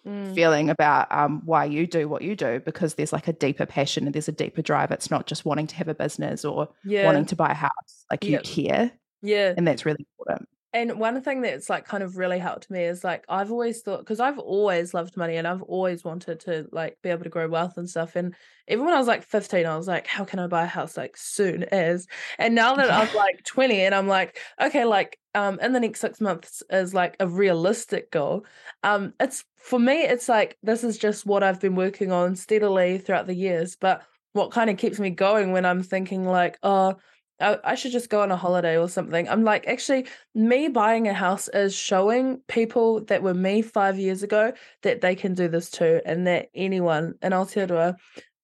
Mm. 0.06 0.34
feeling 0.34 0.68
about 0.68 1.10
um, 1.10 1.40
why 1.46 1.64
you 1.64 1.86
do 1.86 2.06
what 2.10 2.20
you 2.20 2.36
do 2.36 2.60
because 2.62 2.92
there's 2.92 3.10
like 3.10 3.26
a 3.26 3.32
deeper 3.32 3.64
passion 3.64 4.04
and 4.04 4.14
there's 4.14 4.28
a 4.28 4.32
deeper 4.32 4.60
drive. 4.60 4.90
It's 4.90 5.10
not 5.10 5.26
just 5.26 5.46
wanting 5.46 5.66
to 5.68 5.76
have 5.76 5.88
a 5.88 5.94
business 5.94 6.44
or 6.44 6.68
Yeah. 6.84 7.06
wanting 7.06 7.24
to 7.24 7.36
buy 7.36 7.52
a 7.52 7.54
house. 7.54 8.04
Like 8.10 8.22
you 8.24 8.32
Yep. 8.32 8.44
care, 8.44 8.92
yeah. 9.24 9.54
and 9.56 9.66
that's 9.66 9.84
really 9.84 10.06
important. 10.18 10.48
And 10.74 10.98
one 10.98 11.22
thing 11.22 11.40
that's 11.40 11.70
like 11.70 11.84
kind 11.84 12.02
of 12.02 12.16
really 12.16 12.40
helped 12.40 12.68
me 12.68 12.82
is 12.82 13.04
like 13.04 13.24
I've 13.28 13.52
always 13.52 13.80
thought 13.82 14.00
because 14.00 14.18
I've 14.18 14.40
always 14.40 14.92
loved 14.92 15.16
money 15.16 15.36
and 15.36 15.46
I've 15.46 15.62
always 15.62 16.02
wanted 16.02 16.40
to 16.40 16.66
like 16.72 16.98
be 17.00 17.10
able 17.10 17.22
to 17.22 17.30
grow 17.30 17.46
wealth 17.46 17.78
and 17.78 17.88
stuff. 17.88 18.16
And 18.16 18.34
even 18.66 18.84
when 18.84 18.92
I 18.92 18.98
was 18.98 19.06
like 19.06 19.22
15, 19.22 19.66
I 19.66 19.76
was 19.76 19.86
like, 19.86 20.08
how 20.08 20.24
can 20.24 20.40
I 20.40 20.48
buy 20.48 20.64
a 20.64 20.66
house 20.66 20.96
like 20.96 21.16
soon 21.16 21.62
as? 21.62 22.08
And 22.40 22.56
now 22.56 22.74
that 22.74 22.92
I'm 22.92 23.14
like 23.16 23.44
20 23.44 23.82
and 23.82 23.94
I'm 23.94 24.08
like, 24.08 24.36
okay, 24.60 24.84
like 24.84 25.16
um 25.36 25.60
in 25.60 25.72
the 25.72 25.78
next 25.78 26.00
six 26.00 26.20
months 26.20 26.60
is 26.68 26.92
like 26.92 27.14
a 27.20 27.28
realistic 27.28 28.10
goal. 28.10 28.44
Um, 28.82 29.14
it's 29.20 29.44
for 29.54 29.78
me, 29.78 30.02
it's 30.02 30.28
like 30.28 30.58
this 30.64 30.82
is 30.82 30.98
just 30.98 31.24
what 31.24 31.44
I've 31.44 31.60
been 31.60 31.76
working 31.76 32.10
on 32.10 32.34
steadily 32.34 32.98
throughout 32.98 33.28
the 33.28 33.34
years. 33.34 33.76
But 33.76 34.02
what 34.32 34.50
kind 34.50 34.68
of 34.68 34.76
keeps 34.76 34.98
me 34.98 35.10
going 35.10 35.52
when 35.52 35.64
I'm 35.64 35.84
thinking 35.84 36.24
like, 36.24 36.58
oh, 36.64 36.96
I, 37.40 37.58
I 37.64 37.74
should 37.74 37.92
just 37.92 38.10
go 38.10 38.22
on 38.22 38.30
a 38.30 38.36
holiday 38.36 38.78
or 38.78 38.88
something. 38.88 39.28
I'm 39.28 39.44
like, 39.44 39.66
actually, 39.66 40.06
me 40.34 40.68
buying 40.68 41.08
a 41.08 41.14
house 41.14 41.48
is 41.48 41.74
showing 41.74 42.40
people 42.48 43.04
that 43.06 43.22
were 43.22 43.34
me 43.34 43.62
five 43.62 43.98
years 43.98 44.22
ago 44.22 44.52
that 44.82 45.00
they 45.00 45.14
can 45.14 45.34
do 45.34 45.48
this 45.48 45.70
too, 45.70 46.00
and 46.06 46.26
that 46.26 46.50
anyone 46.54 47.14
in 47.22 47.32
Aotearoa, 47.32 47.96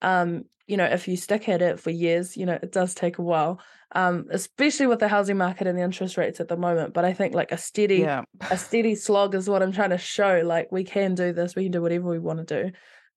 um, 0.02 0.44
you 0.66 0.76
know, 0.76 0.84
if 0.84 1.08
you 1.08 1.16
stick 1.16 1.48
at 1.48 1.62
it 1.62 1.80
for 1.80 1.90
years, 1.90 2.36
you 2.36 2.46
know, 2.46 2.58
it 2.60 2.72
does 2.72 2.94
take 2.94 3.18
a 3.18 3.22
while. 3.22 3.60
Um, 3.92 4.26
especially 4.30 4.86
with 4.86 5.00
the 5.00 5.08
housing 5.08 5.36
market 5.36 5.66
and 5.66 5.76
the 5.76 5.82
interest 5.82 6.16
rates 6.16 6.38
at 6.38 6.46
the 6.46 6.56
moment. 6.56 6.94
But 6.94 7.04
I 7.04 7.12
think 7.12 7.34
like 7.34 7.50
a 7.50 7.58
steady, 7.58 7.96
Yeah. 7.96 8.22
a 8.48 8.56
steady 8.56 8.94
slog 8.94 9.34
is 9.34 9.50
what 9.50 9.64
I'm 9.64 9.72
trying 9.72 9.90
to 9.90 9.98
show. 9.98 10.42
Like 10.44 10.70
we 10.70 10.84
can 10.84 11.16
do 11.16 11.32
this, 11.32 11.56
we 11.56 11.64
can 11.64 11.72
do 11.72 11.82
whatever 11.82 12.08
we 12.08 12.20
want 12.20 12.46
to 12.46 12.62
do. 12.62 12.70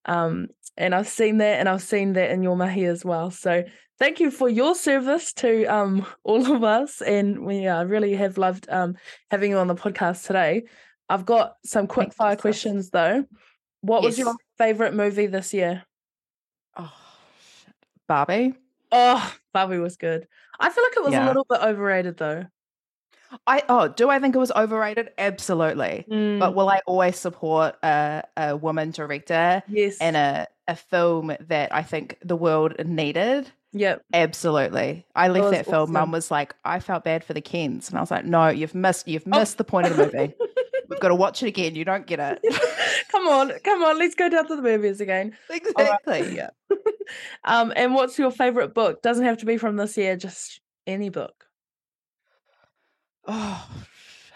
Um, 0.06 0.48
and 0.76 0.94
I've 0.94 1.08
seen 1.08 1.38
that, 1.38 1.60
and 1.60 1.68
I've 1.68 1.82
seen 1.82 2.14
that 2.14 2.30
in 2.30 2.42
your 2.42 2.56
mahi 2.56 2.84
as 2.84 3.04
well. 3.04 3.30
So 3.30 3.64
thank 3.98 4.20
you 4.20 4.30
for 4.30 4.48
your 4.48 4.74
service 4.74 5.32
to 5.34 5.64
um 5.66 6.06
all 6.24 6.52
of 6.52 6.64
us, 6.64 7.00
and 7.00 7.44
we 7.44 7.66
uh, 7.66 7.84
really 7.84 8.14
have 8.14 8.38
loved 8.38 8.66
um 8.70 8.96
having 9.30 9.50
you 9.50 9.58
on 9.58 9.68
the 9.68 9.74
podcast 9.74 10.26
today. 10.26 10.64
I've 11.08 11.26
got 11.26 11.54
some 11.64 11.86
quick 11.86 12.06
Thank 12.06 12.12
you, 12.12 12.16
fire 12.16 12.36
questions 12.36 12.90
though. 12.90 13.24
What 13.82 14.02
was 14.02 14.18
your 14.18 14.34
favorite 14.56 14.94
movie 14.94 15.26
this 15.26 15.52
year? 15.52 15.84
Oh. 16.76 16.92
Barbie. 18.08 18.54
Oh, 18.90 19.34
Barbie 19.52 19.78
was 19.78 19.96
good. 19.96 20.26
I 20.58 20.70
feel 20.70 20.84
like 20.84 20.96
it 20.96 21.04
was 21.04 21.14
a 21.14 21.26
little 21.26 21.46
bit 21.48 21.60
overrated 21.60 22.16
though. 22.16 22.46
I 23.46 23.62
oh, 23.68 23.88
do 23.88 24.10
I 24.10 24.18
think 24.18 24.34
it 24.34 24.38
was 24.38 24.52
overrated? 24.52 25.10
Absolutely. 25.18 26.04
Mm, 26.10 26.38
But 26.38 26.54
will 26.54 26.68
I 26.68 26.80
always 26.86 27.16
support 27.18 27.76
a, 27.82 28.22
a 28.36 28.56
woman 28.56 28.90
director 28.90 29.62
yes, 29.68 29.98
and 30.00 30.16
a, 30.16 30.46
a 30.68 30.76
film 30.76 31.34
that 31.48 31.74
I 31.74 31.82
think 31.82 32.18
the 32.24 32.36
world 32.36 32.74
needed? 32.84 33.50
yep. 33.72 34.02
Absolutely. 34.12 35.04
I 35.16 35.28
left 35.28 35.42
was 35.44 35.52
that 35.52 35.64
film. 35.66 35.82
awesome. 35.82 35.92
Mum 35.94 36.10
was 36.12 36.30
like, 36.30 36.54
I 36.64 36.78
felt 36.80 37.02
bad 37.04 37.24
for 37.24 37.34
the 37.34 37.40
Kens. 37.40 37.88
And 37.88 37.98
I 37.98 38.00
was 38.00 38.10
like, 38.10 38.24
no, 38.24 38.48
you've 38.48 38.74
missed 38.74 39.08
you've 39.08 39.24
Oh. 39.26 39.38
missed 39.40 39.58
the 39.58 39.64
point 39.64 39.86
of 39.88 39.96
the 39.96 40.04
movie. 40.04 40.34
We've 40.88 41.00
got 41.00 41.08
to 41.08 41.14
watch 41.14 41.42
it 41.42 41.46
again. 41.48 41.74
You 41.74 41.84
don't 41.84 42.06
get 42.06 42.20
it. 42.20 42.40
come 43.10 43.26
on, 43.26 43.50
come 43.64 43.82
on, 43.82 43.98
let's 43.98 44.14
go 44.14 44.28
down 44.28 44.46
to 44.48 44.54
the 44.56 44.62
movies 44.62 45.00
again. 45.00 45.36
exactly. 45.50 46.36
Yeah. 46.36 46.50
Um, 47.44 47.72
and 47.74 47.94
what's 47.94 48.18
your 48.18 48.30
favorite 48.30 48.74
book? 48.74 49.02
Doesn't 49.02 49.24
have 49.24 49.38
to 49.38 49.46
be 49.46 49.56
from 49.56 49.76
this 49.76 49.96
year, 49.96 50.16
just 50.16 50.60
any 50.86 51.08
book. 51.08 51.43
Oh 53.26 53.68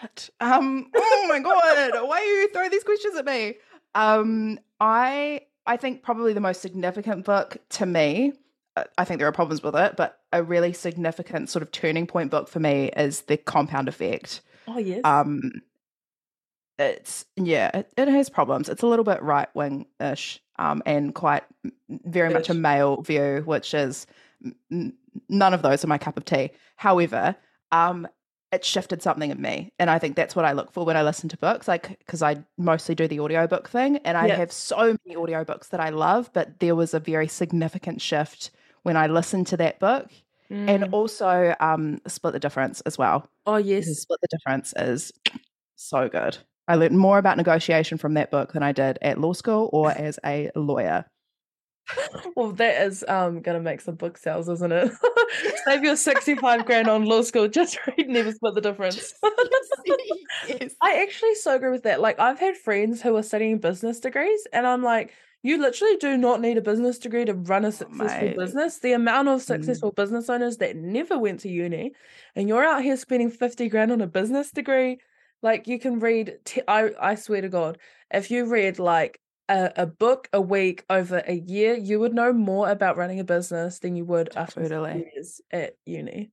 shit. 0.01 0.29
Um. 0.39 0.89
Oh 0.95 1.25
my 1.29 1.39
god. 1.39 2.07
Why 2.07 2.19
are 2.19 2.23
you 2.23 2.49
throwing 2.49 2.71
these 2.71 2.83
questions 2.83 3.15
at 3.15 3.25
me? 3.25 3.55
Um. 3.95 4.59
I 4.79 5.41
I 5.65 5.77
think 5.77 6.03
probably 6.03 6.33
the 6.33 6.39
most 6.39 6.61
significant 6.61 7.25
book 7.25 7.57
to 7.69 7.85
me. 7.85 8.33
uh, 8.75 8.85
I 8.97 9.05
think 9.05 9.19
there 9.19 9.27
are 9.27 9.31
problems 9.31 9.61
with 9.61 9.75
it, 9.75 9.95
but 9.97 10.19
a 10.31 10.43
really 10.43 10.73
significant 10.73 11.49
sort 11.49 11.63
of 11.63 11.71
turning 11.71 12.07
point 12.07 12.31
book 12.31 12.47
for 12.47 12.59
me 12.59 12.89
is 12.95 13.21
the 13.21 13.37
Compound 13.37 13.87
Effect. 13.87 14.41
Oh 14.67 14.77
yes. 14.77 15.01
Um. 15.03 15.61
It's 16.77 17.25
yeah. 17.35 17.71
It, 17.73 17.93
it 17.97 18.07
has 18.07 18.29
problems. 18.29 18.69
It's 18.69 18.83
a 18.83 18.87
little 18.87 19.05
bit 19.05 19.21
right 19.21 19.53
wing 19.53 19.85
ish. 19.99 20.41
Um. 20.57 20.81
And 20.85 21.13
quite 21.13 21.43
very 21.89 22.33
much 22.33 22.49
a 22.49 22.53
male 22.53 23.01
view, 23.01 23.43
which 23.45 23.73
is 23.73 24.07
none 24.69 25.53
of 25.53 25.61
those 25.61 25.83
are 25.83 25.87
my 25.87 25.97
cup 25.97 26.15
of 26.15 26.23
tea. 26.23 26.51
However, 26.77 27.35
um, 27.73 28.07
it 28.51 28.65
shifted 28.65 29.01
something 29.03 29.29
in 29.31 29.41
me, 29.41 29.71
and 29.79 29.89
I 29.89 29.99
think 29.99 30.15
that's 30.15 30.35
what 30.35 30.45
I 30.45 30.53
look 30.53 30.71
for 30.71 30.85
when 30.85 30.97
I 30.97 31.03
listen 31.03 31.29
to 31.29 31.37
books. 31.37 31.67
Like, 31.67 31.99
because 31.99 32.21
I 32.21 32.37
mostly 32.57 32.95
do 32.95 33.07
the 33.07 33.19
audiobook 33.19 33.69
thing, 33.69 33.97
and 33.97 34.17
I 34.17 34.27
have 34.29 34.51
so 34.51 34.97
many 35.05 35.15
audiobooks 35.19 35.69
that 35.69 35.79
I 35.79 35.89
love, 35.89 36.31
but 36.33 36.59
there 36.59 36.75
was 36.75 36.93
a 36.93 36.99
very 36.99 37.27
significant 37.27 38.01
shift 38.01 38.51
when 38.83 38.97
I 38.97 39.07
listened 39.07 39.47
to 39.47 39.57
that 39.57 39.79
book, 39.79 40.07
and 40.49 40.83
Mm. 40.85 40.93
also 40.93 41.53
um, 41.59 42.01
Split 42.07 42.33
the 42.33 42.39
Difference 42.39 42.81
as 42.81 42.97
well. 42.97 43.27
oh 43.45 43.57
yes. 43.57 43.85
Split 43.87 44.19
the 44.21 44.27
Difference 44.31 44.73
is 44.77 45.11
so 45.75 46.09
good. 46.09 46.37
I 46.67 46.75
learned 46.75 46.97
more 46.97 47.17
about 47.19 47.37
negotiation 47.37 47.97
from 47.97 48.13
that 48.15 48.31
book 48.31 48.53
than 48.53 48.63
I 48.63 48.71
did 48.71 48.97
at 49.01 49.19
law 49.19 49.33
school 49.33 49.69
or 49.73 49.91
as 50.07 50.17
a 50.25 50.49
lawyer. 50.55 51.05
Well, 52.35 52.51
that 52.53 52.85
is 52.87 53.03
um 53.07 53.41
gonna 53.41 53.59
make 53.59 53.81
some 53.81 53.95
book 53.95 54.17
sales, 54.17 54.47
isn't 54.49 54.71
it? 54.71 54.91
Save 55.65 55.83
your 55.83 55.95
sixty-five 55.95 56.65
grand 56.65 56.87
on 56.87 57.05
law 57.05 57.21
school. 57.21 57.47
Just 57.47 57.77
read 57.87 58.07
Never 58.07 58.31
Split 58.31 58.55
the 58.55 58.61
Difference. 58.61 59.13
yes. 60.47 60.75
I 60.81 61.01
actually 61.01 61.35
so 61.35 61.55
agree 61.55 61.71
with 61.71 61.83
that. 61.83 62.01
Like 62.01 62.19
I've 62.19 62.39
had 62.39 62.55
friends 62.57 63.01
who 63.01 63.15
are 63.15 63.23
studying 63.23 63.57
business 63.59 63.99
degrees, 63.99 64.45
and 64.53 64.65
I'm 64.67 64.83
like, 64.83 65.13
you 65.43 65.57
literally 65.59 65.97
do 65.97 66.17
not 66.17 66.41
need 66.41 66.57
a 66.57 66.61
business 66.61 66.99
degree 66.99 67.25
to 67.25 67.33
run 67.33 67.65
a 67.65 67.71
successful 67.71 68.27
mate. 68.27 68.37
business. 68.37 68.79
The 68.79 68.93
amount 68.93 69.27
of 69.29 69.39
Mm. 69.39 69.43
successful 69.45 69.91
business 69.91 70.29
owners 70.29 70.57
that 70.57 70.75
never 70.75 71.17
went 71.17 71.41
to 71.41 71.49
uni, 71.49 71.93
and 72.35 72.47
you're 72.47 72.63
out 72.65 72.83
here 72.83 72.97
spending 72.97 73.29
fifty 73.29 73.69
grand 73.69 73.91
on 73.91 74.01
a 74.01 74.07
business 74.07 74.51
degree. 74.51 74.99
Like 75.41 75.67
you 75.67 75.79
can 75.79 75.99
read. 75.99 76.37
I 76.67 76.91
I 76.99 77.15
swear 77.15 77.41
to 77.41 77.49
God, 77.49 77.77
if 78.11 78.29
you 78.31 78.45
read 78.45 78.79
like 78.79 79.19
a, 79.49 79.71
a 79.77 79.85
book 79.85 80.29
a 80.31 80.39
week 80.41 80.85
over 80.89 81.23
a 81.27 81.33
year, 81.33 81.73
you 81.73 81.99
would 81.99 82.13
know 82.13 82.31
more 82.31 82.69
about 82.69 82.95
running 82.97 83.19
a 83.19 83.23
business 83.23 83.79
than 83.79 83.95
you 83.95 84.05
would 84.05 84.29
after 84.35 84.61
Totally. 84.61 85.09
years 85.13 85.41
at 85.51 85.75
uni. 85.85 86.31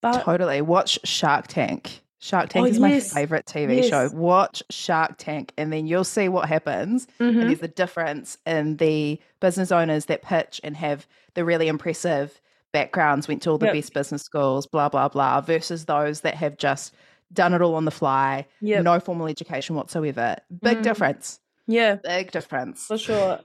But 0.00 0.22
Totally. 0.22 0.60
Watch 0.62 0.98
Shark 1.04 1.46
Tank. 1.46 2.00
Shark 2.18 2.48
Tank 2.48 2.64
Oh, 2.64 2.68
is 2.68 2.80
my 2.80 2.88
yes. 2.94 3.12
favorite 3.12 3.44
TV 3.46 3.86
show. 3.88 4.08
Watch 4.14 4.62
Shark 4.70 5.16
Tank, 5.18 5.52
and 5.58 5.72
then 5.72 5.86
you'll 5.86 6.04
see 6.04 6.28
what 6.28 6.48
happens. 6.48 7.06
Mhm. 7.20 7.28
And 7.28 7.42
there's 7.42 7.58
the 7.60 7.68
difference 7.68 8.38
in 8.46 8.78
the 8.78 9.20
business 9.40 9.70
owners 9.70 10.06
that 10.06 10.22
pitch 10.22 10.60
and 10.64 10.74
have 10.76 11.06
the 11.34 11.44
really 11.44 11.68
impressive 11.68 12.40
backgrounds, 12.72 13.28
went 13.28 13.42
to 13.42 13.50
all 13.50 13.58
the 13.58 13.66
Yep. 13.66 13.74
best 13.74 13.94
business 13.94 14.22
schools, 14.22 14.66
blah, 14.66 14.88
blah, 14.88 15.08
blah, 15.08 15.40
versus 15.42 15.84
those 15.84 16.22
that 16.22 16.34
have 16.34 16.56
just 16.56 16.94
done 17.32 17.52
it 17.52 17.60
all 17.62 17.74
on 17.74 17.84
the 17.84 17.90
fly, 17.90 18.46
Yep. 18.62 18.84
no 18.84 19.00
formal 19.00 19.26
education 19.26 19.76
whatsoever. 19.76 20.36
Big 20.62 20.78
Mm. 20.78 20.82
difference. 20.82 21.40
Yeah, 21.66 21.96
Big 21.96 22.30
difference. 22.30 22.86
For 22.86 22.98
sure. 22.98 23.40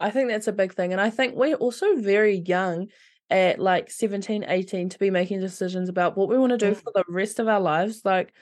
I 0.00 0.10
think 0.10 0.28
that's 0.28 0.48
a 0.48 0.52
big 0.52 0.74
thing. 0.74 0.92
And 0.92 1.00
I 1.00 1.10
think 1.10 1.34
we're 1.34 1.54
also 1.56 1.96
very 1.96 2.38
young 2.38 2.88
at 3.30 3.58
like 3.58 3.90
17, 3.90 4.44
18 4.46 4.88
to 4.90 4.98
be 4.98 5.10
making 5.10 5.40
decisions 5.40 5.88
about 5.88 6.16
what 6.16 6.28
we 6.28 6.36
want 6.38 6.50
to 6.50 6.58
do 6.58 6.72
Mm. 6.72 6.76
for 6.76 6.92
the 6.94 7.04
rest 7.08 7.38
of 7.38 7.48
our 7.48 7.60
lives. 7.60 8.04
Like, 8.04 8.32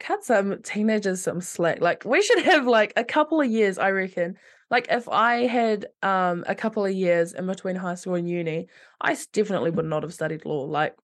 cut 0.00 0.24
some 0.24 0.62
teenagers 0.62 1.22
some 1.22 1.40
slack. 1.40 1.80
Like, 1.80 2.04
we 2.04 2.22
should 2.22 2.42
have 2.42 2.66
like 2.66 2.92
a 2.96 3.04
couple 3.04 3.40
of 3.40 3.50
years, 3.50 3.78
I 3.78 3.90
reckon. 3.90 4.36
Like, 4.70 4.86
if 4.90 5.08
I 5.08 5.46
had 5.46 5.86
um 6.02 6.44
a 6.46 6.54
couple 6.54 6.84
of 6.84 6.92
years 6.92 7.32
in 7.32 7.46
between 7.46 7.76
high 7.76 7.94
school 7.96 8.14
and 8.14 8.28
uni, 8.28 8.68
I 9.00 9.16
definitely 9.32 9.70
would 9.70 9.84
not 9.86 10.02
have 10.02 10.14
studied 10.14 10.44
law. 10.44 10.64
Like, 10.64 10.94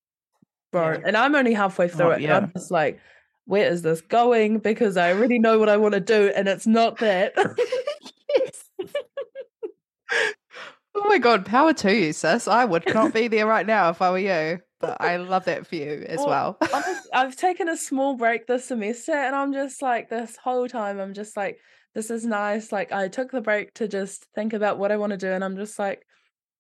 bro, 0.73 0.93
Yeah. 0.93 0.99
and 1.07 1.17
I'm 1.17 1.35
only 1.35 1.55
halfway 1.55 1.89
through 1.89 2.07
Oh, 2.07 2.11
it. 2.13 2.21
Yeah. 2.23 2.37
I'm 2.39 2.53
just 2.53 2.71
like, 2.71 3.01
where 3.49 3.73
is 3.73 3.81
this 3.81 4.03
going? 4.03 4.59
Because 4.59 4.99
I 4.99 5.13
already 5.13 5.39
know 5.39 5.59
what 5.59 5.71
I 5.71 5.79
want 5.79 5.95
to 5.95 6.01
do, 6.01 6.31
and 6.37 6.47
it's 6.47 6.67
not 6.67 6.99
that. 6.99 7.33
oh 10.95 11.09
my 11.09 11.17
god, 11.17 11.47
power 11.47 11.73
to 11.73 11.97
you, 11.97 12.13
sis. 12.13 12.47
I 12.47 12.67
would 12.67 12.85
not 12.93 13.15
be 13.15 13.27
there 13.27 13.47
right 13.47 13.67
now 13.67 13.89
if 13.89 14.03
I 14.03 14.11
were 14.11 14.19
you. 14.19 14.61
But 14.81 15.01
I 15.01 15.17
love 15.17 15.47
that 15.47 15.67
for 15.67 15.77
you 15.77 16.05
as 16.07 16.19
well. 16.19 16.59
well. 16.61 16.71
I've, 16.73 17.01
I've 17.13 17.37
taken 17.37 17.71
a 17.71 17.77
small 17.77 18.17
break 18.17 18.47
this 18.47 18.67
semester 18.67 19.13
and 19.13 19.35
I'm 19.35 19.53
just 19.53 19.83
like 19.83 20.09
this 20.09 20.37
whole 20.37 20.69
time 20.69 21.01
I'm 21.01 21.15
just 21.15 21.37
like 21.37 21.59
this 21.97 22.11
is 22.13 22.25
nice. 22.25 22.71
Like 22.71 22.93
I 22.93 23.09
took 23.09 23.33
the 23.33 23.41
break 23.41 23.75
to 23.75 23.89
just 23.89 24.27
think 24.37 24.53
about 24.53 24.79
what 24.79 24.93
I 24.93 24.97
want 24.97 25.11
to 25.11 25.17
do 25.17 25.33
and 25.33 25.43
I'm 25.43 25.57
just 25.57 25.81
like 25.81 26.07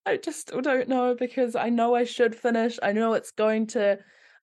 I 0.05 0.16
just 0.16 0.48
don't 0.48 0.88
know 0.88 1.14
because 1.14 1.55
I 1.55 1.68
know 1.68 1.94
I 1.94 2.03
should 2.03 2.35
finish. 2.35 2.77
I 2.83 2.90
know 2.90 3.12
it's 3.12 3.31
going 3.31 3.68
to 3.68 3.98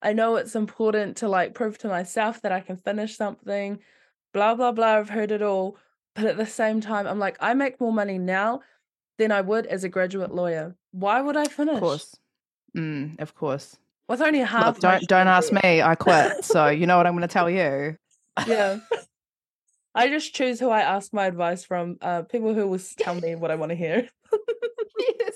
I 0.05 0.13
know 0.13 0.35
it's 0.35 0.55
important 0.55 1.17
to 1.17 1.27
like 1.27 1.55
prove 1.55 1.79
to 1.79 1.87
myself 1.87 2.41
that 2.43 2.51
I 2.51 2.61
can 2.61 2.77
finish 2.77 3.17
something. 3.17 3.79
Blah 4.33 4.53
blah 4.53 4.71
blah. 4.71 4.99
I've 4.99 5.09
heard 5.09 5.31
it 5.31 5.41
all. 5.41 5.77
But 6.13 6.25
at 6.25 6.37
the 6.37 6.45
same 6.45 6.79
time, 6.79 7.07
I'm 7.07 7.19
like, 7.19 7.37
I 7.41 7.55
make 7.55 7.81
more 7.81 7.91
money 7.91 8.19
now 8.19 8.61
than 9.17 9.31
I 9.31 9.41
would 9.41 9.65
as 9.65 9.83
a 9.83 9.89
graduate 9.89 10.33
lawyer. 10.33 10.75
Why 10.91 11.21
would 11.21 11.35
I 11.35 11.45
finish? 11.45 11.75
Of 11.75 11.81
course. 11.81 12.15
Mm, 12.77 13.19
of 13.19 13.33
course. 13.33 13.77
With 14.07 14.21
only 14.21 14.39
half. 14.39 14.75
Look, 14.75 14.79
don't 14.79 15.07
don't 15.07 15.27
ask 15.27 15.51
me. 15.51 15.81
I 15.81 15.95
quit. 15.95 16.45
so 16.45 16.67
you 16.79 16.85
know 16.85 16.97
what 16.97 17.07
I'm 17.07 17.13
going 17.13 17.27
to 17.27 17.27
tell 17.27 17.49
you. 17.49 17.97
Yeah. 18.47 18.79
I 19.95 20.09
just 20.09 20.35
choose 20.35 20.59
who 20.59 20.69
I 20.69 20.81
ask 20.81 21.13
my 21.13 21.25
advice 21.25 21.63
from. 21.63 21.97
Uh, 21.99 22.21
people 22.21 22.53
who 22.53 22.67
will 22.67 22.79
tell 22.99 23.15
me 23.15 23.33
what 23.33 23.49
I 23.49 23.55
want 23.55 23.71
to 23.71 23.75
hear. 23.75 24.07
yes. 25.19 25.33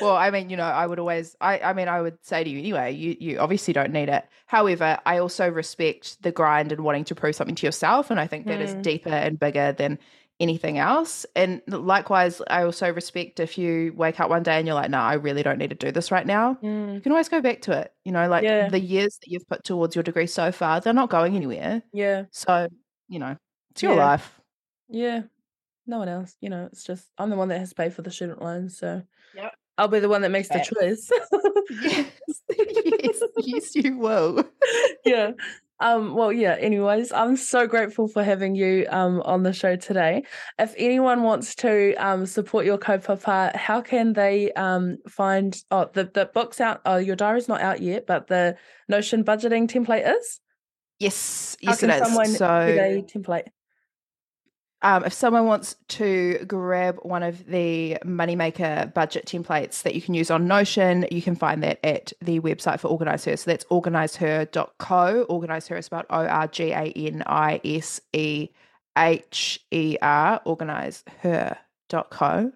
Well, 0.00 0.16
I 0.16 0.30
mean, 0.30 0.50
you 0.50 0.56
know, 0.56 0.64
I 0.64 0.86
would 0.86 0.98
always, 0.98 1.36
I, 1.40 1.58
I 1.60 1.72
mean, 1.72 1.88
I 1.88 2.00
would 2.00 2.16
say 2.22 2.42
to 2.44 2.50
you 2.50 2.58
anyway, 2.58 2.92
you, 2.92 3.16
you 3.20 3.38
obviously 3.38 3.74
don't 3.74 3.92
need 3.92 4.08
it. 4.08 4.26
However, 4.46 4.98
I 5.04 5.18
also 5.18 5.48
respect 5.48 6.22
the 6.22 6.32
grind 6.32 6.72
and 6.72 6.82
wanting 6.82 7.04
to 7.04 7.14
prove 7.14 7.34
something 7.34 7.56
to 7.56 7.66
yourself, 7.66 8.10
and 8.10 8.18
I 8.18 8.26
think 8.26 8.46
that 8.46 8.60
mm. 8.60 8.64
is 8.64 8.74
deeper 8.74 9.10
and 9.10 9.38
bigger 9.38 9.72
than 9.72 9.98
anything 10.40 10.78
else. 10.78 11.24
And 11.36 11.62
likewise, 11.68 12.42
I 12.48 12.64
also 12.64 12.92
respect 12.92 13.38
if 13.38 13.56
you 13.56 13.92
wake 13.94 14.18
up 14.18 14.28
one 14.28 14.42
day 14.42 14.58
and 14.58 14.66
you're 14.66 14.74
like, 14.74 14.90
no, 14.90 14.98
nah, 14.98 15.06
I 15.06 15.14
really 15.14 15.42
don't 15.42 15.58
need 15.58 15.70
to 15.70 15.76
do 15.76 15.92
this 15.92 16.10
right 16.10 16.26
now. 16.26 16.58
Mm. 16.62 16.94
You 16.94 17.00
can 17.00 17.12
always 17.12 17.28
go 17.28 17.40
back 17.40 17.62
to 17.62 17.78
it. 17.78 17.92
You 18.04 18.12
know, 18.12 18.28
like 18.28 18.42
yeah. 18.42 18.68
the 18.68 18.80
years 18.80 19.18
that 19.22 19.30
you've 19.30 19.46
put 19.46 19.62
towards 19.62 19.94
your 19.94 20.02
degree 20.02 20.26
so 20.26 20.50
far, 20.50 20.80
they're 20.80 20.92
not 20.92 21.10
going 21.10 21.36
anywhere. 21.36 21.82
Yeah. 21.92 22.24
So, 22.32 22.68
you 23.08 23.18
know, 23.18 23.36
it's 23.70 23.82
your 23.82 23.94
yeah. 23.94 24.04
life. 24.04 24.40
Yeah. 24.88 25.22
No 25.86 25.98
one 25.98 26.08
else. 26.08 26.36
You 26.40 26.50
know, 26.50 26.68
it's 26.72 26.84
just 26.84 27.06
I'm 27.18 27.30
the 27.30 27.36
one 27.36 27.48
that 27.48 27.58
has 27.58 27.70
to 27.70 27.74
pay 27.74 27.90
for 27.90 28.02
the 28.02 28.10
student 28.10 28.42
loans. 28.42 28.78
So 28.78 29.02
yep. 29.36 29.52
I'll 29.82 29.88
be 29.88 29.98
the 29.98 30.08
one 30.08 30.22
that 30.22 30.30
makes 30.30 30.48
the 30.48 30.60
choice. 30.60 31.10
yes. 31.82 32.06
yes. 32.56 33.22
Yes, 33.38 33.74
you 33.74 33.98
will. 33.98 34.44
yeah. 35.04 35.32
Um, 35.80 36.14
well, 36.14 36.32
yeah, 36.32 36.54
anyways, 36.54 37.10
I'm 37.10 37.36
so 37.36 37.66
grateful 37.66 38.06
for 38.06 38.22
having 38.22 38.54
you 38.54 38.86
um, 38.90 39.20
on 39.22 39.42
the 39.42 39.52
show 39.52 39.74
today. 39.74 40.22
If 40.56 40.72
anyone 40.78 41.24
wants 41.24 41.56
to 41.56 41.94
um, 41.94 42.26
support 42.26 42.64
your 42.64 42.78
kaupapa, 42.78 43.56
how 43.56 43.80
can 43.80 44.12
they 44.12 44.52
um, 44.52 44.98
find 45.08 45.60
oh 45.72 45.90
the, 45.92 46.04
the 46.04 46.30
book's 46.32 46.60
out 46.60 46.80
oh 46.86 46.98
your 46.98 47.16
diary's 47.16 47.48
not 47.48 47.60
out 47.60 47.80
yet, 47.80 48.06
but 48.06 48.28
the 48.28 48.56
Notion 48.88 49.24
budgeting 49.24 49.68
template 49.68 50.08
is? 50.16 50.38
Yes, 51.00 51.56
yes, 51.60 51.82
it 51.82 51.90
is. 51.90 52.38
So 52.38 52.44
template. 52.44 53.48
Um, 54.84 55.04
if 55.04 55.12
someone 55.12 55.46
wants 55.46 55.76
to 55.88 56.44
grab 56.46 56.98
one 57.02 57.22
of 57.22 57.46
the 57.46 57.98
Moneymaker 58.04 58.92
budget 58.92 59.26
templates 59.26 59.82
that 59.82 59.94
you 59.94 60.02
can 60.02 60.14
use 60.14 60.28
on 60.28 60.48
Notion, 60.48 61.06
you 61.10 61.22
can 61.22 61.36
find 61.36 61.62
that 61.62 61.78
at 61.84 62.12
the 62.20 62.40
website 62.40 62.80
for 62.80 62.88
Organise 62.88 63.24
Her. 63.26 63.36
So 63.36 63.48
that's 63.50 63.64
organiseher.co. 63.66 65.22
Organise 65.28 65.68
Her 65.68 65.76
is 65.76 65.86
about 65.86 66.06
O 66.10 66.26
R 66.26 66.48
G 66.48 66.72
A 66.72 66.92
N 66.96 67.22
I 67.26 67.60
S 67.64 68.00
E 68.12 68.48
H 68.98 69.60
E 69.70 69.96
R, 70.02 70.40
organiseher.co. 70.44 72.52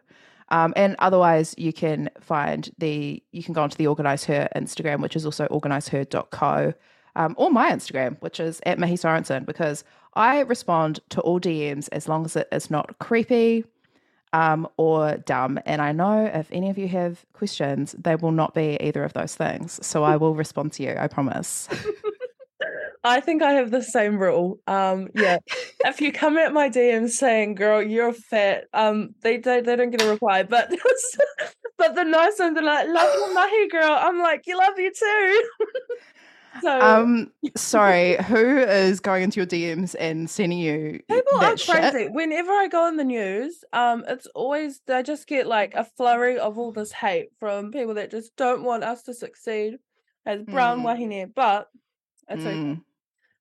Um, 0.49 0.73
and 0.77 0.97
otherwise, 0.99 1.55
you 1.59 1.73
can 1.73 2.11
find 2.21 2.71
the, 2.79 3.23
you 3.31 3.45
can 3.45 3.55
go 3.55 3.63
onto 3.63 3.77
the 3.77 3.87
Organise 3.87 4.25
Her 4.25 4.49
Instagram, 4.57 5.01
which 5.01 5.15
is 5.15 5.25
also 5.25 5.47
organiseher.co, 5.47 6.75
um, 7.17 7.35
or 7.37 7.51
my 7.51 7.73
Instagram, 7.73 8.21
which 8.21 8.39
is 8.39 8.61
at 8.65 8.79
Mihi 8.79 8.97
Sorenson, 8.97 9.45
because 9.45 9.83
I 10.15 10.41
respond 10.41 11.01
to 11.11 11.21
all 11.23 11.41
DMs 11.41 11.89
as 11.91 12.09
long 12.09 12.25
as 12.25 12.37
it 12.37 12.47
is 12.53 12.71
not 12.71 12.99
creepy 13.01 13.65
um, 14.33 14.69
or 14.77 15.17
dumb. 15.17 15.59
And 15.67 15.81
I 15.83 15.93
know 15.93 16.25
if 16.33 16.49
any 16.53 16.71
of 16.71 16.79
you 16.79 16.89
have 16.89 17.25
questions, 17.33 17.95
they 17.99 18.17
will 18.17 18.33
not 18.33 18.55
be 18.55 18.77
either 18.81 19.03
of 19.03 19.15
those 19.15 19.35
things. 19.35 19.85
So 19.85 20.05
I 20.05 20.17
will 20.17 20.35
respond 20.35 20.73
to 20.75 20.83
you, 20.83 20.95
I 20.99 21.09
promise. 21.09 21.69
I 23.05 23.21
think 23.21 23.41
I 23.41 23.53
have 23.53 23.71
the 23.71 23.83
same 23.83 24.19
rule. 24.19 24.59
Um, 24.67 25.09
yeah, 25.15 25.39
if 25.85 26.01
you 26.01 26.13
come 26.13 26.37
at 26.39 26.53
my 26.53 26.69
DMs 26.69 27.11
saying, 27.11 27.55
"Girl, 27.55 27.81
you're 27.81 28.13
fat," 28.13 28.65
um, 28.75 29.15
they 29.23 29.37
they, 29.37 29.61
they 29.61 29.77
don't 29.77 29.91
get 29.91 30.03
a 30.03 30.11
reply. 30.11 30.43
But 30.43 30.71
but 31.79 31.95
the 31.95 32.03
nice 32.03 32.41
ones 32.41 32.59
are 32.59 32.65
like, 32.65 32.89
"Love 32.89 33.15
your 33.15 33.33
mahi, 33.33 33.69
girl." 33.69 33.97
I'm 33.97 34.19
like, 34.19 34.49
"You 34.49 34.59
love 34.59 34.77
you 34.77 34.93
too." 34.93 35.49
So, 36.63 36.81
um, 36.81 37.33
sorry, 37.57 38.17
who 38.25 38.59
is 38.59 39.01
going 39.01 39.23
into 39.25 39.41
your 39.41 39.47
DMs 39.47 39.95
and 39.99 40.29
sending 40.29 40.59
you? 40.59 41.01
People 41.09 41.39
are 41.41 41.57
shit? 41.57 41.93
crazy. 41.93 42.09
Whenever 42.09 42.53
I 42.53 42.69
go 42.69 42.87
in 42.89 42.97
the 42.97 43.05
news, 43.05 43.65
um, 43.73 44.05
it's 44.09 44.27
always 44.35 44.81
I 44.89 45.03
just 45.03 45.27
get 45.27 45.47
like 45.47 45.75
a 45.75 45.85
flurry 45.85 46.39
of 46.39 46.59
all 46.59 46.73
this 46.73 46.93
hate 46.93 47.29
from 47.39 47.73
people 47.73 47.95
that 47.95 48.11
just 48.11 48.37
don't 48.37 48.63
want 48.65 48.85
us 48.85 49.03
to 49.05 49.15
succeed 49.15 49.79
as 50.25 50.43
brown 50.43 50.81
mm. 50.81 50.85
wahine. 50.85 51.33
But 51.35 51.69
it's 52.29 52.45
mm. 52.45 52.73
okay 52.73 52.81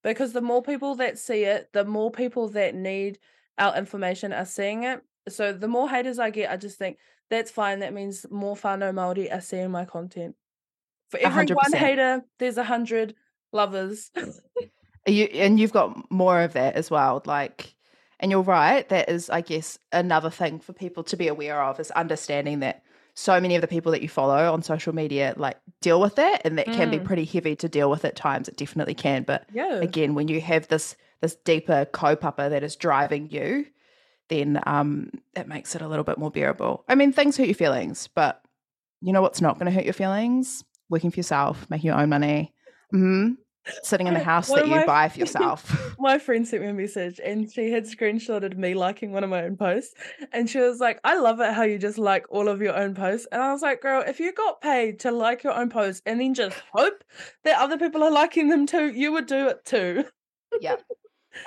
because 0.06 0.34
the 0.34 0.42
more 0.42 0.62
people 0.62 0.94
that 0.96 1.18
see 1.18 1.46
it, 1.46 1.68
the 1.74 1.84
more 1.84 2.12
people 2.12 2.48
that 2.50 2.76
need 2.76 3.18
our 3.58 3.76
information 3.76 4.32
are 4.32 4.46
seeing 4.46 4.84
it. 4.84 5.02
So 5.28 5.52
the 5.52 5.68
more 5.68 5.90
haters 5.90 6.20
I 6.20 6.30
get, 6.30 6.52
I 6.52 6.58
just 6.58 6.78
think 6.78 7.00
that's 7.32 7.50
fine. 7.50 7.80
That 7.80 7.92
means 7.92 8.24
more 8.30 8.56
whānau 8.56 8.94
Māori 8.94 9.34
are 9.34 9.42
seeing 9.42 9.72
my 9.72 9.84
content. 9.84 10.36
For 11.18 11.26
every 11.26 11.46
100%. 11.46 11.56
one 11.56 11.74
hater, 11.74 12.24
there's 12.40 12.58
a 12.58 12.64
hundred 12.64 13.16
lovers. 13.52 14.12
you 15.08 15.26
and 15.26 15.60
you've 15.60 15.74
got 15.74 16.12
more 16.12 16.42
of 16.42 16.54
that 16.54 16.76
as 16.76 16.90
well. 16.92 17.22
Like, 17.26 17.76
and 18.20 18.32
you're 18.32 18.42
right. 18.42 18.88
That 18.90 19.10
is, 19.10 19.30
I 19.30 19.42
guess, 19.42 19.78
another 19.92 20.30
thing 20.30 20.60
for 20.60 20.74
people 20.74 21.04
to 21.06 21.18
be 21.18 21.28
aware 21.28 21.62
of 21.62 21.80
is 21.80 21.92
understanding 21.92 22.60
that 22.60 22.84
so 23.14 23.40
many 23.40 23.56
of 23.56 23.62
the 23.62 23.68
people 23.68 23.94
that 23.94 24.02
you 24.02 24.10
follow 24.10 24.52
on 24.52 24.62
social 24.62 24.94
media 24.94 25.34
like 25.38 25.58
deal 25.82 26.02
with 26.02 26.16
that, 26.16 26.42
and 26.46 26.58
that 26.58 26.68
mm. 26.68 26.76
can 26.76 26.92
be 26.92 27.00
mm. 27.00 27.06
pretty 27.06 27.26
heavy 27.26 27.56
to 27.56 27.70
deal 27.70 27.90
with 27.90 28.06
at 28.06 28.16
times. 28.16 28.48
It 28.48 28.58
definitely 28.58 28.94
can. 28.94 29.24
But 29.24 29.46
yeah. 29.54 29.76
again, 29.76 30.16
when 30.16 30.28
you 30.28 30.42
have 30.42 30.68
this 30.68 30.96
this 31.22 31.36
deeper 31.36 31.86
kaupapa 31.86 32.50
that 32.50 32.64
is 32.64 32.76
driving 32.76 33.30
you, 33.30 33.66
then 34.30 34.62
um, 34.66 35.12
it 35.36 35.48
makes 35.48 35.76
it 35.76 35.82
a 35.82 35.88
little 35.88 36.04
bit 36.04 36.18
more 36.18 36.30
bearable. 36.30 36.84
I 36.90 36.96
mean, 36.96 37.14
things 37.14 37.38
hurt 37.38 37.48
your 37.48 37.56
feelings, 37.56 38.08
but 38.08 38.42
you 39.02 39.14
know 39.14 39.22
what's 39.22 39.42
not 39.42 39.58
going 39.58 39.68
to 39.68 39.72
hurt 39.72 39.86
your 39.86 39.94
feelings? 39.94 40.64
Working 40.90 41.12
for 41.12 41.18
yourself, 41.18 41.70
making 41.70 41.88
your 41.88 42.00
own 42.00 42.10
money, 42.10 42.54
mm-hmm. 42.94 43.34
sitting 43.84 44.08
in 44.08 44.14
the 44.14 44.20
house 44.24 44.48
that 44.50 44.68
you 44.68 44.86
buy 44.86 45.10
for 45.10 45.20
yourself. 45.22 45.96
my 46.00 46.18
friend 46.18 46.48
sent 46.48 46.64
me 46.64 46.70
a 46.70 46.74
message 46.74 47.20
and 47.24 47.52
she 47.52 47.72
had 47.72 47.86
screenshotted 47.86 48.58
me 48.58 48.74
liking 48.74 49.12
one 49.12 49.24
of 49.24 49.30
my 49.30 49.44
own 49.44 49.58
posts. 49.58 49.94
And 50.32 50.50
she 50.50 50.60
was 50.60 50.80
like, 50.80 51.00
I 51.04 51.18
love 51.18 51.40
it 51.40 51.54
how 51.54 51.64
you 51.64 51.78
just 51.78 51.98
like 51.98 52.26
all 52.30 52.48
of 52.48 52.62
your 52.62 52.76
own 52.76 52.96
posts. 52.96 53.28
And 53.32 53.42
I 53.42 53.52
was 53.52 53.62
like, 53.62 53.82
girl, 53.82 54.04
if 54.06 54.20
you 54.20 54.34
got 54.34 54.62
paid 54.62 55.00
to 55.02 55.12
like 55.12 55.44
your 55.44 55.54
own 55.54 55.70
posts 55.70 56.02
and 56.06 56.20
then 56.20 56.34
just 56.34 56.58
hope 56.74 57.04
that 57.44 57.60
other 57.60 57.78
people 57.78 58.04
are 58.04 58.12
liking 58.12 58.50
them 58.50 58.66
too, 58.66 58.92
you 58.92 59.12
would 59.14 59.28
do 59.28 59.48
it 59.48 59.66
too. 59.66 60.06
yeah. 60.62 60.76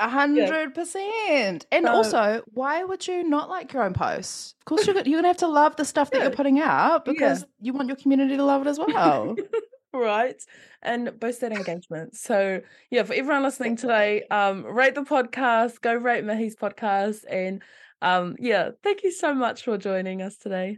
A 0.01 0.09
hundred 0.09 0.75
percent. 0.75 1.67
And 1.73 1.87
also, 1.87 2.43
why 2.47 2.85
would 2.85 3.07
you 3.07 3.25
not 3.25 3.49
like 3.49 3.73
your 3.73 3.83
own 3.83 3.95
posts? 3.95 4.55
Of 4.61 4.65
course, 4.65 4.87
you're, 4.87 4.97
you're 4.97 5.19
gonna 5.19 5.29
have 5.29 5.39
to 5.39 5.49
love 5.49 5.77
the 5.77 5.85
stuff 5.85 6.11
that 6.11 6.19
yeah. 6.19 6.25
you're 6.25 6.37
putting 6.37 6.61
out 6.61 7.05
because 7.05 7.41
yeah. 7.41 7.47
you 7.61 7.73
want 7.73 7.89
your 7.89 7.97
community 7.97 8.37
to 8.37 8.45
love 8.45 8.67
it 8.67 8.69
as 8.69 8.79
well. 8.79 9.37
right 9.95 10.45
and 10.83 11.19
boost 11.19 11.41
that 11.41 11.51
engagement 11.51 12.15
so 12.15 12.61
yeah 12.91 13.03
for 13.03 13.15
everyone 13.15 13.43
listening 13.43 13.75
today 13.75 14.23
um 14.31 14.63
rate 14.63 14.95
the 14.95 15.01
podcast 15.01 15.81
go 15.81 15.95
rate 15.95 16.23
mihi's 16.25 16.55
podcast 16.55 17.25
and 17.29 17.63
um 18.03 18.37
yeah 18.39 18.69
thank 18.85 19.03
you 19.03 19.11
so 19.11 19.35
much 19.35 19.65
for 19.65 19.79
joining 19.79 20.21
us 20.21 20.37
today 20.37 20.77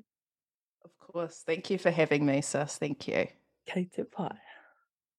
of 0.85 0.97
course 1.01 1.43
thank 1.45 1.71
you 1.71 1.77
for 1.77 1.91
having 1.91 2.25
me 2.25 2.41
sis 2.41 2.79
thank 2.79 3.09
you 3.09 3.27
Kate 3.67 4.11
Pie. 4.11 4.41